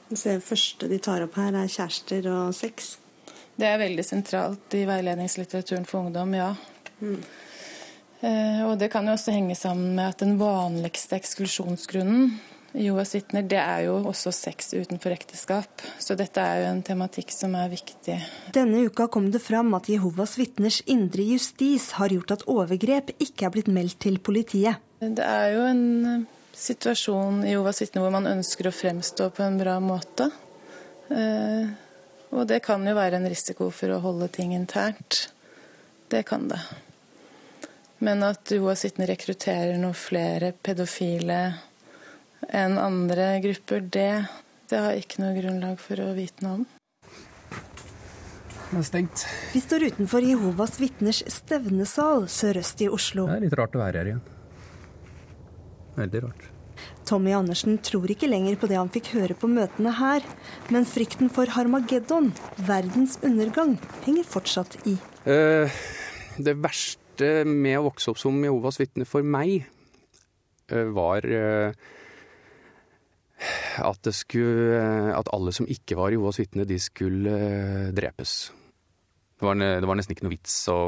Det 0.09 0.39
første 0.45 0.89
de 0.91 0.99
tar 1.03 1.25
opp 1.25 1.37
her, 1.41 1.55
er 1.55 1.71
kjærester 1.71 2.29
og 2.31 2.55
sex. 2.55 2.97
Det 3.57 3.67
er 3.67 3.81
veldig 3.81 4.05
sentralt 4.05 4.75
i 4.77 4.85
veiledningslitteraturen 4.87 5.87
for 5.89 6.07
ungdom, 6.07 6.35
ja. 6.37 6.53
Mm. 7.01 7.23
Eh, 8.21 8.61
og 8.67 8.77
det 8.81 8.91
kan 8.93 9.07
jo 9.09 9.17
også 9.17 9.35
henge 9.35 9.57
sammen 9.59 9.97
med 9.97 10.13
at 10.13 10.23
den 10.23 10.37
vanligste 10.41 11.19
eksklusjonsgrunnen 11.19 12.37
i 12.77 12.85
Jehovas 12.85 13.15
vitner, 13.15 13.45
det 13.49 13.59
er 13.59 13.87
jo 13.87 13.97
også 14.11 14.33
sex 14.35 14.75
utenfor 14.77 15.15
ekteskap. 15.15 15.85
Så 16.03 16.17
dette 16.19 16.43
er 16.43 16.63
jo 16.63 16.71
en 16.75 16.83
tematikk 16.85 17.33
som 17.33 17.55
er 17.57 17.71
viktig. 17.73 18.19
Denne 18.53 18.83
uka 18.85 19.09
kom 19.13 19.31
det 19.33 19.41
fram 19.45 19.73
at 19.79 19.89
Jehovas 19.89 20.37
vitners 20.37 20.83
indre 20.85 21.25
justis 21.25 21.95
har 21.97 22.13
gjort 22.13 22.37
at 22.37 22.45
overgrep 22.53 23.15
ikke 23.17 23.49
er 23.49 23.55
blitt 23.55 23.73
meldt 23.73 23.99
til 24.05 24.21
politiet. 24.21 24.83
Det 25.01 25.25
er 25.25 25.55
jo 25.55 25.65
en 25.71 26.27
situasjon 26.57 27.45
i 27.45 27.53
Jehovas 27.53 27.83
vitner 27.83 28.05
hvor 28.05 28.15
man 28.15 28.29
ønsker 28.31 28.69
å 28.69 28.75
fremstå 28.75 29.29
på 29.37 29.45
en 29.45 29.59
bra 29.61 29.77
måte. 29.83 30.31
Eh, 31.13 31.69
og 32.35 32.49
det 32.51 32.63
kan 32.65 32.85
jo 32.87 32.97
være 32.97 33.21
en 33.21 33.29
risiko 33.31 33.69
for 33.75 33.93
å 33.95 34.03
holde 34.05 34.29
ting 34.33 34.55
internt. 34.57 35.29
Det 36.11 36.25
kan 36.27 36.49
det. 36.51 36.61
Men 37.99 38.25
at 38.27 38.51
Jehovas 38.53 38.85
vitner 38.85 39.11
rekrutterer 39.13 39.79
noen 39.81 39.97
flere 39.97 40.53
pedofile 40.53 41.41
enn 42.53 42.77
andre 42.79 43.37
grupper, 43.45 43.81
det, 43.81 44.11
det 44.71 44.81
har 44.81 44.93
jeg 44.93 45.07
ikke 45.07 45.23
noe 45.25 45.37
grunnlag 45.39 45.81
for 45.83 46.03
å 46.05 46.13
vite 46.17 46.45
noe 46.45 46.61
om. 46.61 46.67
Det 48.67 48.81
er 48.83 48.87
stengt. 48.87 49.27
Vi 49.55 49.63
står 49.63 49.89
utenfor 49.93 50.25
Jehovas 50.27 50.81
vitners 50.83 51.23
stevnesal 51.31 52.27
sørøst 52.31 52.83
i 52.83 52.91
Oslo. 52.93 53.29
Det 53.31 53.39
er 53.39 53.47
litt 53.47 53.61
rart 53.61 53.79
å 53.79 53.85
være 53.85 54.03
her 54.03 54.11
igjen. 54.13 54.25
Veldig 55.97 56.23
rart. 56.27 56.53
Tommy 57.07 57.33
Andersen 57.37 57.79
tror 57.85 58.11
ikke 58.13 58.29
lenger 58.29 58.59
på 58.61 58.69
det 58.71 58.79
han 58.79 58.91
fikk 58.93 59.13
høre 59.15 59.37
på 59.39 59.49
møtene 59.51 59.95
her, 59.97 60.25
men 60.75 60.89
frykten 60.89 61.31
for 61.33 61.49
Harmageddon, 61.55 62.33
verdens 62.67 63.17
undergang, 63.25 63.77
henger 64.05 64.27
fortsatt 64.29 64.79
i. 64.89 64.97
Uh, 65.27 65.71
det 66.37 66.57
verste 66.61 67.47
med 67.49 67.79
å 67.79 67.87
vokse 67.89 68.13
opp 68.13 68.21
som 68.21 68.37
Jehovas 68.45 68.81
vitne 68.83 69.07
for 69.09 69.25
meg, 69.25 69.69
uh, 70.73 70.85
var 70.97 71.25
uh, 71.31 71.71
at, 73.87 74.13
skulle, 74.17 74.83
at, 75.15 75.33
alle 75.33 75.55
som 75.55 75.69
ikke 75.71 75.99
var 75.99 76.13
Jehovas 76.13 76.43
vitne, 76.43 76.69
de 76.69 76.81
skulle 76.83 77.41
drepes. 77.97 78.37
Det 79.37 79.45
var, 79.45 79.59
det 79.61 79.85
var, 79.85 79.99
nesten 79.99 80.15
ikke 80.15 80.25
noe 80.25 80.33
vits 80.33 80.53
å 80.73 80.79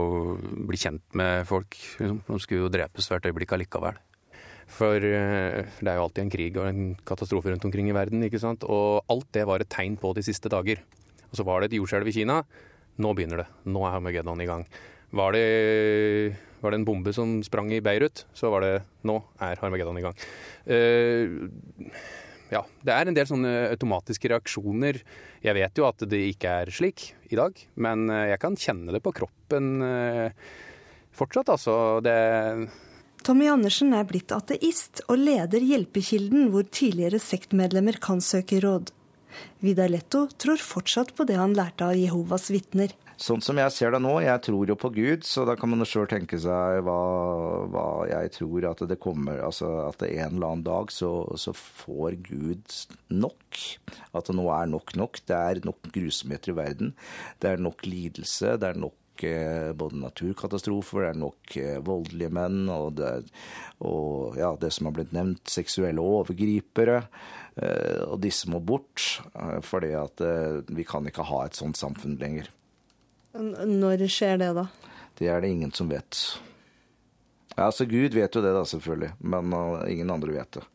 bli 0.41 0.78
kjent 0.80 1.05
med 1.20 1.45
folk. 1.49 1.76
Liksom. 2.01 2.22
De 2.24 2.39
skulle 2.41 2.64
jo 2.64 2.70
drepes 2.72 3.11
hvert 3.11 3.28
øyeblikk 3.28 3.53
allikevel. 3.53 3.99
For 4.69 5.01
det 5.01 5.89
er 5.89 5.97
jo 5.97 6.05
alltid 6.05 6.23
en 6.27 6.33
krig 6.33 6.59
og 6.61 6.69
en 6.69 6.83
katastrofe 7.09 7.51
rundt 7.51 7.64
omkring 7.64 7.89
i 7.89 7.97
verden. 7.97 8.23
ikke 8.27 8.41
sant? 8.43 8.66
Og 8.69 9.01
alt 9.09 9.31
det 9.33 9.47
var 9.49 9.64
et 9.64 9.71
tegn 9.73 9.97
på 10.01 10.12
de 10.14 10.25
siste 10.27 10.51
dager. 10.53 10.83
Og 11.31 11.41
så 11.41 11.47
var 11.49 11.61
det 11.61 11.71
et 11.71 11.79
jordskjelv 11.79 12.11
i 12.11 12.14
Kina. 12.21 12.43
Nå 12.99 13.14
begynner 13.16 13.45
det. 13.45 13.49
Nå 13.71 13.85
er 13.87 13.97
Armageddon 13.97 14.43
i 14.43 14.49
gang. 14.49 14.64
Var 15.14 15.33
det, 15.33 16.37
var 16.61 16.73
det 16.73 16.81
en 16.81 16.87
bombe 16.89 17.12
som 17.16 17.39
sprang 17.47 17.71
i 17.73 17.81
Beirut, 17.85 18.27
så 18.37 18.51
var 18.53 18.64
det 18.64 18.73
nå 19.09 19.16
er 19.41 19.61
Armageddon 19.64 20.01
i 20.01 20.05
gang. 20.05 20.19
ja, 22.53 22.62
det 22.85 22.93
er 22.93 23.09
en 23.09 23.16
del 23.16 23.29
sånne 23.29 23.55
automatiske 23.71 24.29
reaksjoner. 24.35 25.01
Jeg 25.45 25.57
vet 25.57 25.81
jo 25.81 25.87
at 25.89 26.05
det 26.11 26.21
ikke 26.35 26.59
er 26.64 26.75
slik 26.75 27.12
i 27.33 27.39
dag, 27.41 27.57
men 27.81 28.09
eh, 28.12 28.35
jeg 28.35 28.43
kan 28.43 28.57
kjenne 28.59 28.93
det 28.93 29.01
på 29.05 29.14
kroppen 29.16 29.81
eh, 29.85 30.37
fortsatt, 31.16 31.55
altså. 31.55 31.75
Det 32.05 32.19
Tommy 33.27 33.49
Andersen 33.51 33.93
er 33.97 34.07
blitt 34.09 34.33
ateist 34.35 35.03
og 35.09 35.19
leder 35.21 35.64
Hjelpekilden, 35.64 36.49
hvor 36.53 36.64
tidligere 36.64 37.21
sektmedlemmer 37.23 37.99
kan 38.03 38.23
søke 38.25 38.61
råd. 38.64 38.93
Vidar 39.62 39.91
Letto 39.93 40.27
tror 40.41 40.61
fortsatt 40.62 41.14
på 41.16 41.27
det 41.29 41.37
han 41.39 41.57
lærte 41.57 41.91
av 41.91 41.99
Jehovas 41.99 42.49
vitner. 42.55 42.95
Sånn 43.19 43.43
som 43.43 43.59
jeg 43.59 43.75
ser 43.75 43.91
det 43.91 43.99
nå, 43.99 44.12
jeg 44.23 44.39
tror 44.47 44.71
jo 44.71 44.77
på 44.79 44.93
Gud, 44.95 45.25
så 45.27 45.43
da 45.49 45.57
kan 45.59 45.73
man 45.73 45.83
sjøl 45.89 46.07
tenke 46.07 46.39
seg 46.39 46.85
hva, 46.87 46.99
hva, 47.66 47.87
jeg 48.07 48.31
tror 48.37 48.69
at 48.71 48.85
det 48.87 49.01
kommer 49.03 49.41
Altså 49.43 49.73
at 49.89 49.99
det 50.05 50.12
en 50.12 50.37
eller 50.37 50.53
annen 50.53 50.62
dag 50.69 50.93
så, 50.95 51.11
så, 51.35 51.51
får 51.51 52.21
Gud 52.29 52.77
nok. 53.11 53.59
At 54.14 54.31
det 54.31 54.37
nå 54.39 54.47
er 54.55 54.71
nok 54.71 54.95
nok. 55.01 55.19
Det 55.27 55.35
er 55.35 55.62
nok 55.66 55.91
grusomheter 55.95 56.55
i 56.55 56.59
verden. 56.61 56.95
Det 57.43 57.51
er 57.51 57.66
nok 57.66 57.83
lidelse. 57.91 58.55
Det 58.55 58.71
er 58.71 58.79
nok 58.79 58.95
eh, 59.27 59.73
både 59.77 59.99
naturkatastrofer, 60.03 61.03
det 61.03 61.11
er 61.11 61.21
nok 61.21 61.57
eh, 61.61 61.79
voldelige 61.85 62.33
menn, 62.35 62.69
og, 62.73 62.99
det, 62.99 63.12
og 63.85 64.39
ja, 64.39 64.53
det 64.61 64.71
som 64.75 64.89
har 64.89 64.97
blitt 64.99 65.14
nevnt, 65.16 65.45
seksuelle 65.51 66.05
overgripere. 66.05 67.01
Eh, 67.59 68.05
og 68.07 68.21
disse 68.25 68.51
må 68.51 68.61
bort, 68.62 69.21
fordi 69.66 69.95
at 69.99 70.23
vi 70.71 70.87
kan 70.87 71.07
ikke 71.09 71.27
ha 71.27 71.45
et 71.47 71.59
sånt 71.59 71.79
samfunn 71.81 72.19
lenger. 72.21 72.53
Når 73.39 74.07
skjer 74.11 74.39
det, 74.41 74.53
da? 74.57 74.69
Det 75.19 75.29
er 75.31 75.43
det 75.43 75.51
ingen 75.53 75.75
som 75.75 75.91
vet. 75.91 76.19
Ja, 77.57 77.69
altså 77.69 77.89
Gud 77.91 78.14
vet 78.14 78.35
jo 78.35 78.43
det, 78.45 78.55
da, 78.55 78.64
selvfølgelig, 78.66 79.14
men 79.19 79.55
ingen 79.91 80.14
andre 80.14 80.37
vet 80.39 80.61
det. 80.61 80.66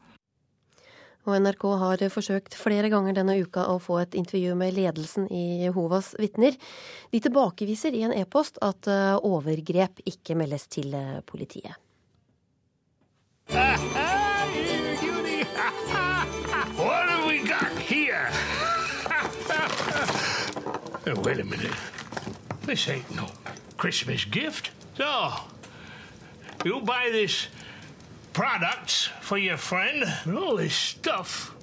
Og 1.24 1.38
NRK 1.40 1.64
har 1.80 2.04
forsøkt 2.12 2.58
flere 2.60 2.90
ganger 2.92 3.16
denne 3.16 3.38
uka 3.40 3.68
å 3.72 3.80
få 3.80 4.02
et 4.02 4.18
intervju 4.20 4.58
med 4.60 4.76
ledelsen 4.76 5.30
i 5.32 5.64
Jehovas 5.64 6.14
vitner. 6.20 6.58
De 7.14 7.22
tilbakeviser 7.24 7.96
i 7.96 8.04
en 8.08 8.16
e-post 8.16 8.60
at 8.62 8.92
uh, 8.92 9.16
overgrep 9.24 10.04
ikke 10.10 10.36
meldes 10.36 10.68
til 10.68 10.92
uh, 10.92 11.22
politiet. 11.26 11.80
Hey? 13.52 13.78
Wait 21.24 21.40
a 21.40 21.44
minute. 21.44 21.76
This 22.66 22.88
ain't 22.88 23.16
no 23.16 23.28
Christmas 23.78 24.26
gift. 24.26 24.72
So, 24.98 25.34
you 26.64 26.82
buy 26.82 27.10
this 27.12 27.48
products 28.34 29.10
for 29.22 29.38
your 29.38 29.58
friend, 29.58 30.04
and 30.26 30.38
all 30.38 30.58
this 30.58 30.76
stuff 30.76 31.56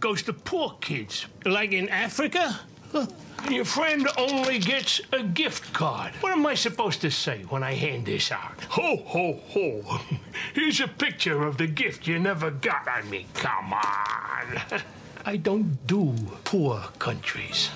goes 0.00 0.22
to 0.22 0.32
poor 0.32 0.76
kids. 0.80 1.26
Like 1.44 1.72
in 1.72 1.88
Africa? 1.88 2.60
And 2.92 3.54
your 3.54 3.64
friend 3.64 4.08
only 4.16 4.58
gets 4.58 5.00
a 5.12 5.22
gift 5.22 5.72
card. 5.72 6.12
What 6.20 6.32
am 6.32 6.44
I 6.46 6.54
supposed 6.54 7.00
to 7.02 7.10
say 7.10 7.44
when 7.48 7.62
I 7.62 7.74
hand 7.74 8.06
this 8.06 8.32
out? 8.32 8.64
Ho, 8.70 8.96
ho, 8.96 9.40
ho. 9.48 10.00
Here's 10.54 10.80
a 10.80 10.88
picture 10.88 11.44
of 11.44 11.56
the 11.56 11.66
gift 11.66 12.06
you 12.06 12.18
never 12.18 12.50
got. 12.50 12.88
I 12.88 13.02
mean, 13.02 13.26
come 13.34 13.72
on. 13.72 14.80
I 15.24 15.36
don't 15.36 15.86
do 15.86 16.14
poor 16.44 16.80
countries. 16.98 17.70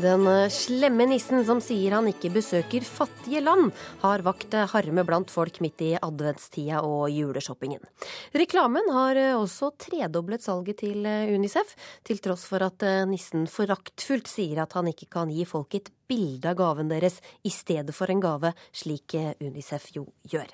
Den 0.00 0.24
eh, 0.26 0.48
slemme 0.48 1.04
nissen 1.04 1.42
som 1.44 1.58
sier 1.60 1.92
han 1.92 2.06
ikke 2.08 2.30
besøker 2.32 2.84
fattige 2.86 3.42
land, 3.44 3.74
har 4.00 4.24
vakt 4.24 4.54
eh, 4.56 4.64
harme 4.72 5.04
blant 5.04 5.28
folk 5.30 5.58
midt 5.60 5.84
i 5.84 5.90
adventstida 5.98 6.80
og 6.86 7.10
juleshoppingen. 7.12 7.84
Reklamen 8.32 8.88
har 8.96 9.20
eh, 9.20 9.36
også 9.36 9.74
tredoblet 9.76 10.44
salget 10.46 10.80
til 10.80 11.04
Unicef, 11.04 11.76
til 12.08 12.24
tross 12.24 12.46
for 12.48 12.64
at 12.64 12.86
nissen 13.10 13.44
foraktfullt 13.50 14.32
sier 14.32 14.64
at 14.64 14.72
han 14.78 14.88
ikke 14.88 15.10
kan 15.12 15.32
gi 15.32 15.44
folk 15.48 15.76
et 15.76 15.92
bilde 16.08 16.48
av 16.48 16.56
gaven 16.56 16.88
deres 16.88 17.20
i 17.44 17.52
stedet 17.52 17.92
for 17.92 18.08
en 18.08 18.24
gave, 18.24 18.56
slik 18.72 19.18
Unicef 19.44 19.92
jo 19.92 20.08
gjør. 20.24 20.48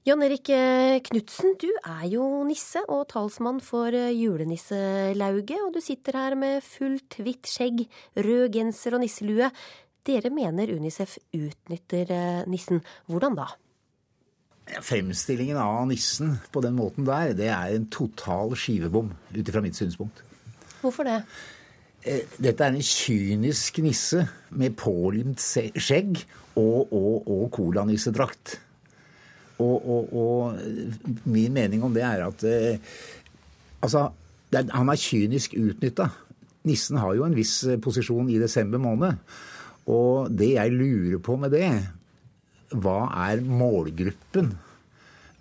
Jan 0.00 0.22
Erik 0.24 0.48
eh, 0.48 0.96
Knutsen, 1.04 1.58
du 1.60 1.68
er 1.84 2.06
jo 2.08 2.24
nisse 2.48 2.80
og 2.88 3.02
talsmann 3.10 3.58
for 3.60 3.92
eh, 3.92 4.14
julenisselauget. 4.16 5.58
Og 5.60 5.74
du 5.74 5.82
sitter 5.84 6.16
her 6.16 6.36
med 6.40 6.64
fullt 6.64 7.18
hvitt 7.20 7.50
skjegg, 7.50 7.82
rød 8.16 8.46
genser 8.54 8.96
og 8.96 9.02
nisselue. 9.02 9.50
Dere 10.08 10.30
mener 10.32 10.72
Unicef 10.72 11.18
utnytter 11.36 12.14
eh, 12.16 12.38
nissen. 12.48 12.80
Hvordan 13.12 13.36
da? 13.42 13.50
Fremstillingen 14.80 15.60
av 15.60 15.84
nissen 15.90 16.32
på 16.48 16.64
den 16.64 16.80
måten 16.80 17.04
der, 17.04 17.36
det 17.36 17.52
er 17.52 17.76
en 17.76 17.84
total 17.92 18.56
skivebom, 18.56 19.12
ut 19.36 19.52
ifra 19.52 19.60
mitt 19.60 19.76
synspunkt. 19.76 20.24
Hvorfor 20.80 21.10
det? 21.10 21.18
Dette 22.40 22.64
er 22.64 22.72
en 22.72 22.80
kynisk 22.80 23.82
nisse 23.84 24.24
med 24.56 24.80
pålimt 24.80 25.44
skjegg 25.44 26.22
og, 26.56 26.88
og, 26.88 27.28
og 27.28 27.46
colanissedrakt. 27.52 28.56
Og, 29.60 29.76
og, 29.84 30.12
og, 30.16 31.22
min 31.28 31.52
mening 31.52 31.84
om 31.84 31.94
det 31.94 32.04
er 32.06 32.26
at 32.26 32.44
eh, 32.48 32.92
Altså, 33.80 34.10
han 34.52 34.90
er 34.92 35.00
kynisk 35.00 35.54
utnytta. 35.56 36.10
Nissen 36.68 36.98
har 37.00 37.14
jo 37.16 37.24
en 37.24 37.36
viss 37.36 37.62
eh, 37.64 37.78
posisjon 37.80 38.28
i 38.28 38.36
desember 38.40 38.82
måned. 38.82 39.16
Og 39.88 40.28
det 40.36 40.50
jeg 40.58 40.74
lurer 40.74 41.22
på 41.24 41.38
med 41.40 41.54
det, 41.56 41.70
hva 42.76 42.98
er 43.30 43.40
målgruppen 43.40 44.52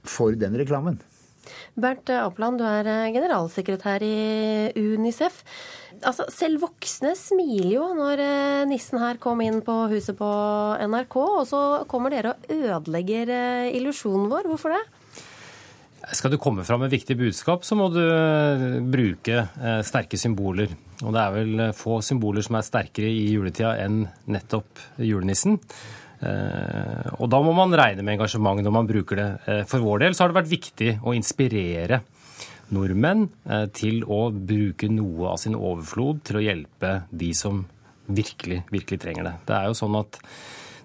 for 0.08 0.40
den 0.40 0.56
reklamen? 0.62 1.02
Bernt 1.80 2.10
Apeland, 2.14 2.60
du 2.60 2.66
er 2.68 2.88
eh, 2.90 3.12
generalsekretær 3.16 4.04
i 4.06 4.72
Unicef 4.80 5.42
altså, 6.02 6.28
selv 6.34 6.64
voksne 6.66 7.16
smiler 7.18 7.74
jo 7.76 7.90
når 7.98 8.24
eh, 8.24 8.64
nissen 8.70 9.02
her 9.02 9.20
kom 9.22 9.44
inn 9.46 9.62
på 9.66 9.76
huset 9.92 10.18
på 10.20 10.30
NRK, 10.90 11.20
og 11.20 11.44
så 11.50 11.62
kommer 11.90 12.14
dere 12.14 12.36
og 12.36 12.50
ødelegger 12.56 13.34
eh, 13.36 13.78
illusjonen 13.80 14.30
vår. 14.32 14.50
Hvorfor 14.52 14.76
det? 14.76 14.84
Skal 16.16 16.32
du 16.34 16.40
komme 16.42 16.64
fram 16.66 16.82
med 16.82 16.94
viktig 16.94 17.18
budskap, 17.20 17.66
så 17.68 17.76
må 17.78 17.90
du 17.94 18.00
bruke 18.90 19.44
sterke 19.86 20.18
symboler. 20.18 20.72
Og 21.04 21.14
det 21.14 21.22
er 21.22 21.34
vel 21.36 21.64
få 21.78 22.00
symboler 22.02 22.42
som 22.46 22.58
er 22.58 22.66
sterkere 22.66 23.12
i 23.12 23.28
juletida 23.36 23.76
enn 23.84 24.06
nettopp 24.32 24.80
julenissen. 25.06 25.60
Og 26.20 27.28
da 27.32 27.40
må 27.40 27.54
man 27.56 27.72
regne 27.80 28.04
med 28.04 28.18
engasjement 28.18 28.60
når 28.60 28.74
man 28.76 28.88
bruker 28.90 29.20
det. 29.20 29.28
For 29.72 29.84
vår 29.84 30.04
del 30.04 30.16
så 30.16 30.26
har 30.26 30.34
det 30.34 30.40
vært 30.42 30.52
viktig 30.52 30.90
å 31.08 31.14
inspirere 31.16 32.02
nordmenn 32.76 33.28
eh, 33.50 33.66
til 33.76 34.04
å 34.06 34.30
bruke 34.32 34.90
noe 34.92 35.34
av 35.34 35.42
sin 35.42 35.58
overflod 35.58 36.24
til 36.28 36.40
å 36.40 36.46
hjelpe 36.46 36.94
de 37.10 37.32
som 37.38 37.64
virkelig, 38.10 38.64
virkelig 38.74 39.02
trenger 39.02 39.30
det. 39.30 39.36
Det 39.48 39.58
er 39.58 39.70
jo 39.70 39.78
sånn 39.78 39.98
at 40.00 40.20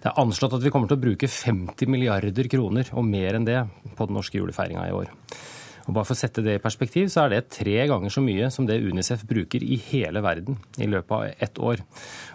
det 0.04 0.10
er 0.10 0.20
anslått 0.20 0.58
at 0.58 0.64
vi 0.64 0.72
kommer 0.72 0.90
til 0.90 0.98
å 0.98 1.04
bruke 1.04 1.30
50 1.30 1.88
milliarder 1.88 2.48
kroner 2.52 2.90
og 2.92 3.06
mer 3.08 3.38
enn 3.38 3.46
det 3.48 3.62
på 3.96 4.08
den 4.08 4.18
norske 4.18 4.36
julefeiringa 4.36 4.88
i 4.90 4.96
år. 4.96 5.12
Og 5.84 5.92
bare 5.92 6.06
For 6.08 6.16
å 6.16 6.18
sette 6.18 6.44
det 6.44 6.56
i 6.56 6.62
perspektiv, 6.62 7.10
så 7.12 7.24
er 7.24 7.34
det 7.34 7.40
tre 7.52 7.76
ganger 7.90 8.12
så 8.12 8.22
mye 8.24 8.48
som 8.52 8.68
det 8.68 8.80
Unicef 8.80 9.24
bruker 9.28 9.64
i 9.64 9.76
hele 9.90 10.22
verden 10.24 10.56
i 10.80 10.88
løpet 10.88 11.14
av 11.16 11.44
ett 11.46 11.60
år. 11.60 11.82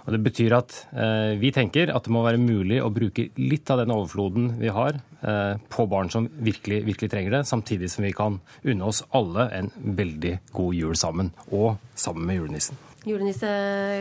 Og 0.05 0.11
Det 0.13 0.21
betyr 0.25 0.57
at 0.57 0.75
eh, 0.93 1.33
vi 1.41 1.51
tenker 1.55 1.93
at 1.93 2.05
det 2.05 2.13
må 2.13 2.21
være 2.25 2.41
mulig 2.41 2.81
å 2.83 2.91
bruke 2.93 3.29
litt 3.41 3.69
av 3.73 3.81
den 3.81 3.93
overfloden 3.95 4.51
vi 4.61 4.73
har 4.73 4.99
eh, 4.99 5.55
på 5.69 5.87
barn 5.89 6.11
som 6.13 6.29
virkelig, 6.29 6.83
virkelig 6.91 7.09
trenger 7.13 7.39
det, 7.39 7.47
samtidig 7.49 7.89
som 7.93 8.05
vi 8.05 8.13
kan 8.13 8.37
unne 8.63 8.85
oss 8.85 9.01
alle 9.17 9.49
en 9.57 9.71
veldig 9.73 10.35
god 10.53 10.77
jul 10.77 10.99
sammen, 10.99 11.33
og 11.49 11.79
sammen 11.97 12.29
med 12.29 12.41
julenissen. 12.41 12.77
Julenisse 13.07 13.49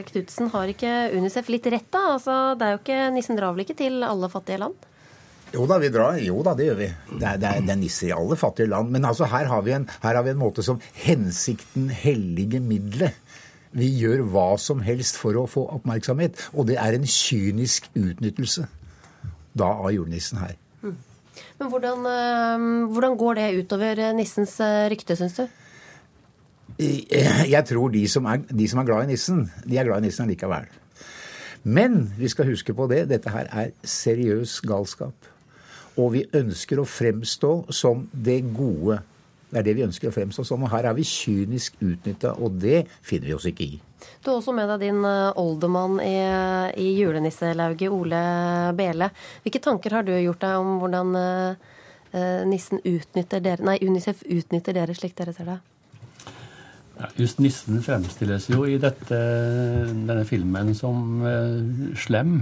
Knutsen, 0.09 0.51
har 0.53 0.71
ikke 0.73 0.93
Unicef 1.15 1.49
litt 1.53 1.67
rett, 1.71 1.87
da? 1.95 2.17
Altså, 2.17 2.39
det 2.59 2.67
er 2.67 2.75
jo 2.75 2.81
ikke, 2.83 3.03
Nissen 3.15 3.39
drar 3.39 3.61
ikke 3.63 3.77
til 3.79 4.03
alle 4.05 4.31
fattige 4.33 4.61
land? 4.65 4.89
Jo 5.55 5.65
da, 5.69 5.79
vi 5.81 5.89
drar. 5.93 6.19
Jo 6.21 6.43
da, 6.45 6.53
det 6.57 6.69
gjør 6.69 6.79
vi. 6.79 6.89
Det 7.15 7.25
er, 7.25 7.39
det 7.41 7.49
er, 7.49 7.61
det 7.65 7.73
er 7.73 7.81
nisser 7.81 8.11
i 8.11 8.17
alle 8.17 8.37
fattige 8.37 8.69
land. 8.69 8.93
Men 8.93 9.07
altså, 9.09 9.29
her 9.31 9.49
har, 9.49 9.69
en, 9.75 9.87
her 10.03 10.19
har 10.19 10.25
vi 10.27 10.35
en 10.35 10.41
måte 10.41 10.65
som 10.65 10.81
hensikten 11.05 11.89
hellige 11.89 12.61
middelet. 12.61 13.17
Vi 13.77 13.89
gjør 14.01 14.25
hva 14.33 14.49
som 14.61 14.81
helst 14.85 15.19
for 15.21 15.37
å 15.37 15.47
få 15.49 15.67
oppmerksomhet. 15.77 16.37
Og 16.55 16.69
det 16.69 16.79
er 16.81 16.97
en 16.97 17.07
kynisk 17.09 17.89
utnyttelse 17.97 18.67
da 19.59 19.71
av 19.73 19.93
julenissen 19.95 20.41
her. 20.43 20.59
Mm. 20.85 20.99
Men 21.59 21.71
hvordan, 21.73 22.05
eh, 22.11 22.67
hvordan, 22.93 23.17
går 23.19 23.41
det 23.41 23.49
utover 23.63 24.03
nissens 24.15 24.59
eh, 24.61 24.85
rykte, 24.93 25.17
syns 25.19 25.39
du? 25.41 25.47
Jeg 26.79 27.65
tror 27.67 27.91
de 27.91 28.05
som, 28.07 28.27
er, 28.31 28.45
de 28.47 28.69
som 28.71 28.79
er 28.79 28.87
glad 28.87 29.09
i 29.09 29.15
nissen, 29.15 29.49
de 29.65 29.81
er 29.81 29.89
glad 29.89 30.05
i 30.05 30.07
nissen 30.07 30.29
likevel. 30.31 30.69
Men 31.67 32.05
vi 32.19 32.29
skal 32.31 32.47
huske 32.53 32.75
på 32.77 32.87
det, 32.87 33.09
dette 33.11 33.33
her 33.35 33.49
er 33.51 33.73
seriøs 33.83 34.61
galskap. 34.69 35.17
Og 35.99 36.13
vi 36.15 36.25
ønsker 36.39 36.81
å 36.81 36.87
fremstå 36.89 37.53
som 37.75 38.07
det 38.13 38.41
gode. 38.55 39.01
Det 39.49 39.61
er 39.61 39.67
det 39.67 39.77
vi 39.79 39.87
ønsker 39.87 40.11
å 40.11 40.15
fremstå 40.15 40.45
som. 40.47 40.65
Og 40.65 40.73
her 40.73 40.91
er 40.91 40.97
vi 40.97 41.07
kynisk 41.09 41.79
utnytta, 41.81 42.35
og 42.39 42.59
det 42.63 42.85
finner 43.01 43.31
vi 43.31 43.37
oss 43.37 43.49
ikke 43.49 43.67
i. 43.67 43.79
Du 44.23 44.31
har 44.31 44.37
også 44.39 44.55
med 44.55 44.69
deg 44.71 44.85
din 44.87 45.01
eh, 45.07 45.41
oldemann 45.41 45.99
i, 46.05 46.19
i 46.79 46.93
julenisselauget, 46.99 47.91
Ole 47.91 48.21
Bele. 48.79 49.11
Hvilke 49.43 49.63
tanker 49.65 49.99
har 49.99 50.07
du 50.07 50.13
gjort 50.15 50.45
deg 50.45 50.61
om 50.61 50.77
hvordan 50.83 51.19
eh, 51.19 51.73
eh, 52.13 52.45
nissen 52.49 52.83
utnytter 52.85 53.43
dere, 53.43 53.65
nei, 53.67 53.79
Unicef 53.83 54.23
utnytter 54.23 54.77
dere 54.77 54.95
slik 54.97 55.17
dere 55.19 55.35
ser 55.35 55.51
det? 55.51 55.59
Ja, 56.99 57.11
just 57.19 57.39
nissen 57.39 57.79
fremstilles 57.87 58.49
jo 58.51 58.65
i 58.67 58.79
dette, 58.83 59.19
denne 59.89 60.25
filmen 60.27 60.75
som 60.79 61.23
eh, 61.27 61.93
slem. 61.99 62.41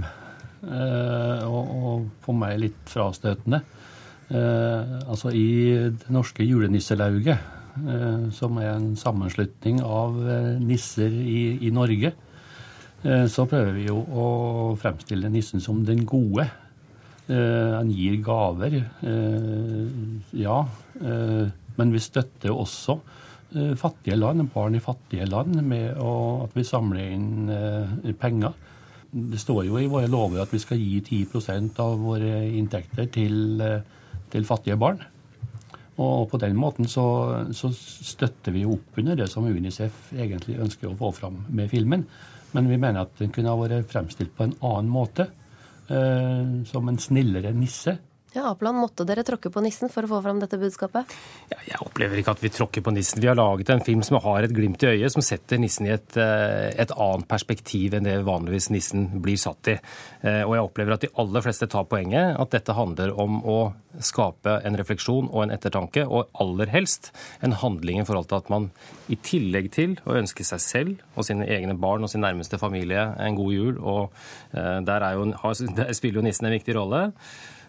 Eh, 0.65 1.43
og, 1.45 2.07
for 2.25 2.37
meg 2.37 2.57
litt 2.61 2.89
frastøtende. 2.89 3.61
Eh, 4.27 4.95
altså 5.07 5.31
i 5.31 5.49
det 5.93 6.13
norske 6.13 6.45
julenisselauget, 6.45 7.43
eh, 7.83 8.23
som 8.35 8.57
er 8.61 8.73
en 8.73 8.93
sammenslutning 8.99 9.83
av 9.85 10.17
nisser 10.63 11.13
i, 11.13 11.41
i 11.67 11.73
Norge, 11.73 12.15
så 13.07 13.43
prøver 13.45 13.75
vi 13.75 13.83
jo 13.85 13.99
å 14.01 14.23
fremstille 14.81 15.29
nissen 15.29 15.61
som 15.61 15.83
den 15.85 15.99
gode. 16.09 16.47
Han 17.29 17.91
gir 17.93 18.15
gaver, 18.25 18.73
ja. 20.33 20.55
men 21.77 21.93
vi 21.93 22.01
støtter 22.01 22.51
også 22.51 22.97
fattige 23.77 24.17
land, 24.17 24.47
barn 24.51 24.75
i 24.75 24.81
fattige 24.81 25.29
land, 25.29 25.61
med 25.61 26.01
å, 26.01 26.15
at 26.47 26.57
vi 26.57 26.65
samler 26.67 27.13
inn 27.13 28.17
penger. 28.17 28.57
Det 29.11 29.39
står 29.39 29.65
jo 29.67 29.77
i 29.79 29.89
våre 29.91 30.09
lover 30.11 30.43
at 30.43 30.53
vi 30.53 30.59
skal 30.61 30.81
gi 30.81 31.01
10% 31.01 31.79
av 31.83 31.99
våre 32.01 32.41
inntekter 32.47 33.07
til, 33.13 33.61
eh, 33.61 33.85
til 34.31 34.47
fattige 34.47 34.77
barn. 34.79 34.99
Og 35.97 36.27
på 36.29 36.37
den 36.37 36.57
måten 36.59 36.85
så, 36.85 37.07
så 37.57 37.71
støtter 37.73 38.53
vi 38.53 38.67
opp 38.69 38.99
under 39.01 39.17
det 39.17 39.29
som 39.31 39.47
Unicef 39.49 40.11
egentlig 40.13 40.59
ønsker 40.61 40.91
å 40.91 40.97
få 40.99 41.09
fram 41.15 41.39
med 41.49 41.71
filmen. 41.71 42.05
Men 42.53 42.69
vi 42.69 42.77
mener 42.77 43.01
at 43.01 43.17
den 43.17 43.33
kunne 43.33 43.49
ha 43.49 43.57
vært 43.57 43.89
fremstilt 43.89 44.35
på 44.37 44.45
en 44.45 44.55
annen 44.61 44.91
måte. 44.93 45.25
Eh, 45.87 46.63
som 46.67 46.89
en 46.89 46.99
snillere 46.99 47.53
nisse. 47.55 47.93
Ja, 48.35 48.49
Apeland, 48.51 48.77
måtte 48.81 49.05
dere 49.07 49.23
tråkke 49.23 49.47
på 49.49 49.61
nissen 49.63 49.87
for 49.89 50.03
å 50.03 50.09
få 50.11 50.17
fram 50.21 50.41
dette 50.41 50.57
budskapet? 50.59 51.13
Jeg 51.47 51.79
opplever 51.79 52.19
ikke 52.19 52.33
at 52.35 52.41
vi 52.43 52.51
tråkker 52.51 52.83
på 52.83 52.91
nissen. 52.91 53.21
Vi 53.23 53.29
har 53.29 53.37
laget 53.39 53.71
en 53.71 53.83
film 53.85 54.03
som 54.03 54.19
har 54.21 54.43
et 54.43 54.53
glimt 54.53 54.83
i 54.83 54.89
øyet, 54.91 55.13
som 55.13 55.23
setter 55.23 55.61
nissen 55.63 55.87
i 55.87 55.93
et, 55.95 56.17
eh, 56.19 56.75
et 56.75 56.91
annet 56.91 57.27
perspektiv 57.27 57.95
enn 57.95 58.03
det 58.03 58.17
vanligvis 58.27 58.69
nissen 58.69 59.07
blir 59.23 59.39
satt 59.39 59.71
i. 59.71 59.77
Eh, 60.23 60.43
Og 60.43 60.53
jeg 60.55 60.65
opplever 60.67 60.93
at 60.93 61.01
de 61.01 61.11
aller 61.17 61.41
fleste 61.41 61.69
tar 61.71 61.85
poenget, 61.85 62.37
at 62.37 62.51
dette 62.51 62.75
handler 62.75 63.17
om 63.17 63.41
å 63.43 63.73
skape 63.99 64.61
en 64.63 64.75
refleksjon 64.75 65.31
og 65.31 65.43
en 65.43 65.57
ettertanke, 65.57 66.05
og 66.05 66.27
aller 66.39 66.67
helst 66.67 67.11
en 67.41 67.53
handling 67.53 68.01
i 68.01 68.05
forhold 68.05 68.27
til 68.27 68.37
at 68.37 68.49
man 68.49 68.71
i 69.09 69.15
tillegg 69.15 69.71
til 69.71 69.97
å 70.05 70.19
ønske 70.19 70.43
seg 70.43 70.59
selv 70.59 70.97
og 71.15 71.23
sine 71.23 71.47
egne 71.47 71.79
barn 71.79 72.03
og 72.03 72.09
sin 72.09 72.21
nærmeste 72.21 72.59
familie 72.59 73.15
en 73.17 73.35
god 73.35 73.53
jul, 73.53 73.77
og 73.79 74.11
eh, 74.53 74.81
der, 74.81 75.01
er 75.01 75.13
jo, 75.15 75.31
der 75.75 75.93
spiller 75.93 76.19
jo 76.19 76.27
nissen 76.27 76.45
en 76.45 76.59
viktig 76.59 76.75
rolle, 76.75 77.13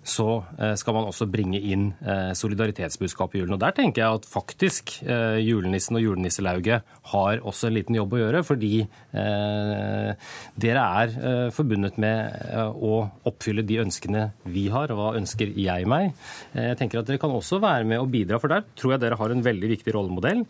så 0.03 0.29
eh, 0.59 0.75
skal 0.79 0.97
man 0.97 1.09
også 1.09 1.29
bringe 1.31 1.61
inn 1.61 1.91
solidaritetsbudskapet 1.99 2.99
solidaritetsbudskap 2.99 3.35
i 3.35 3.43
julen. 3.43 3.55
Og 3.57 3.61
Der 3.61 3.75
tenker 3.77 4.03
jeg 4.03 4.19
at 4.19 4.27
faktisk 4.29 4.93
eh, 5.03 5.39
julenissen 5.43 5.97
og 5.97 6.03
julenisselauget 6.03 6.83
har 7.13 7.41
også 7.43 7.69
en 7.69 7.77
liten 7.77 7.97
jobb 7.97 8.15
å 8.15 8.21
gjøre, 8.23 8.43
fordi 8.47 8.73
eh, 8.83 10.11
dere 10.57 10.85
er 11.03 11.15
eh, 11.19 11.51
forbundet 11.55 11.99
med 11.99 12.35
eh, 12.49 12.69
å 12.69 13.09
oppfylle 13.29 13.65
de 13.67 13.81
ønskene 13.85 14.29
vi 14.45 14.69
har. 14.73 14.93
Og 14.93 15.01
hva 15.01 15.15
ønsker 15.19 15.53
jeg 15.57 15.89
meg? 15.89 16.13
Eh, 16.55 16.71
jeg 16.71 16.81
tenker 16.83 17.01
at 17.01 17.09
Dere 17.09 17.23
kan 17.23 17.35
også 17.35 17.61
være 17.63 17.89
med 17.89 18.03
og 18.03 18.11
bidra, 18.13 18.41
for 18.41 18.53
der 18.53 18.67
tror 18.77 18.97
jeg 18.97 19.05
dere 19.05 19.19
har 19.19 19.33
en 19.33 19.45
veldig 19.45 19.73
viktig 19.77 19.95
rollemodell 19.97 20.45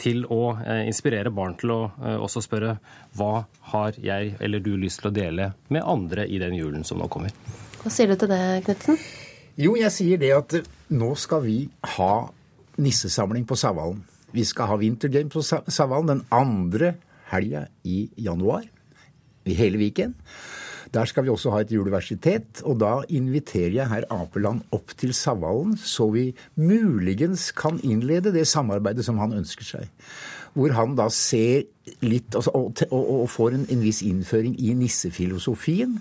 til 0.00 0.24
å 0.26 0.56
eh, 0.64 0.86
inspirere 0.88 1.32
barn 1.34 1.56
til 1.60 1.74
å 1.76 1.80
eh, 1.90 2.18
også 2.18 2.44
spørre 2.44 2.78
hva 3.18 3.44
har 3.72 3.98
jeg 4.00 4.36
eller 4.40 4.62
du 4.64 4.74
lyst 4.80 5.02
til 5.02 5.10
å 5.10 5.14
dele 5.14 5.52
med 5.68 5.86
andre 5.86 6.26
i 6.26 6.40
den 6.42 6.56
julen 6.58 6.86
som 6.86 6.98
nå 7.00 7.10
kommer. 7.12 7.34
Hva 7.80 7.90
sier 7.92 8.10
du 8.12 8.16
til 8.20 8.28
det, 8.30 8.40
Knutsen? 8.66 8.98
Jo, 9.60 9.74
jeg 9.78 9.92
sier 9.94 10.20
det 10.20 10.30
at 10.36 10.54
eh, 10.60 10.66
nå 10.96 11.12
skal 11.18 11.42
vi 11.46 11.58
ha 11.96 12.12
nissesamling 12.80 13.46
på 13.48 13.56
Savalen. 13.60 14.02
Vi 14.36 14.44
skal 14.46 14.68
ha 14.70 14.76
Wintergame 14.80 15.32
på 15.32 15.42
Sa- 15.44 15.64
Savalen 15.68 16.12
den 16.12 16.22
andre 16.32 16.94
helga 17.32 17.64
i 17.88 18.04
januar. 18.20 18.66
I 19.48 19.56
hele 19.56 19.80
Viken. 19.80 20.14
Der 20.92 21.06
skal 21.06 21.22
vi 21.24 21.30
også 21.30 21.52
ha 21.54 21.60
et 21.62 21.70
juleversitet, 21.72 22.60
og 22.66 22.80
da 22.82 22.96
inviterer 23.14 23.76
jeg 23.76 23.88
herr 23.92 24.06
Apeland 24.10 24.64
opp 24.74 24.90
til 24.98 25.12
Savalen, 25.14 25.76
så 25.78 26.08
vi 26.10 26.24
muligens 26.58 27.50
kan 27.56 27.78
innlede 27.86 28.32
det 28.34 28.46
samarbeidet 28.50 29.04
som 29.06 29.20
han 29.22 29.32
ønsker 29.38 29.66
seg. 29.68 29.90
Hvor 30.58 30.74
han 30.74 30.96
da 30.98 31.06
ser 31.14 31.62
litt 32.02 32.34
altså, 32.34 32.50
og, 32.58 32.82
og, 32.90 33.10
og 33.22 33.28
får 33.30 33.54
en, 33.60 33.66
en 33.70 33.84
viss 33.86 34.02
innføring 34.02 34.56
i 34.58 34.72
nissefilosofien. 34.74 36.00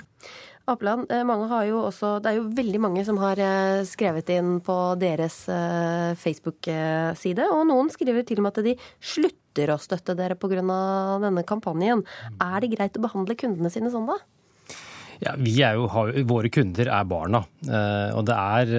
Apeland, 0.70 1.12
eh, 1.12 1.26
mange 1.28 1.48
har 1.52 1.66
jo 1.68 1.82
også, 1.88 2.18
det 2.24 2.32
er 2.32 2.40
jo 2.40 2.48
veldig 2.58 2.82
mange 2.84 3.04
som 3.08 3.20
har 3.22 3.40
eh, 3.42 3.82
skrevet 3.88 4.30
inn 4.34 4.58
på 4.66 4.78
deres 5.02 5.42
eh, 5.52 6.16
Facebook-side, 6.20 7.50
og 7.54 7.68
noen 7.70 7.92
skriver 7.94 8.26
til 8.28 8.42
og 8.42 8.48
med 8.48 8.58
at 8.60 8.68
de 8.70 8.76
slutter 9.02 9.74
å 9.74 9.80
støtte 9.82 10.16
dere 10.18 10.38
pga. 10.40 10.62
denne 11.24 11.44
kampanjen. 11.44 12.06
Er 12.40 12.60
det 12.62 12.74
greit 12.76 12.98
å 12.98 13.04
behandle 13.04 13.38
kundene 13.40 13.72
sine 13.74 13.92
sånn, 13.94 14.08
da? 14.10 14.20
Ja, 15.20 15.34
jo, 15.76 15.88
har, 15.92 16.14
Våre 16.30 16.48
kunder 16.54 16.88
er 16.88 17.08
barna. 17.10 17.42
Eh, 17.68 18.12
og 18.16 18.24
det 18.30 18.36
er 18.40 18.70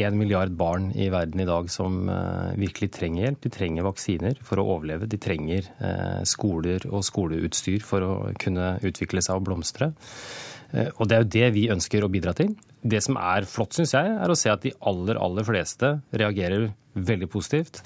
én 0.00 0.16
milliard 0.16 0.54
barn 0.56 0.88
i 0.96 1.10
verden 1.12 1.42
i 1.44 1.48
dag 1.48 1.68
som 1.72 2.06
eh, 2.08 2.54
virkelig 2.56 2.88
trenger 2.96 3.26
hjelp. 3.26 3.42
De 3.44 3.52
trenger 3.52 3.84
vaksiner 3.84 4.40
for 4.48 4.62
å 4.62 4.66
overleve. 4.78 5.10
De 5.12 5.20
trenger 5.20 5.68
eh, 5.76 6.22
skoler 6.28 6.88
og 6.88 7.04
skoleutstyr 7.04 7.84
for 7.84 8.06
å 8.06 8.12
kunne 8.40 8.78
utvikle 8.80 9.20
seg 9.24 9.36
og 9.42 9.50
blomstre. 9.50 9.92
Eh, 10.72 10.88
Og 10.96 11.08
det 11.10 11.18
er 11.18 11.26
jo 11.26 11.32
det 11.36 11.50
vi 11.58 11.68
ønsker 11.74 12.04
å 12.06 12.12
bidra 12.12 12.32
til. 12.38 12.54
Det 12.82 12.98
som 13.04 13.18
er 13.20 13.46
flott, 13.46 13.76
syns 13.76 13.94
jeg, 13.94 14.14
er 14.18 14.30
å 14.32 14.36
se 14.38 14.50
at 14.50 14.64
de 14.64 14.72
aller, 14.90 15.18
aller 15.22 15.46
fleste 15.46 15.94
reagerer 16.18 16.72
veldig 16.92 17.28
positivt. 17.30 17.80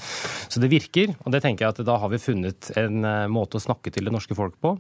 Så 0.49 0.61
det 0.63 0.71
virker, 0.73 1.13
og 1.23 1.35
det 1.35 1.43
tenker 1.45 1.67
jeg 1.67 1.75
at 1.75 1.83
da 1.87 1.99
har 2.03 2.11
vi 2.11 2.21
funnet 2.23 2.71
en 2.81 3.05
eh, 3.07 3.27
måte 3.31 3.61
å 3.61 3.63
snakke 3.63 3.93
til 3.95 4.09
det 4.09 4.15
norske 4.15 4.35
folk 4.39 4.57
på 4.63 4.73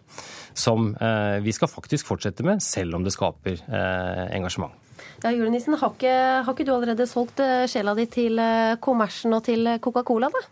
som 0.56 0.90
eh, 0.94 1.38
vi 1.44 1.54
skal 1.54 1.70
faktisk 1.70 2.08
fortsette 2.08 2.46
med, 2.46 2.64
selv 2.64 2.98
om 2.98 3.06
det 3.06 3.14
skaper 3.14 3.60
eh, 3.60 4.24
engasjement. 4.36 4.74
Ja, 5.22 5.30
Julenissen, 5.32 5.76
har 5.78 5.94
ikke, 5.94 6.16
har 6.44 6.52
ikke 6.52 6.66
du 6.66 6.72
allerede 6.74 7.06
solgt 7.08 7.40
sjela 7.70 7.94
di 7.96 8.04
til 8.10 8.40
kommersen 8.84 9.36
og 9.36 9.44
til 9.46 9.68
Coca-Cola, 9.82 10.28
da? 10.32 10.42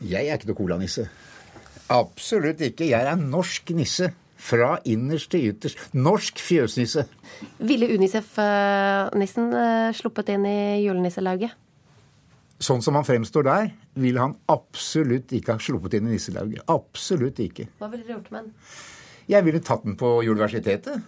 Jeg 0.00 0.26
er 0.26 0.38
ikke 0.38 0.50
noe 0.50 0.58
colanisse. 0.58 1.04
Absolutt 1.90 2.62
ikke. 2.64 2.88
Jeg 2.88 3.02
er 3.02 3.12
en 3.12 3.26
norsk 3.32 3.72
nisse. 3.76 4.10
Fra 4.40 4.78
innerst 4.88 5.30
til 5.34 5.50
ytterst. 5.50 5.80
Norsk 5.92 6.40
fjøsnisse. 6.40 7.04
Ville 7.60 7.90
Unicef-nissen 7.92 9.50
eh, 9.52 9.90
sluppet 9.96 10.32
inn 10.32 10.46
i 10.48 10.60
julenisselauget? 10.86 11.52
Sånn 12.60 12.82
som 12.84 12.96
han 12.98 13.06
fremstår 13.08 13.46
der, 13.46 13.70
ville 14.00 14.20
han 14.20 14.34
absolutt 14.52 15.32
ikke 15.36 15.56
ha 15.56 15.62
sluppet 15.62 15.96
inn 15.96 16.10
i 16.10 16.16
nisselauget. 16.16 16.64
Absolutt 16.68 17.40
ikke. 17.40 17.70
Hva 17.80 17.88
ville 17.92 18.04
dere 18.04 18.18
gjort 18.18 18.32
med 18.34 18.42
den? 18.42 18.74
Jeg 19.30 19.46
ville 19.46 19.62
tatt 19.64 19.86
den 19.86 19.96
på 20.00 20.18
universitetet. 20.26 21.00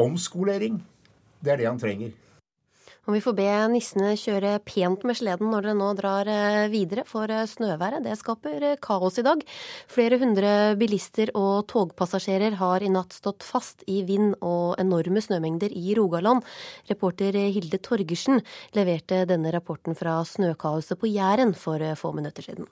Omskolering. 0.00 0.80
Det 1.42 1.52
er 1.54 1.60
det 1.60 1.68
han 1.68 1.78
trenger. 1.82 2.14
Og 3.02 3.16
vi 3.16 3.20
får 3.24 3.34
be 3.34 3.46
nissene 3.72 4.12
kjøre 4.14 4.60
pent 4.62 5.02
med 5.08 5.18
sleden 5.18 5.48
når 5.50 5.64
dere 5.66 5.74
nå 5.74 5.88
drar 5.98 6.28
eh, 6.30 6.68
videre, 6.70 7.02
for 7.08 7.26
eh, 7.26 7.48
snøværet 7.50 8.04
det 8.04 8.14
skaper 8.20 8.66
eh, 8.68 8.76
kaos 8.82 9.18
i 9.18 9.24
dag. 9.26 9.42
Flere 9.90 10.20
hundre 10.22 10.52
bilister 10.78 11.32
og 11.38 11.66
togpassasjerer 11.72 12.54
har 12.60 12.84
i 12.86 12.92
natt 12.94 13.16
stått 13.16 13.42
fast 13.42 13.82
i 13.90 14.04
vind 14.06 14.36
og 14.38 14.78
enorme 14.78 15.22
snømengder 15.24 15.74
i 15.74 15.96
Rogaland. 15.98 16.46
Reporter 16.92 17.40
Hilde 17.56 17.82
Torgersen 17.82 18.38
leverte 18.78 19.24
denne 19.26 19.50
rapporten 19.50 19.98
fra 19.98 20.20
snøkaoset 20.22 21.00
på 21.00 21.10
Jæren 21.10 21.56
for 21.58 21.82
få 21.98 22.12
minutter 22.14 22.46
siden. 22.46 22.70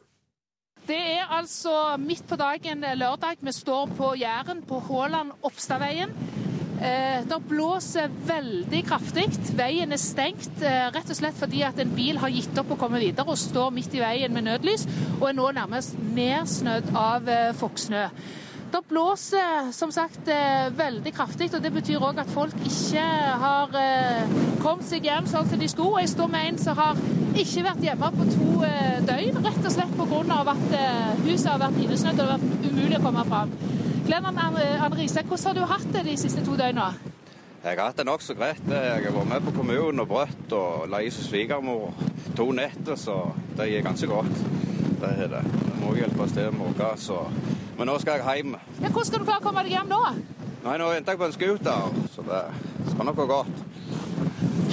Det 0.86 1.00
er 1.16 1.26
altså 1.26 1.96
midt 1.98 2.22
på 2.30 2.38
dagen 2.38 2.86
lørdag. 3.02 3.42
Vi 3.42 3.52
står 3.54 3.90
på 3.98 4.14
Jæren, 4.18 4.62
på 4.66 4.78
Håland 4.86 5.34
Oppstadveien. 5.42 6.14
Eh, 6.80 7.20
det 7.28 7.38
blåser 7.44 8.08
veldig 8.24 8.80
kraftig. 8.88 9.26
Veien 9.56 9.92
er 9.92 10.00
stengt 10.00 10.62
eh, 10.64 10.86
rett 10.94 11.10
og 11.12 11.18
slett 11.18 11.36
fordi 11.36 11.60
at 11.66 11.80
en 11.82 11.90
bil 11.92 12.16
har 12.22 12.32
gitt 12.32 12.56
opp 12.62 12.72
å 12.72 12.78
komme 12.80 13.02
videre 13.02 13.28
og 13.28 13.40
står 13.40 13.74
midt 13.76 13.96
i 13.98 14.00
veien 14.00 14.32
med 14.32 14.48
nødlys, 14.48 14.86
og 15.18 15.26
er 15.28 15.36
nå 15.36 15.50
nærmest 15.58 15.98
nedsnødd 16.16 16.94
av 16.96 17.28
eh. 17.28 18.14
Det 18.70 18.80
blåser 18.88 19.72
som 19.74 19.90
sagt 19.92 20.28
eh, 20.30 20.70
veldig 20.78 21.12
kraftig, 21.12 21.50
og 21.54 21.62
det 21.62 21.72
betyr 21.74 22.04
òg 22.06 22.20
at 22.22 22.30
folk 22.30 22.54
ikke 22.64 23.02
har 23.42 23.74
eh, 23.76 24.36
kommet 24.62 24.86
seg 24.86 25.04
hjem 25.04 25.26
sånn 25.26 25.50
som 25.50 25.60
de 25.60 25.68
skulle. 25.68 26.04
Jeg 26.04 26.14
står 26.14 26.30
med 26.30 26.52
en 26.52 26.60
som 26.62 26.78
har 26.78 27.00
ikke 27.34 27.66
vært 27.66 27.82
hjemme 27.84 28.12
på 28.14 28.28
to 28.30 28.54
eh, 28.68 29.02
døgn, 29.08 29.42
rett 29.42 29.66
og 29.66 29.74
slett 29.74 29.98
pga. 29.98 30.40
at 30.54 30.78
eh, 30.78 31.12
huset 31.26 31.50
har 31.50 31.60
vært 31.66 31.82
innesnødd 31.82 32.14
og 32.14 32.22
det 32.22 32.30
har 32.30 32.38
vært 32.38 32.70
umulig 32.70 33.00
å 33.00 33.04
komme 33.08 33.26
fram. 33.28 33.54
Glenn 34.10 34.26
Anne 34.26 34.96
Riise, 34.96 35.22
hvordan 35.22 35.46
har 35.46 35.54
du 35.54 35.66
hatt 35.70 35.92
det 35.94 36.00
de 36.02 36.16
siste 36.18 36.42
to 36.42 36.56
døgna? 36.58 36.88
Jeg 37.62 37.76
har 37.78 37.84
hatt 37.84 37.98
det 38.00 38.06
nokså 38.08 38.34
greit. 38.34 38.64
Jeg 38.66 39.04
har 39.04 39.12
vært 39.14 39.28
med 39.30 39.44
på 39.46 39.52
kommunen 39.54 40.02
og 40.02 40.08
brøtt 40.10 40.54
og 40.56 40.88
leie 40.90 41.12
svigermor 41.14 41.92
to 42.34 42.48
netter, 42.50 42.96
så 42.98 43.14
det 43.54 43.68
gir 43.70 43.84
ganske 43.86 44.08
godt. 44.10 44.40
Det 44.98 45.12
er 45.12 45.30
det. 45.30 45.44
Det 45.52 45.76
må 45.78 45.92
hjelpes 45.94 46.34
til 46.34 46.50
med 46.56 46.72
noe, 46.80 46.88
så 46.98 47.20
Men 47.78 47.86
nå 47.86 47.94
skal 48.02 48.18
jeg 48.18 48.40
hjem. 48.40 48.56
Ja, 48.80 48.88
hvordan 48.88 49.06
skal 49.12 49.22
du 49.22 49.28
klare 49.28 49.44
å 49.44 49.44
komme 49.44 49.62
deg 49.62 49.76
hjem 49.76 49.94
nå? 49.94 50.00
Nei, 50.64 50.74
nå 50.82 50.88
venter 50.90 51.14
jeg 51.14 51.20
på 51.20 51.28
en 51.28 51.36
scooter, 51.36 51.94
så 52.10 52.24
det 52.26 52.42
skal 52.90 53.06
nok 53.06 53.20
gå 53.20 53.26
godt. 53.30 53.62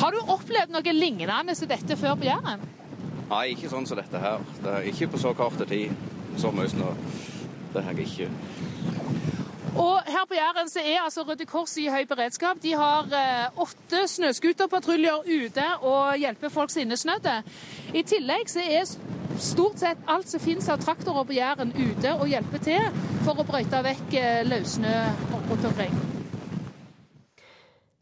Har 0.01 0.17
du 0.17 0.33
opplevd 0.33 0.73
noe 0.73 0.95
lignende 0.97 1.55
som 1.55 1.69
dette 1.69 1.99
før 2.01 2.17
på 2.17 2.25
Jæren? 2.31 2.65
Nei, 3.29 3.43
ikke 3.53 3.69
sånn 3.69 3.85
som 3.85 4.01
dette 4.01 4.17
her. 4.17 4.41
Det 4.65 4.73
er 4.79 4.89
ikke 4.89 5.11
på 5.13 5.21
så 5.21 5.38
kort 5.38 5.61
tid. 5.69 5.93
Så 6.41 6.49
mye 6.49 6.73
snø. 6.73 6.89
Det 7.75 7.85
har 7.85 7.93
jeg 7.93 8.09
ikke. 8.09 8.33
Og 9.76 9.99
her 10.07 10.26
på 10.28 10.38
Jæren 10.38 10.70
så 10.70 10.80
er 10.80 11.03
altså 11.03 11.24
Røde 11.28 11.45
Kors 11.45 11.78
i 11.78 11.88
høy 11.91 12.05
beredskap. 12.09 12.61
De 12.63 12.74
har 12.78 13.09
eh, 13.13 13.59
åtte 13.61 14.05
snøscooterpatruljer 14.07 15.28
ute 15.28 15.68
og 15.82 16.18
hjelper 16.18 16.53
folk 16.53 16.72
som 16.72 16.82
er 16.82 16.88
innesnødde. 16.88 17.36
I 17.93 18.03
tillegg 18.07 18.49
så 18.49 18.63
er 18.63 18.88
stort 19.38 19.82
sett 19.84 20.01
alt 20.09 20.30
som 20.32 20.41
finnes 20.41 20.70
av 20.70 20.80
traktorer 20.82 21.28
på 21.28 21.38
Jæren 21.38 21.74
ute 21.76 22.13
og 22.15 22.30
hjelper 22.32 22.63
til 22.63 23.01
for 23.26 23.38
å 23.38 23.47
brøyte 23.47 23.84
vekk 23.89 24.18
eh, 24.22 24.45
løssnø 24.47 24.95
rundt 25.49 25.70
omkring. 25.74 25.99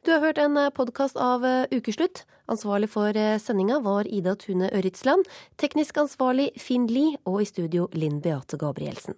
Du 0.06 0.12
har 0.14 0.22
hørt 0.22 0.38
en 0.38 0.60
podkast 0.76 1.18
av 1.18 1.46
eh, 1.46 1.66
Ukeslutt. 1.74 2.28
Ansvarlig 2.46 2.92
for 2.94 3.18
eh, 3.18 3.40
sendinga 3.42 3.80
var 3.82 4.06
Ida 4.06 4.36
Tune 4.38 4.70
Øritsland. 4.70 5.26
Teknisk 5.58 5.98
ansvarlig 5.98 6.52
Finn 6.62 6.86
Lie, 6.92 7.18
og 7.26 7.42
i 7.42 7.50
studio 7.50 7.90
Linn 7.98 8.22
Beate 8.22 8.60
Gabrielsen. 8.62 9.18